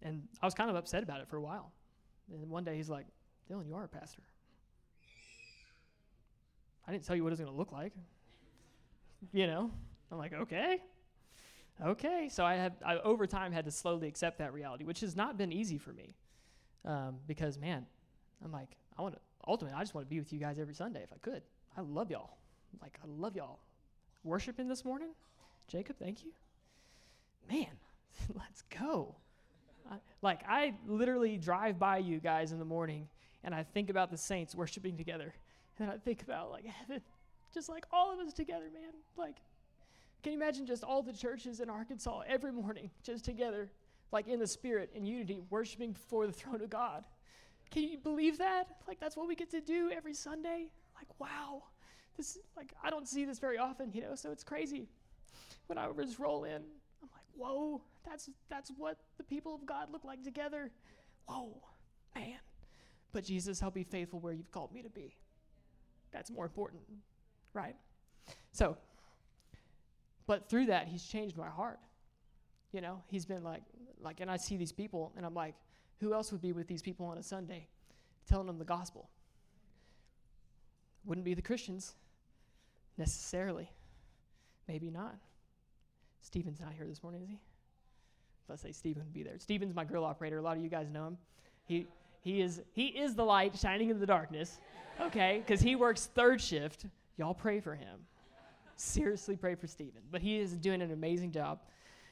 and 0.03 0.21
I 0.39 0.45
was 0.45 0.53
kind 0.53 0.69
of 0.69 0.75
upset 0.75 1.01
about 1.01 1.19
it 1.19 1.27
for 1.29 1.37
a 1.37 1.41
while. 1.41 1.71
And 2.31 2.47
one 2.47 2.63
day 2.63 2.75
he's 2.75 2.89
like, 2.89 3.07
Dillon, 3.47 3.67
you 3.67 3.73
are 3.73 3.85
a 3.85 3.87
pastor. 3.87 4.21
I 6.87 6.91
didn't 6.91 7.05
tell 7.05 7.15
you 7.15 7.23
what 7.23 7.29
it 7.29 7.31
was 7.31 7.39
going 7.39 7.51
to 7.51 7.57
look 7.57 7.71
like. 7.71 7.93
You 9.33 9.47
know? 9.47 9.71
I'm 10.11 10.19
like, 10.19 10.33
okay. 10.33 10.77
Okay. 11.83 12.29
So 12.31 12.45
I 12.45 12.53
have, 12.53 12.73
I 12.85 12.97
over 12.97 13.25
time 13.25 13.51
had 13.51 13.65
to 13.65 13.71
slowly 13.71 14.07
accept 14.07 14.37
that 14.37 14.53
reality, 14.53 14.83
which 14.83 14.99
has 14.99 15.15
not 15.15 15.39
been 15.39 15.51
easy 15.51 15.79
for 15.79 15.91
me. 15.91 16.13
Um, 16.85 17.17
because, 17.27 17.57
man, 17.57 17.85
I'm 18.43 18.51
like, 18.51 18.69
I 18.97 19.01
want 19.01 19.15
to, 19.15 19.21
ultimately, 19.47 19.77
I 19.77 19.81
just 19.81 19.93
want 19.93 20.07
to 20.07 20.09
be 20.09 20.19
with 20.19 20.33
you 20.33 20.39
guys 20.39 20.59
every 20.59 20.73
Sunday 20.73 21.03
if 21.03 21.13
I 21.13 21.17
could. 21.21 21.43
I 21.77 21.81
love 21.81 22.09
y'all. 22.09 22.37
Like, 22.81 22.97
I 23.03 23.07
love 23.07 23.35
y'all 23.35 23.59
worshiping 24.23 24.67
this 24.67 24.85
morning? 24.85 25.09
Jacob, 25.67 25.97
thank 25.97 26.23
you. 26.23 26.31
Man, 27.49 27.67
let's 28.35 28.63
go. 28.63 29.15
I, 29.89 29.95
like, 30.21 30.41
I 30.47 30.75
literally 30.87 31.37
drive 31.37 31.79
by 31.79 31.97
you 31.97 32.19
guys 32.19 32.51
in 32.51 32.59
the 32.59 32.65
morning 32.65 33.07
and 33.43 33.55
I 33.55 33.63
think 33.63 33.89
about 33.89 34.11
the 34.11 34.17
saints 34.17 34.53
worshiping 34.53 34.97
together. 34.97 35.33
And 35.79 35.89
I 35.89 35.97
think 35.97 36.21
about, 36.21 36.51
like, 36.51 36.65
heaven, 36.87 37.01
just 37.53 37.69
like 37.69 37.85
all 37.91 38.13
of 38.13 38.19
us 38.19 38.33
together, 38.33 38.65
man. 38.73 38.91
Like, 39.17 39.37
can 40.21 40.33
you 40.33 40.37
imagine 40.37 40.67
just 40.67 40.83
all 40.83 41.01
the 41.01 41.13
churches 41.13 41.59
in 41.59 41.69
Arkansas 41.69 42.21
every 42.27 42.51
morning, 42.51 42.91
just 43.03 43.25
together, 43.25 43.71
like 44.11 44.27
in 44.27 44.39
the 44.39 44.47
spirit 44.47 44.91
and 44.95 45.07
unity, 45.07 45.41
worshiping 45.49 45.93
before 45.93 46.27
the 46.27 46.33
throne 46.39 46.61
of 46.61 46.69
God? 46.69 47.03
Can 47.69 47.83
you 47.83 47.97
believe 47.97 48.37
that? 48.39 48.67
Like, 48.87 48.99
that's 48.99 49.15
what 49.15 49.27
we 49.27 49.35
get 49.35 49.49
to 49.51 49.61
do 49.61 49.91
every 49.95 50.13
Sunday? 50.13 50.67
Like, 50.95 51.07
wow 51.19 51.63
this 52.17 52.37
like 52.55 52.73
I 52.83 52.89
don't 52.89 53.07
see 53.07 53.25
this 53.25 53.39
very 53.39 53.57
often, 53.57 53.91
you 53.93 54.01
know, 54.01 54.15
so 54.15 54.31
it's 54.31 54.43
crazy. 54.43 54.87
When 55.67 55.77
I 55.77 55.87
just 56.03 56.19
roll 56.19 56.43
in, 56.43 56.55
I'm 56.55 57.09
like, 57.13 57.25
whoa, 57.35 57.81
that's 58.05 58.29
that's 58.49 58.71
what 58.77 58.97
the 59.17 59.23
people 59.23 59.55
of 59.55 59.65
God 59.65 59.91
look 59.91 60.03
like 60.03 60.23
together. 60.23 60.71
Whoa, 61.27 61.61
man. 62.15 62.39
But 63.11 63.23
Jesus, 63.25 63.61
I'll 63.61 63.71
be 63.71 63.83
faithful 63.83 64.19
where 64.19 64.33
you've 64.33 64.51
called 64.51 64.73
me 64.73 64.81
to 64.81 64.89
be. 64.89 65.15
That's 66.11 66.29
more 66.29 66.45
important, 66.45 66.81
right? 67.53 67.75
So, 68.51 68.77
but 70.27 70.49
through 70.49 70.67
that, 70.67 70.87
he's 70.87 71.03
changed 71.03 71.37
my 71.37 71.49
heart. 71.49 71.79
You 72.71 72.81
know, 72.81 73.01
he's 73.07 73.25
been 73.25 73.43
like, 73.43 73.63
like, 74.01 74.19
and 74.19 74.31
I 74.31 74.37
see 74.37 74.57
these 74.57 74.71
people, 74.71 75.11
and 75.17 75.25
I'm 75.25 75.33
like, 75.33 75.55
who 75.99 76.13
else 76.13 76.31
would 76.31 76.41
be 76.41 76.51
with 76.51 76.67
these 76.67 76.81
people 76.81 77.05
on 77.05 77.17
a 77.17 77.23
Sunday, 77.23 77.67
telling 78.27 78.47
them 78.47 78.57
the 78.57 78.65
gospel? 78.65 79.09
Wouldn't 81.05 81.25
be 81.25 81.33
the 81.33 81.41
Christians 81.41 81.95
necessarily. 82.97 83.69
Maybe 84.67 84.89
not. 84.89 85.15
Stephen's 86.21 86.59
not 86.59 86.73
here 86.73 86.85
this 86.87 87.03
morning, 87.03 87.23
is 87.23 87.29
he? 87.29 87.39
Let's 88.47 88.61
say 88.61 88.71
Stephen 88.71 89.03
would 89.03 89.13
be 89.13 89.23
there. 89.23 89.37
Stephen's 89.39 89.73
my 89.73 89.83
grill 89.83 90.03
operator. 90.03 90.37
A 90.37 90.41
lot 90.41 90.57
of 90.57 90.63
you 90.63 90.69
guys 90.69 90.89
know 90.89 91.07
him. 91.07 91.17
He 91.65 91.87
he 92.21 92.41
is 92.41 92.61
he 92.73 92.87
is 92.87 93.15
the 93.15 93.23
light 93.23 93.57
shining 93.57 93.89
in 93.89 93.99
the 93.99 94.05
darkness. 94.05 94.59
Okay, 94.99 95.41
because 95.45 95.61
he 95.61 95.75
works 95.75 96.07
third 96.07 96.41
shift. 96.41 96.85
Y'all 97.17 97.33
pray 97.33 97.59
for 97.59 97.75
him. 97.75 97.99
Seriously, 98.75 99.35
pray 99.35 99.55
for 99.55 99.67
Stephen. 99.67 100.01
But 100.11 100.21
he 100.21 100.37
is 100.37 100.53
doing 100.53 100.81
an 100.81 100.91
amazing 100.91 101.31
job. 101.31 101.59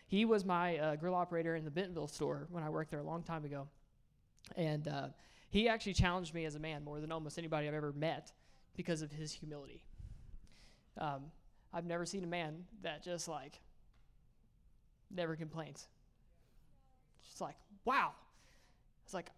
He 0.10 0.26
was 0.26 0.44
my 0.44 0.78
uh, 0.78 0.96
grill 0.96 1.14
operator 1.14 1.56
in 1.56 1.64
the 1.64 1.72
Bentonville 1.72 2.08
store 2.08 2.48
when 2.50 2.64
I 2.64 2.70
worked 2.70 2.90
there 2.90 3.00
a 3.00 3.04
long 3.04 3.22
time 3.22 3.46
ago, 3.46 3.68
and 4.58 4.88
uh, 4.88 5.08
he 5.50 5.70
actually 5.70 5.94
challenged 5.94 6.34
me 6.34 6.46
as 6.46 6.56
a 6.56 6.60
man 6.60 6.84
more 6.84 7.00
than 7.00 7.12
almost 7.12 7.38
anybody 7.38 7.68
I've 7.68 7.76
ever 7.76 7.94
met 7.94 8.32
because 8.76 9.04
of 9.04 9.12
his 9.12 9.32
humility. 9.32 9.84
Um, 10.98 11.26
I've 11.72 11.86
never 11.86 12.08
seen 12.08 12.24
a 12.24 12.28
man 12.28 12.66
that 12.82 13.04
just 13.04 13.28
like 13.28 13.62
never 15.12 15.36
complains. 15.36 15.88
Just 17.24 17.40
like, 17.40 17.56
wow. 17.86 18.14
It's 19.06 19.14
like, 19.14 19.30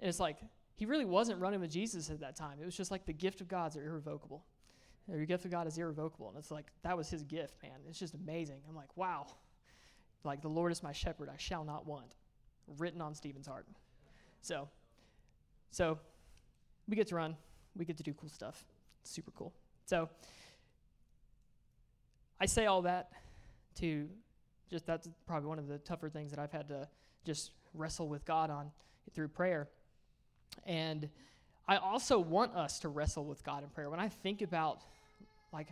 it's 0.00 0.18
like 0.18 0.38
he 0.74 0.84
really 0.84 1.04
wasn't 1.04 1.40
running 1.40 1.60
with 1.60 1.70
Jesus 1.70 2.10
at 2.10 2.18
that 2.20 2.34
time. 2.34 2.58
It 2.60 2.64
was 2.64 2.76
just 2.76 2.90
like 2.90 3.06
the 3.06 3.12
gift 3.12 3.40
of 3.40 3.46
God's 3.46 3.76
are 3.76 3.86
irrevocable. 3.86 4.44
Your 5.08 5.24
gift 5.26 5.44
of 5.44 5.52
God 5.52 5.68
is 5.68 5.78
irrevocable. 5.78 6.28
And 6.28 6.36
it's 6.36 6.50
like, 6.50 6.66
that 6.82 6.96
was 6.96 7.08
his 7.08 7.22
gift, 7.22 7.54
man. 7.62 7.78
It's 7.88 8.00
just 8.00 8.14
amazing. 8.14 8.60
I'm 8.68 8.74
like, 8.74 8.94
wow. 8.96 9.26
Like, 10.24 10.42
the 10.42 10.48
Lord 10.48 10.72
is 10.72 10.82
my 10.82 10.92
shepherd, 10.92 11.28
I 11.28 11.36
shall 11.36 11.64
not 11.64 11.86
want. 11.86 12.16
Written 12.76 13.00
on 13.00 13.14
Stephen's 13.14 13.46
heart. 13.46 13.66
So, 14.42 14.68
so 15.70 15.98
we 16.88 16.96
get 16.96 17.06
to 17.08 17.14
run. 17.14 17.36
We 17.76 17.84
get 17.84 17.96
to 17.98 18.02
do 18.02 18.12
cool 18.14 18.28
stuff. 18.28 18.64
It's 19.02 19.10
super 19.10 19.30
cool. 19.30 19.52
So, 19.86 20.08
I 22.40 22.46
say 22.46 22.66
all 22.66 22.82
that 22.82 23.10
to 23.76 24.08
just 24.70 24.86
that's 24.86 25.08
probably 25.26 25.48
one 25.48 25.58
of 25.58 25.66
the 25.66 25.78
tougher 25.78 26.08
things 26.08 26.30
that 26.30 26.38
I've 26.38 26.52
had 26.52 26.68
to 26.68 26.88
just 27.24 27.52
wrestle 27.74 28.08
with 28.08 28.24
God 28.24 28.50
on 28.50 28.70
through 29.14 29.28
prayer. 29.28 29.68
And 30.66 31.08
I 31.66 31.76
also 31.76 32.18
want 32.18 32.54
us 32.54 32.78
to 32.80 32.88
wrestle 32.88 33.24
with 33.24 33.42
God 33.44 33.62
in 33.62 33.70
prayer. 33.70 33.90
When 33.90 34.00
I 34.00 34.08
think 34.08 34.42
about, 34.42 34.80
like, 35.52 35.68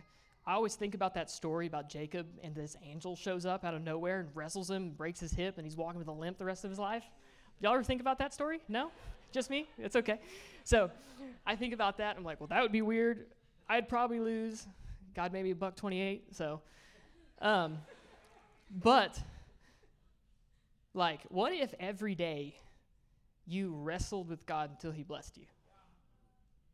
I 0.47 0.53
always 0.53 0.75
think 0.75 0.95
about 0.95 1.13
that 1.15 1.29
story 1.29 1.67
about 1.67 1.89
Jacob 1.89 2.25
and 2.41 2.55
this 2.55 2.77
angel 2.81 3.17
shows 3.17 3.45
up 3.45 3.65
out 3.65 3.73
of 3.73 3.81
nowhere 3.81 4.21
and 4.21 4.29
wrestles 4.33 4.69
him, 4.69 4.77
and 4.77 4.97
breaks 4.97 5.19
his 5.19 5.33
hip, 5.33 5.57
and 5.57 5.65
he's 5.65 5.75
walking 5.75 5.99
with 5.99 6.07
a 6.07 6.13
limp 6.13 6.37
the 6.37 6.45
rest 6.45 6.63
of 6.63 6.69
his 6.69 6.79
life. 6.79 7.03
Y'all 7.59 7.73
ever 7.73 7.83
think 7.83 7.99
about 7.99 8.17
that 8.19 8.33
story? 8.33 8.61
No? 8.69 8.89
Just 9.33 9.49
me? 9.49 9.67
It's 9.77 9.97
okay. 9.97 10.21
So 10.63 10.89
I 11.45 11.57
think 11.57 11.73
about 11.73 11.97
that. 11.97 12.15
I'm 12.15 12.23
like, 12.23 12.39
well, 12.39 12.47
that 12.47 12.61
would 12.61 12.71
be 12.71 12.81
weird. 12.81 13.25
I'd 13.67 13.89
probably 13.89 14.21
lose. 14.21 14.65
God 15.13 15.33
made 15.33 15.43
me 15.43 15.51
a 15.51 15.55
buck 15.55 15.75
28. 15.75 16.33
So, 16.33 16.61
um, 17.41 17.79
but 18.71 19.21
like, 20.93 21.23
what 21.27 21.51
if 21.51 21.73
every 21.77 22.15
day 22.15 22.55
you 23.45 23.73
wrestled 23.75 24.29
with 24.29 24.45
God 24.45 24.69
until 24.69 24.91
He 24.91 25.03
blessed 25.03 25.35
you? 25.35 25.45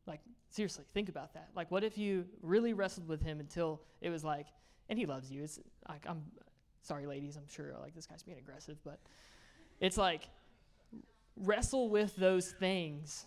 Like, 0.06 0.20
seriously, 0.50 0.86
think 0.94 1.10
about 1.10 1.34
that. 1.34 1.50
Like, 1.56 1.72
what 1.72 1.84
if 1.84 1.98
you 1.98 2.26
really 2.42 2.74
wrestled 2.74 3.08
with 3.08 3.22
Him 3.22 3.40
until 3.40 3.82
it 4.02 4.10
was 4.10 4.24
like, 4.24 4.48
and 4.90 5.00
He 5.00 5.06
loves 5.06 5.32
you? 5.32 5.44
It's 5.44 5.60
like, 5.88 6.06
I'm 6.08 6.24
sorry, 6.82 7.06
ladies, 7.06 7.38
I'm 7.38 7.48
sure 7.48 7.74
like 7.82 7.96
this 7.96 8.06
guy's 8.06 8.24
being 8.24 8.38
aggressive, 8.38 8.78
but 8.84 9.00
it's 9.80 9.98
like, 9.98 10.30
wrestle 11.38 11.90
with 11.90 12.16
those 12.16 12.52
things, 12.52 13.26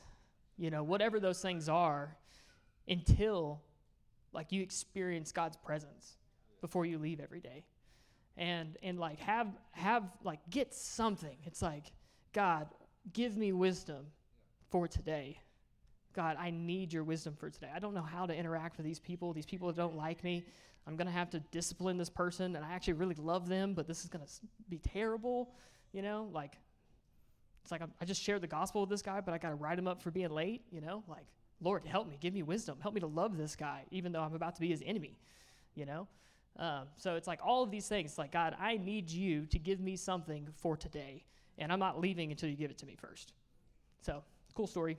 you 0.57 0.71
know, 0.71 0.83
whatever 0.83 1.21
those 1.21 1.41
things 1.41 1.69
are, 1.69 2.17
until 2.89 3.61
like 4.33 4.53
you 4.53 4.63
experience 4.63 5.33
God's 5.33 5.57
presence 5.57 6.17
before 6.61 6.87
you 6.87 6.99
leave 6.99 7.21
every 7.21 7.41
day. 7.41 7.65
And 8.37 8.77
and 8.83 8.99
like 8.99 9.19
have 9.21 9.49
have 9.73 10.05
like 10.23 10.41
get 10.51 10.75
something. 10.75 11.37
It's 11.45 11.63
like, 11.63 11.93
God, 12.33 12.69
give 13.13 13.37
me 13.37 13.53
wisdom 13.53 14.07
for 14.71 14.87
today. 14.87 15.41
God, 16.17 16.37
I 16.41 16.51
need 16.51 16.93
your 16.93 17.05
wisdom 17.05 17.37
for 17.39 17.51
today. 17.51 17.69
I 17.73 17.79
don't 17.79 17.95
know 17.95 18.03
how 18.03 18.25
to 18.25 18.35
interact 18.35 18.79
with 18.79 18.87
these 18.87 18.99
people, 18.99 19.35
these 19.35 19.47
people 19.47 19.69
that 19.69 19.77
don't 19.77 19.97
like 19.97 20.25
me. 20.25 20.47
I'm 20.87 20.97
going 20.97 21.07
to 21.07 21.13
have 21.13 21.31
to 21.31 21.41
discipline 21.51 21.99
this 21.99 22.09
person, 22.09 22.57
and 22.57 22.65
I 22.65 22.73
actually 22.73 22.95
really 22.95 23.17
love 23.17 23.49
them, 23.49 23.75
but 23.75 23.87
this 23.87 24.03
is 24.03 24.09
going 24.09 24.25
to 24.25 24.31
be 24.71 24.79
terrible. 24.79 25.51
You 25.93 26.01
know, 26.03 26.29
like, 26.33 26.55
it's 27.63 27.71
like 27.71 27.83
I'm, 27.83 27.93
i 28.01 28.05
just 28.05 28.23
shared 28.23 28.41
the 28.41 28.47
gospel 28.47 28.81
with 28.81 28.91
this 28.91 29.03
guy, 29.03 29.21
but 29.21 29.35
I 29.35 29.39
got 29.39 29.51
to 29.51 29.57
write 29.57 29.79
him 29.79 29.87
up 29.87 30.01
for 30.01 30.11
being 30.11 30.31
late. 30.31 30.63
You 30.71 30.81
know, 30.81 31.05
like, 31.07 31.27
Lord, 31.61 31.85
help 31.85 32.09
me, 32.09 32.17
give 32.19 32.33
me 32.33 32.43
wisdom, 32.43 32.79
help 32.81 32.95
me 32.95 33.01
to 33.01 33.07
love 33.07 33.37
this 33.37 33.55
guy, 33.55 33.85
even 33.91 34.13
though 34.13 34.23
I'm 34.23 34.35
about 34.35 34.55
to 34.55 34.61
be 34.61 34.69
his 34.69 34.83
enemy. 34.87 35.19
You 35.75 35.85
know, 35.85 36.09
um, 36.59 36.85
so 36.97 37.17
it's 37.17 37.27
like 37.27 37.41
all 37.45 37.63
of 37.63 37.71
these 37.71 37.89
things. 37.89 38.13
It's 38.13 38.19
like 38.19 38.33
God, 38.33 38.57
I 38.59 38.79
need 38.79 39.11
you 39.11 39.45
to 39.47 39.59
give 39.59 39.81
me 39.81 39.97
something 39.97 40.49
for 40.55 40.77
today, 40.77 41.25
and 41.59 41.71
I'm 41.71 41.81
not 41.81 42.01
leaving 42.01 42.31
until 42.31 42.49
you 42.49 42.57
give 42.57 42.71
it 42.71 42.79
to 42.79 42.87
me 42.87 42.97
first. 42.97 43.35
So 44.01 44.23
cool 44.55 44.67
story. 44.67 44.97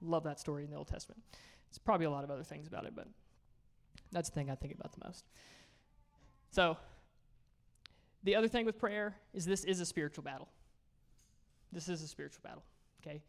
Love 0.00 0.24
that 0.24 0.38
story 0.38 0.64
in 0.64 0.70
the 0.70 0.76
Old 0.76 0.88
Testament. 0.88 1.22
There's 1.68 1.78
probably 1.78 2.06
a 2.06 2.10
lot 2.10 2.24
of 2.24 2.30
other 2.30 2.42
things 2.42 2.66
about 2.66 2.84
it, 2.84 2.94
but 2.94 3.08
that's 4.12 4.28
the 4.28 4.34
thing 4.34 4.50
I 4.50 4.54
think 4.54 4.74
about 4.74 4.92
the 4.92 5.04
most. 5.04 5.24
So, 6.50 6.76
the 8.22 8.34
other 8.34 8.48
thing 8.48 8.66
with 8.66 8.78
prayer 8.78 9.16
is 9.34 9.44
this 9.44 9.64
is 9.64 9.80
a 9.80 9.86
spiritual 9.86 10.24
battle. 10.24 10.48
This 11.72 11.88
is 11.88 12.02
a 12.02 12.08
spiritual 12.08 12.40
battle, 12.42 12.62
okay? 13.00 13.22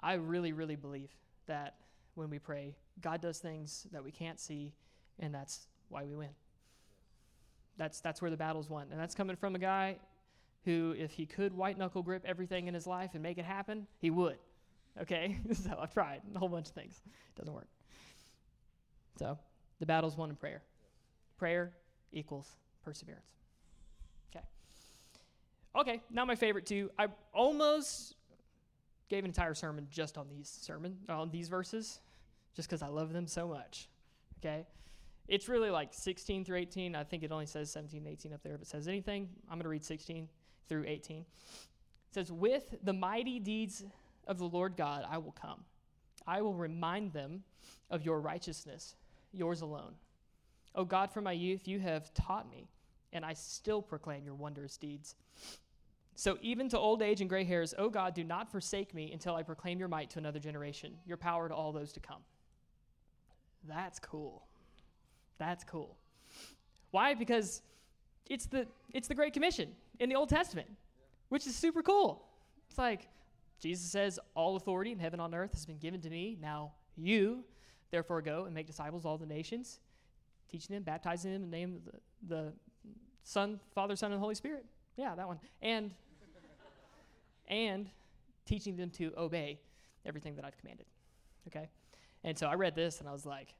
I 0.00 0.14
really, 0.14 0.52
really 0.52 0.76
believe 0.76 1.10
that 1.46 1.76
when 2.14 2.30
we 2.30 2.38
pray, 2.38 2.76
God 3.00 3.20
does 3.20 3.38
things 3.38 3.86
that 3.92 4.02
we 4.02 4.10
can't 4.10 4.40
see, 4.40 4.72
and 5.18 5.34
that's 5.34 5.68
why 5.88 6.04
we 6.04 6.14
win. 6.14 6.30
That's, 7.76 8.00
that's 8.00 8.20
where 8.20 8.30
the 8.30 8.36
battle's 8.36 8.68
won. 8.68 8.88
And 8.90 9.00
that's 9.00 9.14
coming 9.14 9.36
from 9.36 9.54
a 9.54 9.58
guy 9.58 9.96
who, 10.64 10.94
if 10.98 11.12
he 11.12 11.26
could 11.26 11.54
white 11.54 11.78
knuckle 11.78 12.02
grip 12.02 12.24
everything 12.26 12.66
in 12.66 12.74
his 12.74 12.86
life 12.86 13.10
and 13.14 13.22
make 13.22 13.38
it 13.38 13.44
happen, 13.44 13.86
he 13.98 14.10
would. 14.10 14.38
Okay? 15.00 15.38
so 15.52 15.78
I've 15.80 15.92
tried 15.92 16.22
a 16.34 16.38
whole 16.38 16.48
bunch 16.48 16.68
of 16.68 16.74
things. 16.74 17.00
It 17.06 17.38
doesn't 17.38 17.54
work. 17.54 17.68
So 19.18 19.38
the 19.78 19.86
battle's 19.86 20.16
won 20.16 20.30
in 20.30 20.36
prayer. 20.36 20.62
Prayer 21.38 21.72
equals 22.12 22.48
perseverance. 22.84 23.32
Okay. 24.34 24.44
Okay, 25.76 26.02
now 26.10 26.24
my 26.24 26.34
favorite 26.34 26.66
two. 26.66 26.90
I 26.98 27.08
almost 27.32 28.14
gave 29.08 29.24
an 29.24 29.30
entire 29.30 29.54
sermon 29.54 29.86
just 29.90 30.16
on 30.16 30.28
these 30.28 30.48
sermon 30.48 30.96
on 31.08 31.30
these 31.30 31.48
verses, 31.48 32.00
just 32.54 32.68
because 32.68 32.82
I 32.82 32.88
love 32.88 33.12
them 33.12 33.26
so 33.26 33.48
much. 33.48 33.88
Okay. 34.38 34.66
It's 35.28 35.48
really 35.48 35.70
like 35.70 35.94
16 35.94 36.44
through 36.44 36.58
18. 36.58 36.96
I 36.96 37.04
think 37.04 37.22
it 37.22 37.30
only 37.30 37.46
says 37.46 37.70
17 37.70 37.98
and 37.98 38.08
18 38.08 38.32
up 38.32 38.42
there. 38.42 38.54
If 38.54 38.62
it 38.62 38.66
says 38.66 38.88
anything, 38.88 39.28
I'm 39.48 39.58
going 39.58 39.62
to 39.62 39.68
read 39.68 39.84
16 39.84 40.28
through 40.68 40.84
18. 40.86 41.18
It 41.20 41.24
says, 42.10 42.32
With 42.32 42.64
the 42.82 42.92
mighty 42.92 43.38
deeds 43.38 43.84
of 44.30 44.38
the 44.38 44.48
Lord 44.48 44.76
God, 44.76 45.04
I 45.10 45.18
will 45.18 45.32
come. 45.32 45.64
I 46.26 46.40
will 46.40 46.54
remind 46.54 47.12
them 47.12 47.42
of 47.90 48.04
your 48.04 48.20
righteousness, 48.20 48.94
yours 49.32 49.60
alone. 49.60 49.94
O 50.76 50.84
God, 50.84 51.10
from 51.10 51.24
my 51.24 51.32
youth 51.32 51.66
you 51.66 51.80
have 51.80 52.14
taught 52.14 52.48
me, 52.48 52.68
and 53.12 53.24
I 53.24 53.34
still 53.34 53.82
proclaim 53.82 54.24
your 54.24 54.36
wondrous 54.36 54.76
deeds. 54.76 55.16
So 56.14 56.38
even 56.42 56.68
to 56.68 56.78
old 56.78 57.02
age 57.02 57.20
and 57.20 57.28
gray 57.28 57.42
hairs, 57.42 57.74
O 57.76 57.88
God, 57.88 58.14
do 58.14 58.22
not 58.22 58.52
forsake 58.52 58.94
me 58.94 59.10
until 59.12 59.34
I 59.34 59.42
proclaim 59.42 59.80
your 59.80 59.88
might 59.88 60.10
to 60.10 60.20
another 60.20 60.38
generation, 60.38 60.92
your 61.06 61.16
power 61.16 61.48
to 61.48 61.54
all 61.54 61.72
those 61.72 61.92
to 61.94 62.00
come. 62.00 62.22
That's 63.66 63.98
cool. 63.98 64.46
That's 65.38 65.64
cool. 65.64 65.96
Why? 66.92 67.14
Because 67.14 67.62
it's 68.28 68.46
the 68.46 68.68
it's 68.92 69.08
the 69.08 69.14
Great 69.14 69.32
Commission 69.32 69.70
in 69.98 70.08
the 70.08 70.14
Old 70.14 70.28
Testament, 70.28 70.68
which 71.30 71.48
is 71.48 71.56
super 71.56 71.82
cool. 71.82 72.22
It's 72.68 72.78
like 72.78 73.08
Jesus 73.60 73.90
says, 73.90 74.18
All 74.34 74.56
authority 74.56 74.92
in 74.92 74.98
heaven 74.98 75.20
and 75.20 75.34
on 75.34 75.38
earth 75.38 75.52
has 75.52 75.66
been 75.66 75.78
given 75.78 76.00
to 76.00 76.10
me. 76.10 76.36
Now 76.40 76.72
you, 76.96 77.44
therefore, 77.90 78.22
go 78.22 78.44
and 78.44 78.54
make 78.54 78.66
disciples 78.66 79.04
all 79.04 79.18
the 79.18 79.26
nations, 79.26 79.80
teaching 80.50 80.74
them, 80.74 80.82
baptizing 80.82 81.32
them 81.32 81.44
in 81.44 81.50
the 81.50 81.56
name 81.56 81.76
of 81.76 81.84
the, 81.84 82.34
the 82.34 82.52
Son, 83.22 83.60
Father, 83.74 83.96
Son, 83.96 84.12
and 84.12 84.20
Holy 84.20 84.34
Spirit. 84.34 84.64
Yeah, 84.96 85.14
that 85.14 85.26
one. 85.26 85.38
And 85.62 85.92
and 87.48 87.90
teaching 88.46 88.76
them 88.76 88.90
to 88.90 89.12
obey 89.18 89.60
everything 90.06 90.36
that 90.36 90.44
I've 90.44 90.56
commanded. 90.56 90.86
Okay? 91.48 91.68
And 92.24 92.38
so 92.38 92.46
I 92.46 92.54
read 92.54 92.74
this 92.74 93.00
and 93.00 93.08
I 93.08 93.12
was 93.12 93.26
like, 93.26 93.54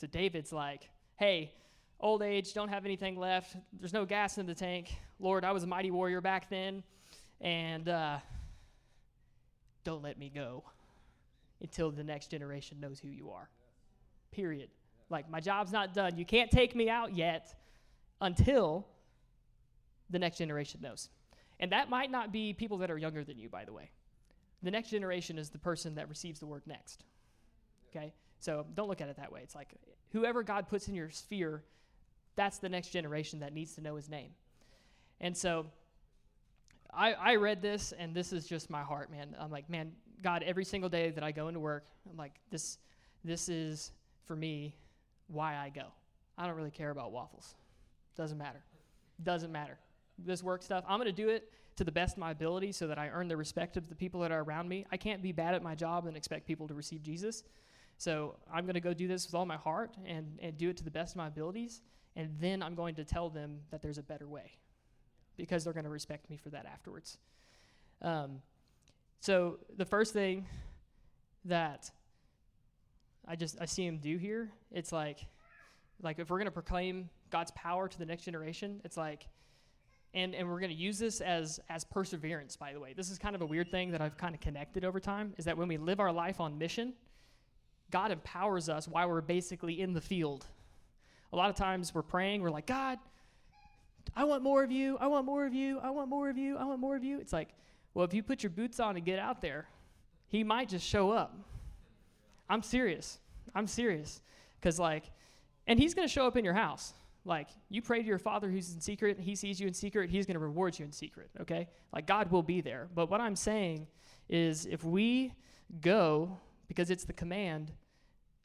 so 0.00 0.06
David's 0.06 0.52
like, 0.52 0.88
hey, 1.16 1.52
old 2.00 2.22
age, 2.22 2.52
don't 2.52 2.68
have 2.68 2.84
anything 2.84 3.16
left. 3.16 3.56
There's 3.78 3.92
no 3.92 4.04
gas 4.04 4.36
in 4.38 4.46
the 4.46 4.54
tank. 4.54 4.94
Lord, 5.20 5.44
I 5.44 5.52
was 5.52 5.62
a 5.62 5.66
mighty 5.66 5.90
warrior 5.90 6.20
back 6.20 6.50
then. 6.50 6.82
And 7.40 7.88
uh, 7.88 8.18
don't 9.86 10.02
let 10.02 10.18
me 10.18 10.30
go 10.34 10.64
until 11.62 11.92
the 11.92 12.02
next 12.02 12.30
generation 12.30 12.80
knows 12.80 12.98
who 12.98 13.08
you 13.08 13.30
are. 13.30 13.48
Period. 14.32 14.68
Like, 15.08 15.30
my 15.30 15.38
job's 15.38 15.70
not 15.70 15.94
done. 15.94 16.18
You 16.18 16.26
can't 16.26 16.50
take 16.50 16.74
me 16.74 16.90
out 16.90 17.14
yet 17.14 17.54
until 18.20 18.88
the 20.10 20.18
next 20.18 20.38
generation 20.38 20.80
knows. 20.82 21.08
And 21.60 21.70
that 21.70 21.88
might 21.88 22.10
not 22.10 22.32
be 22.32 22.52
people 22.52 22.78
that 22.78 22.90
are 22.90 22.98
younger 22.98 23.22
than 23.22 23.38
you, 23.38 23.48
by 23.48 23.64
the 23.64 23.72
way. 23.72 23.90
The 24.64 24.72
next 24.72 24.90
generation 24.90 25.38
is 25.38 25.50
the 25.50 25.58
person 25.58 25.94
that 25.94 26.08
receives 26.08 26.40
the 26.40 26.46
word 26.46 26.62
next. 26.66 27.04
Okay? 27.90 28.12
So 28.40 28.66
don't 28.74 28.88
look 28.88 29.00
at 29.00 29.08
it 29.08 29.16
that 29.16 29.30
way. 29.30 29.40
It's 29.44 29.54
like 29.54 29.68
whoever 30.12 30.42
God 30.42 30.68
puts 30.68 30.88
in 30.88 30.94
your 30.96 31.10
sphere, 31.10 31.62
that's 32.34 32.58
the 32.58 32.68
next 32.68 32.88
generation 32.88 33.38
that 33.38 33.54
needs 33.54 33.76
to 33.76 33.80
know 33.80 33.94
his 33.94 34.08
name. 34.08 34.30
And 35.20 35.36
so 35.36 35.66
I, 36.96 37.12
I 37.12 37.36
read 37.36 37.60
this, 37.60 37.92
and 37.98 38.14
this 38.14 38.32
is 38.32 38.46
just 38.46 38.70
my 38.70 38.82
heart, 38.82 39.10
man. 39.10 39.36
I'm 39.38 39.50
like, 39.50 39.68
man, 39.68 39.92
God, 40.22 40.42
every 40.42 40.64
single 40.64 40.88
day 40.88 41.10
that 41.10 41.22
I 41.22 41.30
go 41.30 41.48
into 41.48 41.60
work, 41.60 41.84
I'm 42.10 42.16
like, 42.16 42.32
this, 42.50 42.78
this 43.22 43.48
is 43.48 43.92
for 44.24 44.34
me 44.34 44.74
why 45.28 45.56
I 45.56 45.68
go. 45.68 45.84
I 46.38 46.46
don't 46.46 46.56
really 46.56 46.70
care 46.70 46.90
about 46.90 47.12
waffles. 47.12 47.54
Doesn't 48.16 48.38
matter. 48.38 48.64
Doesn't 49.22 49.52
matter. 49.52 49.78
This 50.18 50.42
work 50.42 50.62
stuff, 50.62 50.84
I'm 50.88 50.98
going 50.98 51.06
to 51.06 51.12
do 51.12 51.28
it 51.28 51.52
to 51.76 51.84
the 51.84 51.92
best 51.92 52.14
of 52.14 52.18
my 52.18 52.30
ability 52.30 52.72
so 52.72 52.86
that 52.86 52.98
I 52.98 53.08
earn 53.08 53.28
the 53.28 53.36
respect 53.36 53.76
of 53.76 53.88
the 53.90 53.94
people 53.94 54.20
that 54.20 54.32
are 54.32 54.42
around 54.42 54.66
me. 54.66 54.86
I 54.90 54.96
can't 54.96 55.22
be 55.22 55.32
bad 55.32 55.54
at 55.54 55.62
my 55.62 55.74
job 55.74 56.06
and 56.06 56.16
expect 56.16 56.46
people 56.46 56.66
to 56.68 56.74
receive 56.74 57.02
Jesus. 57.02 57.44
So 57.98 58.36
I'm 58.50 58.64
going 58.64 58.74
to 58.74 58.80
go 58.80 58.94
do 58.94 59.06
this 59.06 59.26
with 59.26 59.34
all 59.34 59.44
my 59.44 59.56
heart 59.56 59.94
and, 60.06 60.38
and 60.40 60.56
do 60.56 60.70
it 60.70 60.78
to 60.78 60.84
the 60.84 60.90
best 60.90 61.12
of 61.12 61.16
my 61.18 61.26
abilities. 61.26 61.82
And 62.14 62.30
then 62.40 62.62
I'm 62.62 62.74
going 62.74 62.94
to 62.94 63.04
tell 63.04 63.28
them 63.28 63.60
that 63.70 63.82
there's 63.82 63.98
a 63.98 64.02
better 64.02 64.26
way 64.26 64.52
because 65.36 65.64
they're 65.64 65.72
going 65.72 65.84
to 65.84 65.90
respect 65.90 66.28
me 66.30 66.36
for 66.36 66.50
that 66.50 66.66
afterwards. 66.66 67.18
Um, 68.02 68.42
so 69.20 69.58
the 69.76 69.84
first 69.84 70.12
thing 70.12 70.46
that 71.44 71.90
I 73.26 73.36
just 73.36 73.56
I 73.60 73.64
see 73.64 73.86
him 73.86 73.98
do 73.98 74.16
here, 74.16 74.50
it's 74.70 74.92
like 74.92 75.26
like 76.02 76.18
if 76.18 76.30
we're 76.30 76.38
going 76.38 76.46
to 76.46 76.52
proclaim 76.52 77.08
God's 77.30 77.50
power 77.52 77.88
to 77.88 77.98
the 77.98 78.06
next 78.06 78.24
generation, 78.24 78.80
it's 78.84 78.96
like 78.96 79.28
and 80.14 80.34
and 80.34 80.48
we're 80.48 80.60
going 80.60 80.70
to 80.70 80.76
use 80.76 80.98
this 80.98 81.20
as 81.20 81.60
as 81.68 81.84
perseverance 81.84 82.56
by 82.56 82.72
the 82.72 82.80
way. 82.80 82.92
This 82.92 83.10
is 83.10 83.18
kind 83.18 83.34
of 83.34 83.42
a 83.42 83.46
weird 83.46 83.70
thing 83.70 83.90
that 83.92 84.00
I've 84.00 84.16
kind 84.16 84.34
of 84.34 84.40
connected 84.40 84.84
over 84.84 85.00
time 85.00 85.34
is 85.38 85.44
that 85.46 85.56
when 85.56 85.68
we 85.68 85.76
live 85.76 86.00
our 86.00 86.12
life 86.12 86.40
on 86.40 86.58
mission, 86.58 86.94
God 87.90 88.10
empowers 88.10 88.68
us 88.68 88.88
while 88.88 89.08
we're 89.08 89.20
basically 89.20 89.80
in 89.80 89.92
the 89.92 90.00
field. 90.00 90.46
A 91.32 91.36
lot 91.36 91.50
of 91.50 91.56
times 91.56 91.94
we're 91.94 92.02
praying, 92.02 92.42
we're 92.42 92.50
like, 92.50 92.66
God, 92.66 92.98
I 94.16 94.24
want 94.24 94.42
more 94.42 94.64
of 94.64 94.72
you. 94.72 94.96
I 94.98 95.06
want 95.06 95.26
more 95.26 95.46
of 95.46 95.54
you. 95.54 95.78
I 95.78 95.90
want 95.90 96.08
more 96.08 96.28
of 96.28 96.38
you. 96.38 96.56
I 96.56 96.64
want 96.64 96.80
more 96.80 96.96
of 96.96 97.04
you. 97.04 97.20
It's 97.20 97.32
like, 97.32 97.50
well, 97.94 98.04
if 98.04 98.14
you 98.14 98.22
put 98.22 98.42
your 98.42 98.50
boots 98.50 98.80
on 98.80 98.96
and 98.96 99.04
get 99.04 99.18
out 99.18 99.42
there, 99.42 99.68
he 100.26 100.42
might 100.42 100.68
just 100.68 100.86
show 100.86 101.10
up. 101.10 101.38
I'm 102.48 102.62
serious. 102.62 103.18
I'm 103.54 103.66
serious. 103.66 104.22
Because, 104.58 104.78
like, 104.78 105.04
and 105.66 105.78
he's 105.78 105.94
going 105.94 106.08
to 106.08 106.12
show 106.12 106.26
up 106.26 106.36
in 106.36 106.44
your 106.44 106.54
house. 106.54 106.94
Like 107.26 107.48
you 107.68 107.82
pray 107.82 108.00
to 108.00 108.06
your 108.06 108.20
father 108.20 108.48
who's 108.48 108.72
in 108.72 108.80
secret, 108.80 109.18
he 109.18 109.34
sees 109.34 109.60
you 109.60 109.66
in 109.66 109.74
secret, 109.74 110.10
he's 110.10 110.26
going 110.26 110.36
to 110.36 110.40
reward 110.40 110.78
you 110.78 110.84
in 110.84 110.92
secret, 110.92 111.28
okay? 111.40 111.68
Like 111.92 112.06
God 112.06 112.30
will 112.30 112.42
be 112.42 112.60
there. 112.60 112.88
But 112.94 113.10
what 113.10 113.20
I'm 113.20 113.34
saying 113.34 113.88
is 114.28 114.64
if 114.66 114.84
we 114.84 115.34
go 115.80 116.38
because 116.68 116.88
it's 116.88 117.04
the 117.04 117.12
command, 117.12 117.72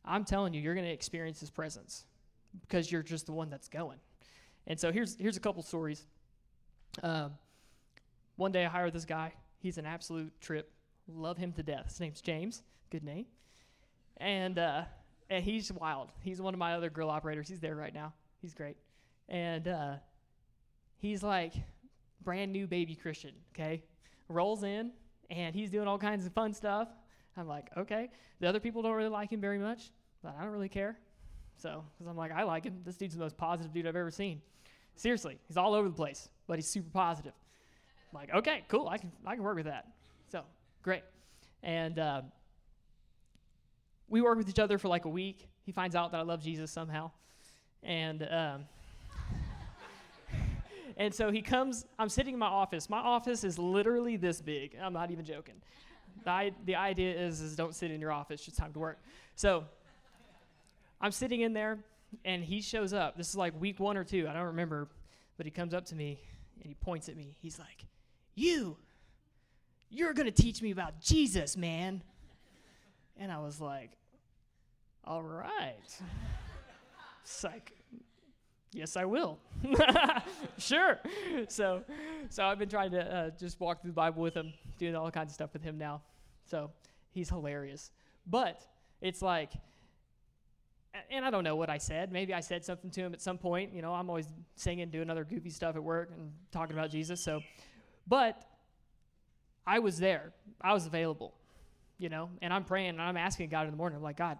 I'm 0.03 0.25
telling 0.25 0.53
you, 0.55 0.61
you're 0.61 0.73
going 0.73 0.87
to 0.87 0.91
experience 0.91 1.39
his 1.39 1.51
presence 1.51 2.05
because 2.59 2.91
you're 2.91 3.03
just 3.03 3.27
the 3.27 3.33
one 3.33 3.51
that's 3.51 3.67
going. 3.67 3.99
And 4.71 4.79
so 4.79 4.89
here's 4.89 5.17
here's 5.17 5.35
a 5.35 5.41
couple 5.41 5.61
stories. 5.63 6.07
Um, 7.03 7.33
one 8.37 8.53
day 8.53 8.65
I 8.65 8.69
hired 8.69 8.93
this 8.93 9.03
guy. 9.03 9.33
He's 9.59 9.77
an 9.77 9.85
absolute 9.85 10.31
trip. 10.39 10.71
Love 11.09 11.37
him 11.37 11.51
to 11.53 11.61
death. 11.61 11.87
His 11.89 11.99
name's 11.99 12.21
James. 12.21 12.63
Good 12.89 13.03
name. 13.03 13.25
And 14.15 14.57
uh, 14.57 14.83
and 15.29 15.43
he's 15.43 15.73
wild. 15.73 16.13
He's 16.21 16.41
one 16.41 16.53
of 16.53 16.57
my 16.57 16.73
other 16.73 16.89
grill 16.89 17.09
operators. 17.09 17.49
He's 17.49 17.59
there 17.59 17.75
right 17.75 17.93
now. 17.93 18.13
He's 18.41 18.53
great. 18.53 18.77
And 19.27 19.67
uh, 19.67 19.95
he's 20.99 21.21
like 21.21 21.51
brand 22.23 22.53
new 22.53 22.65
baby 22.65 22.95
Christian. 22.95 23.33
Okay, 23.53 23.83
rolls 24.29 24.63
in 24.63 24.91
and 25.29 25.53
he's 25.53 25.69
doing 25.69 25.89
all 25.89 25.97
kinds 25.97 26.25
of 26.25 26.31
fun 26.31 26.53
stuff. 26.53 26.87
I'm 27.35 27.45
like, 27.49 27.67
okay. 27.75 28.09
The 28.39 28.47
other 28.47 28.61
people 28.61 28.81
don't 28.81 28.93
really 28.95 29.09
like 29.09 29.33
him 29.33 29.41
very 29.41 29.59
much, 29.59 29.91
but 30.23 30.33
I 30.39 30.43
don't 30.43 30.53
really 30.53 30.69
care. 30.69 30.97
So, 31.57 31.83
because 31.97 32.09
I'm 32.09 32.15
like, 32.15 32.31
I 32.31 32.43
like 32.43 32.63
him. 32.63 32.79
This 32.85 32.95
dude's 32.95 33.15
the 33.15 33.19
most 33.19 33.35
positive 33.35 33.73
dude 33.73 33.85
I've 33.85 33.97
ever 33.97 34.11
seen. 34.11 34.41
Seriously, 35.01 35.39
he's 35.47 35.57
all 35.57 35.73
over 35.73 35.89
the 35.89 35.95
place, 35.95 36.29
but 36.45 36.59
he's 36.59 36.67
super 36.67 36.91
positive. 36.93 37.33
I'm 38.13 38.19
like, 38.19 38.35
okay, 38.35 38.63
cool. 38.67 38.87
I 38.87 38.99
can 38.99 39.11
I 39.25 39.33
can 39.33 39.43
work 39.43 39.55
with 39.55 39.65
that. 39.65 39.87
So 40.31 40.43
great. 40.83 41.01
And 41.63 41.97
uh, 41.97 42.21
we 44.09 44.21
work 44.21 44.37
with 44.37 44.47
each 44.47 44.59
other 44.59 44.77
for 44.77 44.89
like 44.89 45.05
a 45.05 45.09
week. 45.09 45.49
He 45.65 45.71
finds 45.71 45.95
out 45.95 46.11
that 46.11 46.19
I 46.19 46.21
love 46.21 46.43
Jesus 46.43 46.69
somehow, 46.69 47.09
and 47.81 48.21
um, 48.29 48.65
and 50.97 51.11
so 51.11 51.31
he 51.31 51.41
comes. 51.41 51.83
I'm 51.97 52.09
sitting 52.09 52.35
in 52.35 52.39
my 52.39 52.45
office. 52.45 52.87
My 52.87 52.99
office 52.99 53.43
is 53.43 53.57
literally 53.57 54.17
this 54.17 54.39
big. 54.39 54.77
I'm 54.79 54.93
not 54.93 55.09
even 55.09 55.25
joking. 55.25 55.55
The, 56.25 56.51
the 56.67 56.75
idea 56.75 57.19
is 57.19 57.41
is 57.41 57.55
don't 57.55 57.73
sit 57.73 57.89
in 57.89 57.99
your 57.99 58.11
office. 58.11 58.41
It's 58.41 58.45
just 58.45 58.57
time 58.59 58.71
to 58.73 58.79
work. 58.79 59.01
So 59.35 59.63
I'm 61.01 61.11
sitting 61.11 61.41
in 61.41 61.53
there, 61.53 61.79
and 62.25 62.43
he 62.43 62.61
shows 62.61 62.93
up. 62.93 63.17
This 63.17 63.29
is 63.29 63.35
like 63.35 63.59
week 63.59 63.79
one 63.79 63.97
or 63.97 64.03
two. 64.03 64.27
I 64.29 64.33
don't 64.33 64.47
remember, 64.47 64.89
but 65.37 65.45
he 65.45 65.51
comes 65.51 65.73
up 65.73 65.85
to 65.85 65.95
me 65.95 66.19
and 66.59 66.67
he 66.67 66.75
points 66.75 67.09
at 67.09 67.15
me. 67.15 67.35
He's 67.39 67.57
like, 67.59 67.85
"You, 68.35 68.77
you're 69.89 70.13
gonna 70.13 70.31
teach 70.31 70.61
me 70.61 70.71
about 70.71 70.99
Jesus, 71.01 71.57
man." 71.57 72.03
And 73.17 73.31
I 73.31 73.39
was 73.39 73.59
like, 73.61 73.91
"All 75.05 75.23
right." 75.23 75.75
It's 77.23 77.43
like, 77.43 77.71
yes, 78.73 78.97
I 78.97 79.05
will. 79.05 79.39
sure. 80.57 80.99
So, 81.47 81.83
so 82.29 82.43
I've 82.43 82.59
been 82.59 82.69
trying 82.69 82.91
to 82.91 83.15
uh, 83.15 83.29
just 83.31 83.59
walk 83.59 83.81
through 83.81 83.91
the 83.91 83.95
Bible 83.95 84.21
with 84.21 84.35
him, 84.35 84.53
doing 84.77 84.95
all 84.95 85.09
kinds 85.11 85.31
of 85.31 85.35
stuff 85.35 85.53
with 85.53 85.63
him 85.63 85.77
now. 85.77 86.01
So 86.45 86.71
he's 87.11 87.29
hilarious. 87.29 87.91
But 88.27 88.65
it's 89.01 89.21
like, 89.21 89.51
and 91.09 91.25
I 91.25 91.29
don't 91.29 91.43
know 91.43 91.55
what 91.55 91.69
I 91.69 91.77
said. 91.77 92.11
Maybe 92.11 92.33
I 92.33 92.39
said 92.39 92.65
something 92.65 92.89
to 92.91 93.01
him 93.01 93.13
at 93.13 93.21
some 93.21 93.37
point. 93.37 93.73
You 93.73 93.81
know, 93.81 93.93
I'm 93.93 94.09
always 94.09 94.27
singing, 94.55 94.89
doing 94.89 95.09
other 95.09 95.23
goofy 95.23 95.49
stuff 95.49 95.75
at 95.75 95.83
work 95.83 96.11
and 96.15 96.31
talking 96.51 96.77
about 96.77 96.91
Jesus. 96.91 97.21
So, 97.21 97.41
but 98.07 98.43
I 99.65 99.79
was 99.79 99.97
there. 99.97 100.33
I 100.59 100.73
was 100.73 100.85
available. 100.85 101.33
You 101.97 102.09
know, 102.09 102.29
and 102.41 102.51
I'm 102.51 102.63
praying 102.63 102.89
and 102.89 103.01
I'm 103.01 103.17
asking 103.17 103.49
God 103.49 103.65
in 103.65 103.71
the 103.71 103.77
morning. 103.77 103.97
I'm 103.97 104.03
like, 104.03 104.17
God, 104.17 104.39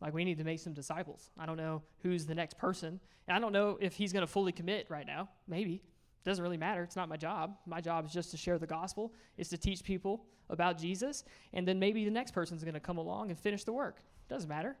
like 0.00 0.14
we 0.14 0.24
need 0.24 0.38
to 0.38 0.44
make 0.44 0.60
some 0.60 0.72
disciples. 0.72 1.30
I 1.38 1.44
don't 1.44 1.58
know 1.58 1.82
who's 2.02 2.26
the 2.26 2.34
next 2.34 2.56
person. 2.56 2.98
And 3.28 3.36
I 3.36 3.40
don't 3.40 3.52
know 3.52 3.78
if 3.80 3.94
he's 3.94 4.12
going 4.12 4.22
to 4.22 4.32
fully 4.32 4.52
commit 4.52 4.86
right 4.88 5.06
now. 5.06 5.28
Maybe. 5.46 5.74
It 5.74 6.28
doesn't 6.28 6.42
really 6.42 6.56
matter. 6.56 6.82
It's 6.82 6.96
not 6.96 7.08
my 7.08 7.16
job. 7.16 7.56
My 7.66 7.80
job 7.80 8.06
is 8.06 8.12
just 8.12 8.30
to 8.30 8.36
share 8.36 8.58
the 8.58 8.66
gospel, 8.66 9.12
is 9.36 9.48
to 9.48 9.58
teach 9.58 9.82
people 9.82 10.24
about 10.50 10.78
Jesus, 10.78 11.24
and 11.52 11.66
then 11.66 11.78
maybe 11.78 12.04
the 12.04 12.10
next 12.10 12.32
person's 12.32 12.62
going 12.62 12.74
to 12.74 12.80
come 12.80 12.98
along 12.98 13.30
and 13.30 13.38
finish 13.38 13.64
the 13.64 13.72
work. 13.72 13.96
It 13.98 14.32
Doesn't 14.32 14.48
matter. 14.48 14.76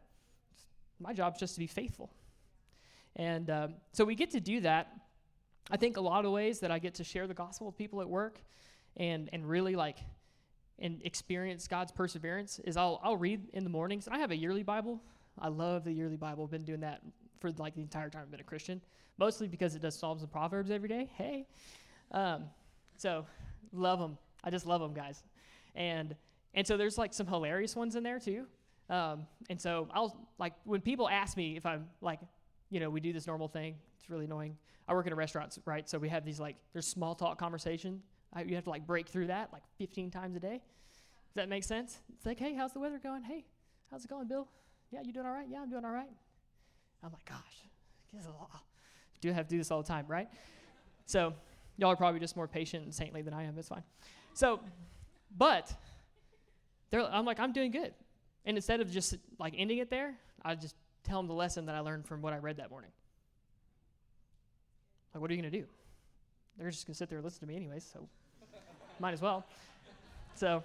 My 1.02 1.12
job 1.12 1.34
is 1.34 1.40
just 1.40 1.54
to 1.54 1.60
be 1.60 1.66
faithful. 1.66 2.10
And 3.16 3.50
um, 3.50 3.74
so 3.92 4.04
we 4.04 4.14
get 4.14 4.30
to 4.30 4.40
do 4.40 4.60
that. 4.60 4.92
I 5.70 5.76
think 5.76 5.96
a 5.96 6.00
lot 6.00 6.24
of 6.24 6.32
ways 6.32 6.60
that 6.60 6.70
I 6.70 6.78
get 6.78 6.94
to 6.94 7.04
share 7.04 7.26
the 7.26 7.34
gospel 7.34 7.66
with 7.66 7.76
people 7.76 8.00
at 8.00 8.08
work 8.08 8.40
and, 8.96 9.28
and 9.32 9.48
really 9.48 9.76
like 9.76 9.98
and 10.78 11.00
experience 11.04 11.68
God's 11.68 11.92
perseverance 11.92 12.58
is 12.64 12.76
I'll, 12.76 13.00
I'll 13.02 13.16
read 13.16 13.48
in 13.52 13.64
the 13.64 13.70
mornings. 13.70 14.08
I 14.10 14.18
have 14.18 14.30
a 14.30 14.36
yearly 14.36 14.62
Bible. 14.62 15.00
I 15.38 15.48
love 15.48 15.84
the 15.84 15.92
yearly 15.92 16.16
Bible. 16.16 16.44
I've 16.44 16.50
been 16.50 16.64
doing 16.64 16.80
that 16.80 17.02
for 17.40 17.50
like 17.52 17.74
the 17.74 17.82
entire 17.82 18.10
time 18.10 18.22
I've 18.22 18.30
been 18.30 18.40
a 18.40 18.44
Christian, 18.44 18.80
mostly 19.18 19.48
because 19.48 19.74
it 19.74 19.82
does 19.82 19.96
Psalms 19.96 20.22
and 20.22 20.30
Proverbs 20.30 20.70
every 20.70 20.88
day. 20.88 21.08
Hey. 21.16 21.46
Um, 22.10 22.44
so 22.96 23.26
love 23.72 23.98
them. 23.98 24.18
I 24.44 24.50
just 24.50 24.66
love 24.66 24.80
them, 24.80 24.92
guys. 24.92 25.22
And, 25.74 26.16
and 26.54 26.66
so 26.66 26.76
there's 26.76 26.98
like 26.98 27.14
some 27.14 27.26
hilarious 27.26 27.76
ones 27.76 27.96
in 27.96 28.02
there 28.02 28.18
too. 28.18 28.46
Um, 28.92 29.26
and 29.48 29.58
so 29.58 29.88
I'll 29.92 30.14
like 30.38 30.52
when 30.64 30.82
people 30.82 31.08
ask 31.08 31.34
me 31.34 31.56
if 31.56 31.64
I'm 31.64 31.88
like, 32.02 32.20
you 32.68 32.78
know, 32.78 32.90
we 32.90 33.00
do 33.00 33.12
this 33.12 33.26
normal 33.26 33.48
thing. 33.48 33.76
It's 33.98 34.10
really 34.10 34.26
annoying. 34.26 34.56
I 34.86 34.92
work 34.92 35.06
in 35.06 35.12
a 35.14 35.16
restaurant, 35.16 35.56
right? 35.64 35.88
So 35.88 35.98
we 35.98 36.10
have 36.10 36.26
these 36.26 36.38
like 36.38 36.56
there's 36.74 36.86
small 36.86 37.14
talk 37.14 37.38
conversation. 37.38 38.02
I, 38.34 38.42
you 38.42 38.54
have 38.54 38.64
to 38.64 38.70
like 38.70 38.86
break 38.86 39.08
through 39.08 39.28
that 39.28 39.50
like 39.50 39.62
15 39.78 40.10
times 40.10 40.36
a 40.36 40.40
day. 40.40 40.60
Does 40.60 41.36
that 41.36 41.48
make 41.48 41.64
sense? 41.64 42.00
It's 42.14 42.26
like, 42.26 42.38
hey, 42.38 42.54
how's 42.54 42.74
the 42.74 42.80
weather 42.80 42.98
going? 42.98 43.22
Hey, 43.22 43.46
how's 43.90 44.04
it 44.04 44.10
going, 44.10 44.28
Bill? 44.28 44.46
Yeah, 44.90 45.00
you 45.02 45.12
doing 45.12 45.24
all 45.24 45.32
right? 45.32 45.46
Yeah, 45.50 45.62
I'm 45.62 45.70
doing 45.70 45.86
all 45.86 45.90
right. 45.90 46.10
I'm 47.02 47.10
like, 47.12 47.24
gosh, 47.24 47.38
do 49.22 49.30
I 49.30 49.32
have 49.32 49.46
to 49.48 49.50
do 49.50 49.58
this 49.58 49.70
all 49.70 49.80
the 49.80 49.88
time, 49.88 50.04
right? 50.06 50.28
So 51.06 51.32
y'all 51.78 51.90
are 51.90 51.96
probably 51.96 52.20
just 52.20 52.36
more 52.36 52.46
patient 52.46 52.84
and 52.84 52.94
saintly 52.94 53.22
than 53.22 53.32
I 53.32 53.44
am. 53.44 53.54
That's 53.54 53.68
fine. 53.68 53.84
So, 54.34 54.60
but 55.36 55.72
I'm 56.92 57.24
like, 57.24 57.40
I'm 57.40 57.52
doing 57.52 57.70
good. 57.70 57.94
And 58.44 58.56
instead 58.56 58.80
of 58.80 58.90
just 58.90 59.16
like 59.38 59.54
ending 59.56 59.78
it 59.78 59.90
there, 59.90 60.14
I 60.44 60.54
just 60.54 60.74
tell 61.04 61.18
them 61.18 61.28
the 61.28 61.34
lesson 61.34 61.66
that 61.66 61.74
I 61.74 61.80
learned 61.80 62.06
from 62.06 62.22
what 62.22 62.32
I 62.32 62.38
read 62.38 62.56
that 62.56 62.70
morning. 62.70 62.90
Like, 65.14 65.20
what 65.20 65.30
are 65.30 65.34
you 65.34 65.40
going 65.40 65.52
to 65.52 65.58
do? 65.58 65.66
They're 66.58 66.70
just 66.70 66.86
going 66.86 66.94
to 66.94 66.98
sit 66.98 67.08
there 67.08 67.18
and 67.18 67.24
listen 67.24 67.40
to 67.40 67.46
me 67.46 67.56
anyways, 67.56 67.88
so 67.90 68.08
might 68.98 69.12
as 69.12 69.20
well. 69.20 69.44
So, 70.34 70.62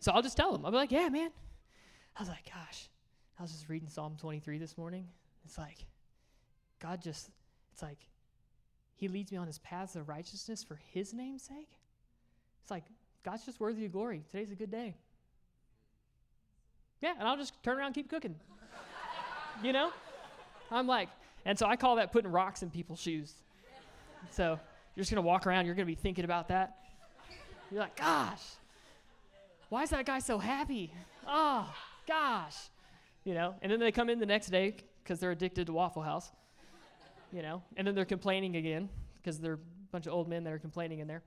so 0.00 0.12
I'll 0.12 0.22
just 0.22 0.36
tell 0.36 0.52
them. 0.52 0.64
I'll 0.64 0.70
be 0.70 0.76
like, 0.76 0.92
yeah, 0.92 1.08
man. 1.08 1.30
I 2.16 2.22
was 2.22 2.28
like, 2.28 2.46
gosh, 2.46 2.88
I 3.38 3.42
was 3.42 3.52
just 3.52 3.68
reading 3.68 3.88
Psalm 3.88 4.16
23 4.18 4.58
this 4.58 4.78
morning. 4.78 5.06
It's 5.44 5.58
like, 5.58 5.84
God 6.80 7.02
just, 7.02 7.30
it's 7.72 7.82
like, 7.82 7.98
He 8.94 9.08
leads 9.08 9.30
me 9.30 9.38
on 9.38 9.46
His 9.46 9.58
paths 9.58 9.96
of 9.96 10.08
righteousness 10.08 10.64
for 10.64 10.80
His 10.92 11.12
name's 11.12 11.42
sake. 11.42 11.68
It's 12.62 12.70
like, 12.70 12.84
God's 13.22 13.44
just 13.44 13.60
worthy 13.60 13.84
of 13.84 13.92
glory. 13.92 14.24
Today's 14.30 14.50
a 14.50 14.54
good 14.54 14.70
day. 14.70 14.94
Yeah, 17.00 17.14
and 17.18 17.28
I'll 17.28 17.36
just 17.36 17.52
turn 17.62 17.78
around 17.78 17.86
and 17.86 17.94
keep 17.94 18.08
cooking. 18.08 18.36
you 19.62 19.72
know? 19.72 19.90
I'm 20.70 20.86
like, 20.86 21.08
and 21.44 21.58
so 21.58 21.66
I 21.66 21.76
call 21.76 21.96
that 21.96 22.12
putting 22.12 22.30
rocks 22.30 22.62
in 22.62 22.70
people's 22.70 23.00
shoes. 23.00 23.32
So 24.30 24.58
you're 24.94 25.02
just 25.02 25.10
to 25.22 25.26
walk 25.26 25.46
around, 25.46 25.66
you're 25.66 25.74
to 25.86 25.94
be 25.94 25.94
thinking 25.94 26.24
about 26.24 26.48
that. 26.48 26.78
You're 27.70 27.80
like, 27.80 27.96
gosh, 27.96 28.42
why 29.68 29.82
is 29.82 29.90
that 29.90 30.06
guy 30.06 30.18
so 30.20 30.38
happy? 30.38 30.92
Oh, 31.26 31.72
gosh. 32.06 32.56
You 33.24 33.34
know, 33.34 33.54
and 33.62 33.70
then 33.70 33.80
they 33.80 33.92
come 33.92 34.08
in 34.08 34.18
the 34.18 34.26
next 34.26 34.48
day 34.48 34.76
because 35.02 35.18
they're 35.20 35.32
addicted 35.32 35.66
to 35.66 35.72
Waffle 35.72 36.02
House. 36.02 36.30
You 37.32 37.42
know, 37.42 37.62
and 37.76 37.86
then 37.86 37.94
they're 37.94 38.04
complaining 38.04 38.56
again 38.56 38.88
because 39.16 39.38
they're 39.38 39.54
a 39.54 39.90
bunch 39.90 40.06
of 40.06 40.12
old 40.12 40.28
men 40.28 40.44
that 40.44 40.52
are 40.52 40.58
complaining 40.58 41.00
in 41.00 41.08
there. 41.08 41.22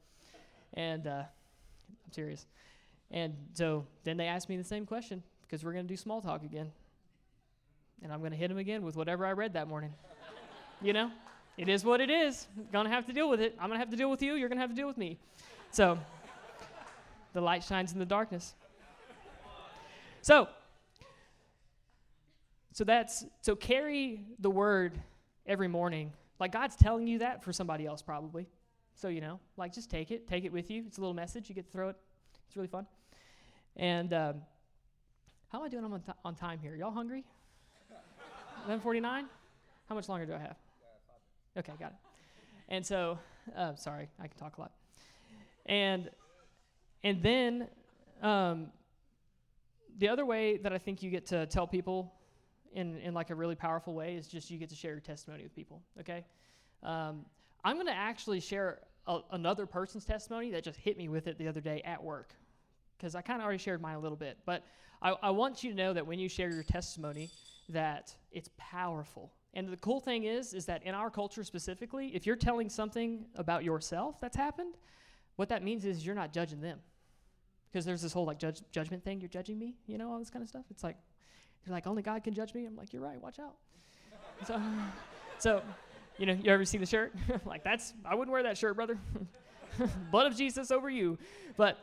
And 0.74 1.06
uh, 1.08 1.24
I'm 1.90 2.12
serious. 2.12 2.48
And 3.12 3.36
so 3.54 3.86
then 4.06 4.18
they 4.18 4.28
ask 4.28 4.48
me 4.48 4.56
the 4.56 4.64
same 4.64 4.86
question 4.86 5.22
because 5.50 5.64
we're 5.64 5.74
going 5.74 5.86
to 5.86 5.92
do 5.92 5.98
small 5.98 6.22
talk 6.22 6.44
again. 6.44 6.72
And 8.04 8.14
I'm 8.14 8.20
going 8.20 8.32
to 8.32 8.38
hit 8.38 8.50
them 8.50 8.60
again 8.60 8.84
with 8.84 8.96
whatever 8.96 9.26
I 9.26 9.32
read 9.32 9.54
that 9.54 9.68
morning. 9.68 9.94
you 10.82 10.94
know, 10.94 11.12
it 11.58 11.68
is 11.68 11.84
what 11.84 12.02
it 12.02 12.10
is. 12.10 12.48
Going 12.72 12.86
to 12.86 12.92
have 12.92 13.08
to 13.08 13.14
deal 13.14 13.30
with 13.30 13.42
it. 13.42 13.56
I'm 13.60 13.68
going 13.68 13.80
to 13.80 13.80
have 13.80 13.90
to 13.90 13.98
deal 13.98 14.12
with 14.12 14.22
you. 14.22 14.36
You're 14.36 14.48
going 14.48 14.58
to 14.58 14.62
have 14.62 14.70
to 14.70 14.76
deal 14.76 14.88
with 14.88 14.98
me. 14.98 15.18
So 15.72 15.98
the 17.34 17.42
light 17.42 17.64
shines 17.64 17.94
in 17.94 18.00
the 18.00 18.06
darkness. 18.06 18.54
So, 20.22 20.48
so 22.74 22.84
that's 22.84 23.26
so 23.42 23.56
carry 23.56 24.26
the 24.40 24.50
word 24.50 25.00
every 25.46 25.68
morning. 25.68 26.12
Like 26.40 26.52
God's 26.52 26.76
telling 26.76 27.08
you 27.08 27.20
that 27.20 27.44
for 27.44 27.52
somebody 27.52 27.86
else 27.86 28.02
probably. 28.02 28.48
So 28.94 29.08
you 29.08 29.22
know, 29.22 29.40
like 29.58 29.74
just 29.74 29.90
take 29.90 30.12
it, 30.12 30.28
take 30.28 30.46
it 30.46 30.52
with 30.52 30.70
you. 30.70 30.84
It's 30.86 30.98
a 30.98 31.02
little 31.02 31.16
message. 31.16 31.50
You 31.50 31.56
get 31.56 31.66
to 31.66 31.72
throw 31.72 31.90
it. 31.90 31.96
It's 32.48 32.56
really 32.56 32.68
fun. 32.68 32.86
And 33.76 34.14
um, 34.14 34.42
how 35.52 35.60
am 35.60 35.66
I 35.66 35.70
doing 35.70 35.84
on, 35.84 36.00
t- 36.00 36.12
on 36.24 36.36
time 36.36 36.60
here? 36.60 36.76
Y'all 36.76 36.92
hungry? 36.92 37.26
11:49. 38.68 39.26
How 39.88 39.96
much 39.96 40.08
longer 40.08 40.26
do 40.26 40.34
I 40.34 40.40
have? 40.40 40.56
Okay, 41.58 41.74
got 41.80 41.92
it. 41.92 41.98
And 42.70 42.86
so, 42.86 43.18
uh, 43.56 43.76
sorry, 43.76 44.08
I 44.20 44.28
can 44.28 44.38
talk 44.38 44.58
a 44.58 44.62
lot. 44.62 44.72
And 45.66 46.10
and 47.04 47.24
then 47.24 47.68
um, 48.22 48.68
the 49.98 50.10
other 50.10 50.26
way 50.26 50.58
that 50.58 50.74
I 50.74 50.78
think 50.78 51.02
you 51.02 51.10
get 51.10 51.26
to 51.28 51.46
tell 51.48 51.66
people 51.66 52.14
in, 52.74 52.98
in 53.00 53.14
like 53.14 53.30
a 53.30 53.36
really 53.36 53.56
powerful 53.56 53.94
way 53.94 54.16
is 54.16 54.28
just 54.28 54.52
you 54.52 54.58
get 54.58 54.70
to 54.70 54.76
share 54.76 54.92
your 54.92 55.00
testimony 55.00 55.44
with 55.44 55.56
people, 55.56 55.82
okay? 56.00 56.26
Um, 56.84 57.26
I'm 57.64 57.76
going 57.76 57.88
to 57.88 57.96
actually 57.96 58.40
share 58.40 58.80
a, 59.08 59.20
another 59.32 59.66
person's 59.66 60.06
testimony 60.06 60.52
that 60.52 60.64
just 60.64 60.78
hit 60.80 60.98
me 60.98 61.10
with 61.10 61.28
it 61.28 61.38
the 61.38 61.48
other 61.48 61.62
day 61.62 61.82
at 61.86 62.04
work 62.04 62.34
because 63.00 63.16
I 63.16 63.22
kind 63.22 63.40
of 63.40 63.46
already 63.46 63.60
shared 63.60 63.82
mine 63.82 63.96
a 63.96 64.00
little 64.00 64.18
bit. 64.18 64.38
But 64.46 64.64
I, 65.02 65.16
I 65.24 65.30
want 65.30 65.64
you 65.64 65.72
to 65.72 65.76
know 65.76 65.94
that 65.94 66.06
when 66.06 66.20
you 66.20 66.28
share 66.28 66.52
your 66.52 66.64
testimony, 66.64 67.30
that 67.70 68.14
it's 68.32 68.50
powerful. 68.58 69.32
And 69.54 69.70
the 69.70 69.78
cool 69.78 70.00
thing 70.00 70.26
is, 70.26 70.54
is 70.54 70.66
that 70.66 70.84
in 70.84 70.94
our 70.94 71.10
culture 71.10 71.44
specifically, 71.44 72.08
if 72.14 72.26
you're 72.28 72.36
telling 72.36 72.70
something 72.70 73.26
about 73.36 73.64
yourself 73.64 74.20
that's 74.20 74.36
happened, 74.36 74.76
what 75.38 75.50
that 75.50 75.64
means 75.64 75.86
is 75.86 76.06
you're 76.06 76.16
not 76.16 76.34
judging 76.34 76.62
them. 76.62 76.80
Because 77.72 77.86
there's 77.86 78.02
this 78.02 78.12
whole 78.12 78.26
like 78.26 78.40
judge, 78.40 78.62
judgment 78.72 79.04
thing, 79.04 79.22
you're 79.22 79.30
judging 79.30 79.58
me, 79.58 79.76
you 79.88 79.98
know, 79.98 80.12
all 80.12 80.20
this 80.20 80.30
kind 80.30 80.44
of 80.44 80.50
stuff. 80.50 80.66
It's 80.70 80.84
like, 80.84 80.98
you're 81.66 81.74
like, 81.74 81.88
only 81.88 82.02
God 82.02 82.24
can 82.24 82.34
judge 82.34 82.54
me. 82.54 82.66
I'm 82.66 82.76
like, 82.76 82.94
you're 82.94 83.02
right, 83.02 83.22
watch 83.22 83.40
out. 83.40 83.56
so, 84.48 84.62
so, 85.38 85.62
you 86.18 86.26
know, 86.26 86.34
you 86.34 86.52
ever 86.52 86.66
see 86.66 86.78
the 86.78 86.86
shirt? 86.86 87.14
like, 87.46 87.64
that's, 87.64 87.94
I 88.06 88.16
wouldn't 88.16 88.32
wear 88.32 88.44
that 88.44 88.58
shirt, 88.58 88.76
brother. 88.76 88.98
Blood 90.12 90.28
of 90.28 90.36
Jesus 90.36 90.72
over 90.72 90.90
you. 90.90 91.18
But, 91.58 91.78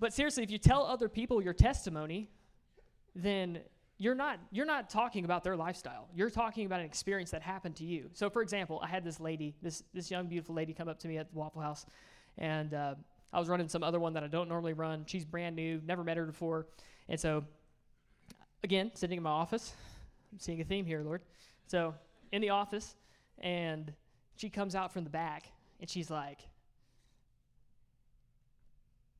but 0.00 0.12
seriously, 0.12 0.42
if 0.42 0.50
you 0.50 0.58
tell 0.58 0.84
other 0.84 1.08
people 1.08 1.42
your 1.42 1.52
testimony, 1.52 2.30
then 3.14 3.60
you're 3.98 4.14
not 4.14 4.40
you're 4.50 4.66
not 4.66 4.90
talking 4.90 5.24
about 5.24 5.44
their 5.44 5.56
lifestyle. 5.56 6.08
You're 6.14 6.30
talking 6.30 6.66
about 6.66 6.80
an 6.80 6.86
experience 6.86 7.30
that 7.30 7.42
happened 7.42 7.76
to 7.76 7.84
you. 7.84 8.10
So, 8.12 8.28
for 8.28 8.42
example, 8.42 8.80
I 8.82 8.88
had 8.88 9.04
this 9.04 9.20
lady, 9.20 9.54
this 9.62 9.84
this 9.92 10.10
young 10.10 10.26
beautiful 10.26 10.54
lady, 10.54 10.74
come 10.74 10.88
up 10.88 10.98
to 11.00 11.08
me 11.08 11.18
at 11.18 11.30
the 11.30 11.38
Waffle 11.38 11.62
House, 11.62 11.86
and 12.38 12.74
uh, 12.74 12.94
I 13.32 13.38
was 13.38 13.48
running 13.48 13.68
some 13.68 13.82
other 13.82 14.00
one 14.00 14.12
that 14.14 14.24
I 14.24 14.28
don't 14.28 14.48
normally 14.48 14.72
run. 14.72 15.04
She's 15.06 15.24
brand 15.24 15.54
new, 15.54 15.80
never 15.86 16.02
met 16.02 16.16
her 16.16 16.26
before, 16.26 16.66
and 17.08 17.18
so 17.18 17.44
again, 18.64 18.90
sitting 18.94 19.18
in 19.18 19.22
my 19.22 19.30
office, 19.30 19.74
I'm 20.32 20.40
seeing 20.40 20.60
a 20.60 20.64
theme 20.64 20.86
here, 20.86 21.02
Lord. 21.02 21.22
So 21.66 21.94
in 22.32 22.42
the 22.42 22.50
office, 22.50 22.96
and 23.38 23.92
she 24.36 24.50
comes 24.50 24.74
out 24.74 24.92
from 24.92 25.04
the 25.04 25.10
back, 25.10 25.46
and 25.80 25.88
she's 25.88 26.10
like, 26.10 26.40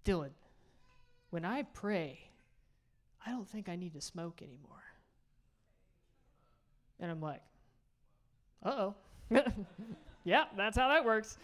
Dillon, 0.03 0.33
when 1.35 1.45
I 1.45 1.65
pray, 1.65 2.21
I 3.27 3.31
don't 3.31 3.49
think 3.49 3.69
I 3.69 3.75
need 3.75 3.95
to 3.95 4.01
smoke 4.01 4.41
anymore. 4.41 4.85
And 7.01 7.11
I'm 7.11 7.21
like, 7.21 7.43
uh 8.65 8.71
oh. 8.71 8.95
yeah, 10.25 10.45
that's 10.57 10.77
how 10.77 10.87
that 10.91 11.05
works. 11.05 11.37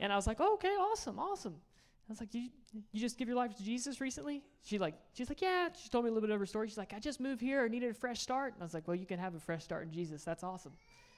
And 0.00 0.12
I 0.12 0.16
was 0.16 0.26
like, 0.26 0.36
oh, 0.40 0.52
okay, 0.54 0.68
awesome, 0.68 1.18
awesome. 1.18 1.54
I 1.54 2.12
was 2.12 2.20
like, 2.20 2.34
you, 2.34 2.50
you 2.92 3.00
just 3.00 3.16
give 3.16 3.26
your 3.26 3.38
life 3.38 3.56
to 3.56 3.64
Jesus 3.64 4.02
recently? 4.02 4.42
She 4.64 4.78
like, 4.78 4.96
she's 5.14 5.30
like, 5.30 5.40
yeah. 5.40 5.70
She 5.82 5.88
told 5.88 6.04
me 6.04 6.10
a 6.10 6.12
little 6.12 6.28
bit 6.28 6.34
of 6.34 6.38
her 6.38 6.44
story. 6.44 6.68
She's 6.68 6.76
like, 6.76 6.92
I 6.92 6.98
just 6.98 7.18
moved 7.18 7.40
here. 7.40 7.64
I 7.64 7.68
needed 7.68 7.90
a 7.90 7.94
fresh 7.94 8.20
start. 8.20 8.52
And 8.52 8.62
I 8.62 8.66
was 8.66 8.74
like, 8.74 8.86
well, 8.86 8.96
you 8.96 9.06
can 9.06 9.18
have 9.18 9.34
a 9.34 9.40
fresh 9.40 9.64
start 9.64 9.84
in 9.84 9.92
Jesus. 9.92 10.24
That's 10.24 10.44
awesome. 10.44 10.72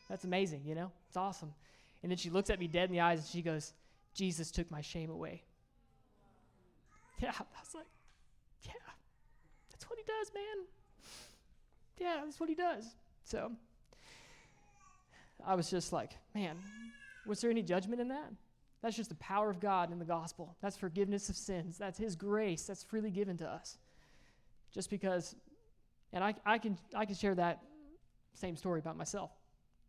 That's 0.08 0.22
amazing, 0.22 0.62
you 0.64 0.76
know? 0.76 0.92
It's 1.08 1.16
awesome. 1.16 1.52
And 2.04 2.12
then 2.12 2.16
she 2.16 2.30
looks 2.30 2.48
at 2.48 2.60
me 2.60 2.68
dead 2.68 2.90
in 2.90 2.92
the 2.92 3.00
eyes 3.00 3.18
and 3.18 3.26
she 3.26 3.42
goes, 3.42 3.72
Jesus 4.14 4.52
took 4.52 4.70
my 4.70 4.82
shame 4.82 5.10
away. 5.10 5.42
Yeah, 7.20 7.30
I 7.30 7.60
was 7.60 7.74
like, 7.74 7.86
that's 9.84 9.90
what 9.90 9.98
he 9.98 10.04
does, 10.04 10.32
man. 10.34 10.66
Yeah, 11.98 12.24
that's 12.24 12.40
what 12.40 12.48
he 12.48 12.54
does. 12.54 12.84
So 13.24 13.52
I 15.44 15.54
was 15.54 15.70
just 15.70 15.92
like, 15.92 16.12
man, 16.34 16.56
was 17.26 17.40
there 17.40 17.50
any 17.50 17.62
judgment 17.62 18.00
in 18.00 18.08
that? 18.08 18.32
That's 18.82 18.96
just 18.96 19.08
the 19.08 19.16
power 19.16 19.50
of 19.50 19.60
God 19.60 19.92
in 19.92 19.98
the 19.98 20.04
gospel. 20.04 20.56
That's 20.60 20.76
forgiveness 20.76 21.28
of 21.28 21.36
sins. 21.36 21.78
That's 21.78 21.98
His 21.98 22.16
grace 22.16 22.64
that's 22.64 22.82
freely 22.82 23.10
given 23.10 23.36
to 23.38 23.48
us. 23.48 23.78
Just 24.72 24.90
because, 24.90 25.34
and 26.12 26.22
I, 26.22 26.34
I, 26.44 26.58
can, 26.58 26.76
I 26.94 27.06
can 27.06 27.14
share 27.14 27.34
that 27.34 27.62
same 28.34 28.56
story 28.56 28.80
about 28.80 28.96
myself 28.96 29.30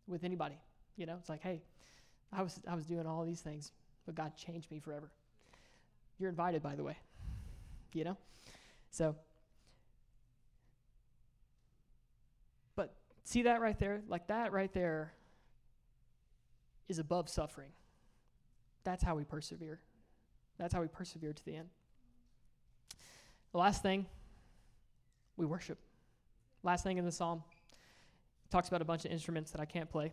with 0.06 0.24
anybody. 0.24 0.58
You 0.96 1.06
know, 1.06 1.16
it's 1.18 1.28
like, 1.28 1.42
hey, 1.42 1.62
I 2.32 2.42
was, 2.42 2.60
I 2.66 2.74
was 2.74 2.86
doing 2.86 3.06
all 3.06 3.24
these 3.24 3.40
things, 3.40 3.72
but 4.06 4.14
God 4.14 4.32
changed 4.36 4.70
me 4.70 4.78
forever. 4.78 5.10
You're 6.18 6.30
invited, 6.30 6.62
by 6.62 6.74
the 6.74 6.84
way. 6.84 6.96
You 7.92 8.04
know? 8.04 8.16
So, 8.90 9.14
see 13.26 13.42
that 13.42 13.60
right 13.60 13.78
there? 13.78 14.02
Like 14.08 14.28
that 14.28 14.52
right 14.52 14.72
there 14.72 15.12
is 16.88 16.98
above 16.98 17.28
suffering. 17.28 17.70
That's 18.84 19.02
how 19.02 19.16
we 19.16 19.24
persevere. 19.24 19.80
That's 20.58 20.72
how 20.72 20.80
we 20.80 20.86
persevere 20.86 21.32
to 21.32 21.44
the 21.44 21.56
end. 21.56 21.68
The 23.52 23.58
last 23.58 23.82
thing, 23.82 24.06
we 25.36 25.44
worship. 25.44 25.78
Last 26.62 26.84
thing 26.84 26.98
in 26.98 27.04
the 27.04 27.12
psalm 27.12 27.42
talks 28.50 28.68
about 28.68 28.80
a 28.80 28.84
bunch 28.84 29.04
of 29.04 29.10
instruments 29.10 29.50
that 29.50 29.60
I 29.60 29.64
can't 29.64 29.90
play. 29.90 30.12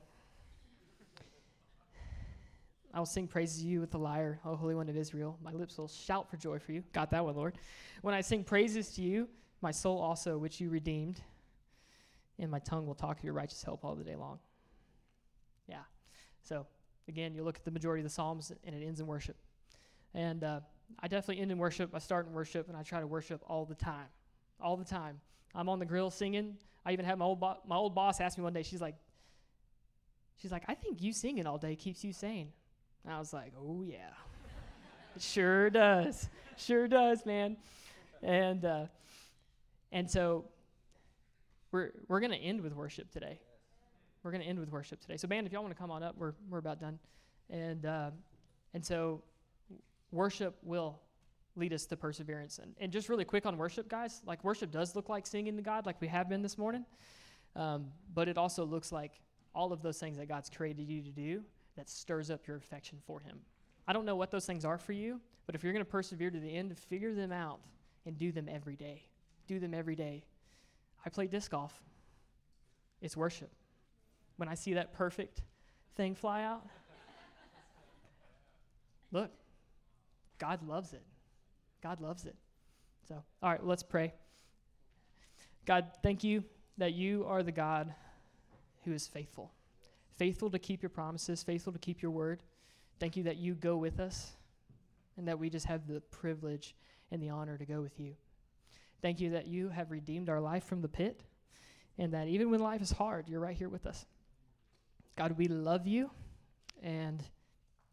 I 2.96 3.00
will 3.00 3.06
sing 3.06 3.28
praises 3.28 3.62
to 3.62 3.68
you 3.68 3.80
with 3.80 3.92
the 3.92 4.00
lyre, 4.00 4.40
O 4.46 4.56
Holy 4.56 4.76
One 4.76 4.90
of 4.90 4.98
Israel. 4.98 5.38
My 5.44 5.52
lips 5.52 5.78
will 5.78 5.88
shout 5.88 6.30
for 6.30 6.38
joy 6.38 6.60
for 6.60 6.72
you. 6.72 6.84
Got 6.94 7.12
that 7.12 7.24
one, 7.24 7.36
Lord. 7.36 7.58
When 8.02 8.14
I 8.14 8.22
sing 8.22 8.44
praises 8.44 8.90
to 8.96 9.02
you, 9.02 9.28
my 9.62 9.72
soul 9.72 10.00
also, 10.00 10.38
which 10.38 10.60
you 10.60 10.70
redeemed, 10.70 11.22
and 12.40 12.50
my 12.50 12.60
tongue 12.60 12.86
will 12.86 12.96
talk 12.96 13.18
of 13.18 13.24
your 13.24 13.34
righteous 13.34 13.64
help 13.64 13.84
all 13.86 13.96
the 13.96 14.04
day 14.04 14.16
long. 14.16 14.40
Yeah. 15.68 15.84
So 16.44 16.66
Again, 17.08 17.36
you 17.36 17.44
look 17.44 17.58
at 17.58 17.66
the 17.66 17.72
majority 17.72 18.02
of 18.02 18.06
the 18.06 18.14
Psalms 18.14 18.52
and 18.64 18.76
it 18.76 18.86
ends 18.86 19.00
in 19.00 19.08
worship. 19.08 19.36
And 20.14 20.44
uh, 20.44 20.62
I 21.00 21.08
definitely 21.08 21.42
end 21.42 21.52
in 21.52 21.58
worship. 21.58 21.92
I 21.94 22.00
start 22.00 22.28
in 22.28 22.34
worship 22.34 22.70
and 22.70 22.78
I 22.78 22.84
try 22.84 23.00
to 23.00 23.08
worship 23.08 23.42
all 23.48 23.66
the 23.66 23.76
time. 23.76 24.08
All 24.62 24.78
the 24.78 24.86
time. 24.86 25.20
I'm 25.54 25.68
on 25.68 25.80
the 25.80 25.86
grill 25.86 26.12
singing. 26.12 26.56
I 26.86 26.94
even 26.94 27.06
had 27.06 27.18
my 27.18 27.26
old, 27.26 27.40
bo- 27.40 27.60
my 27.68 27.76
old 27.76 27.94
boss 27.94 28.22
ask 28.22 28.38
me 28.38 28.44
one 28.44 28.54
day, 28.54 28.64
she's 28.64 28.82
like, 28.82 28.96
she's 30.38 30.52
like, 30.52 30.64
I 30.68 30.76
think 30.76 31.02
you 31.02 31.12
singing 31.12 31.46
all 31.46 31.58
day 31.58 31.76
keeps 31.76 32.04
you 32.04 32.14
sane. 32.14 32.52
And 33.04 33.14
I 33.14 33.20
was 33.20 33.34
like, 33.34 33.54
oh, 33.60 33.84
yeah. 33.84 34.12
it 35.16 35.22
sure 35.22 35.70
does. 35.70 36.30
Sure 36.56 36.88
does, 36.88 37.26
man. 37.26 37.58
And, 38.22 38.64
uh, 38.64 38.86
and 39.92 40.10
so 40.10 40.46
we're, 41.74 41.92
we're 42.08 42.22
going 42.22 42.32
to 42.32 42.38
end 42.38 42.62
with 42.62 42.74
worship 42.74 43.12
today 43.12 43.42
we're 44.24 44.32
going 44.32 44.42
to 44.42 44.48
end 44.48 44.60
with 44.60 44.72
worship 44.72 45.02
today. 45.02 45.18
So, 45.18 45.28
band, 45.28 45.46
if 45.46 45.54
y'all 45.54 45.62
want 45.62 45.76
to 45.76 45.80
come 45.80 45.92
on 45.92 46.02
up, 46.02 46.16
we're, 46.18 46.34
we're 46.50 46.60
about 46.60 46.80
done. 46.80 46.98
And, 47.50 47.86
uh, 47.86 48.12
and 48.74 48.84
so, 48.84 49.22
worship 50.12 50.56
will 50.64 51.00
lead 51.56 51.74
us 51.74 51.86
to 51.88 51.98
perseverance. 51.98 52.58
And, 52.58 52.74
and 52.80 52.92
just 52.92 53.10
really 53.10 53.26
quick 53.26 53.46
on 53.46 53.58
worship, 53.58 53.90
guys, 53.90 54.22
like 54.26 54.44
worship 54.44 54.72
does 54.72 54.96
look 54.96 55.10
like 55.10 55.28
singing 55.28 55.58
to 55.58 55.62
God, 55.62 55.86
like 55.86 56.00
we 56.00 56.08
have 56.08 56.30
been 56.30 56.42
this 56.42 56.58
morning. 56.58 56.86
Um, 57.56 57.88
but 58.14 58.28
it 58.28 58.38
also 58.38 58.66
looks 58.66 58.92
like 58.92 59.20
all 59.54 59.74
of 59.74 59.82
those 59.84 60.00
things 60.00 60.18
that 60.18 60.28
God's 60.28 60.50
created 60.50 60.90
you 60.90 61.02
to 61.04 61.12
do 61.12 61.44
that 61.76 61.90
stirs 61.90 62.32
up 62.32 62.48
your 62.48 62.58
affection 62.58 63.00
for 63.06 63.20
Him. 63.20 63.40
I 63.88 63.94
don't 63.94 64.06
know 64.06 64.16
what 64.16 64.32
those 64.32 64.46
things 64.46 64.64
are 64.64 64.78
for 64.78 64.94
you, 64.94 65.20
but 65.46 65.54
if 65.54 65.64
you're 65.64 65.74
going 65.74 65.86
to 65.86 65.92
persevere 65.92 66.32
to 66.32 66.40
the 66.40 66.56
end, 66.56 66.76
figure 66.78 67.14
them 67.14 67.32
out 67.32 67.60
and 68.06 68.18
do 68.18 68.32
them 68.32 68.48
every 68.50 68.78
day. 68.78 69.04
Do 69.48 69.60
them 69.60 69.74
every 69.74 69.96
day. 69.96 70.24
I 71.06 71.10
play 71.10 71.28
disc 71.28 71.52
golf, 71.52 71.82
it's 73.02 73.18
worship 73.18 73.52
when 74.38 74.50
I 74.50 74.56
see 74.56 74.74
that 74.74 74.94
perfect 74.94 75.42
thing 75.96 76.16
fly 76.16 76.44
out? 76.44 76.66
Look, 79.12 79.32
God 80.40 80.68
loves 80.68 80.94
it. 80.94 81.04
God 81.82 82.02
loves 82.02 82.26
it. 82.26 82.36
So, 83.08 83.24
all 83.42 83.52
right, 83.52 83.64
let's 83.64 83.84
pray. 83.84 84.14
God, 85.66 85.92
thank 86.02 86.24
you 86.24 86.44
that 86.78 86.94
you 86.94 87.26
are 87.28 87.44
the 87.44 87.52
God 87.52 87.94
who 88.86 88.92
is 88.92 89.08
faithful. 89.08 89.52
Faithful 90.18 90.50
to 90.50 90.60
keep 90.60 90.82
your 90.82 90.90
promises, 90.90 91.44
faithful 91.44 91.74
to 91.74 91.80
keep 91.80 92.02
your 92.02 92.12
word. 92.12 92.42
Thank 93.00 93.16
you 93.16 93.24
that 93.24 93.38
you 93.38 93.54
go 93.54 93.78
with 93.78 94.00
us 94.00 94.32
and 95.18 95.28
that 95.28 95.38
we 95.38 95.50
just 95.50 95.68
have 95.68 95.88
the 95.88 96.02
privilege 96.02 96.76
and 97.12 97.22
the 97.22 97.30
honor 97.30 97.58
to 97.58 97.66
go 97.66 97.82
with 97.82 98.00
you. 98.00 98.16
Thank 99.04 99.20
you 99.20 99.32
that 99.32 99.48
you 99.48 99.68
have 99.68 99.92
redeemed 99.92 100.30
our 100.30 100.40
life 100.40 100.64
from 100.64 100.82
the 100.82 100.88
pit 100.88 101.20
and 101.98 102.14
that 102.14 102.30
even 102.30 102.50
when 102.50 102.62
life 102.62 102.82
is 102.82 102.92
hard, 102.92 103.28
you're 103.28 103.42
right 103.42 103.56
here 103.56 103.68
with 103.68 103.86
us. 103.86 104.06
God, 105.18 105.38
we 105.38 105.50
love 105.50 105.86
you 105.86 106.10
and 106.82 107.22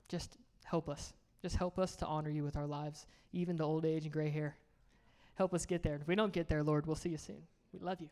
just 0.09 0.37
help 0.63 0.89
us. 0.89 1.13
Just 1.43 1.57
help 1.57 1.81
us 1.81 1.97
to 1.97 2.07
honor 2.07 2.31
you 2.31 2.45
with 2.45 2.57
our 2.57 2.67
lives, 2.67 3.07
even 3.33 3.57
the 3.57 3.65
old 3.65 3.85
age 3.85 4.05
and 4.05 4.13
gray 4.13 4.31
hair. 4.31 4.57
Help 5.35 5.53
us 5.53 5.67
get 5.67 5.83
there. 5.83 5.97
If 5.97 6.07
we 6.07 6.15
don't 6.15 6.33
get 6.33 6.49
there, 6.49 6.63
Lord, 6.63 6.87
we'll 6.87 6.95
see 6.95 7.09
you 7.11 7.19
soon. 7.19 7.43
We 7.73 7.81
love 7.81 8.01
you. 8.01 8.09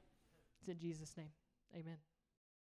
It's 0.59 0.69
in 0.69 0.79
Jesus' 0.81 1.17
name. 1.17 1.31
Amen. 1.75 1.99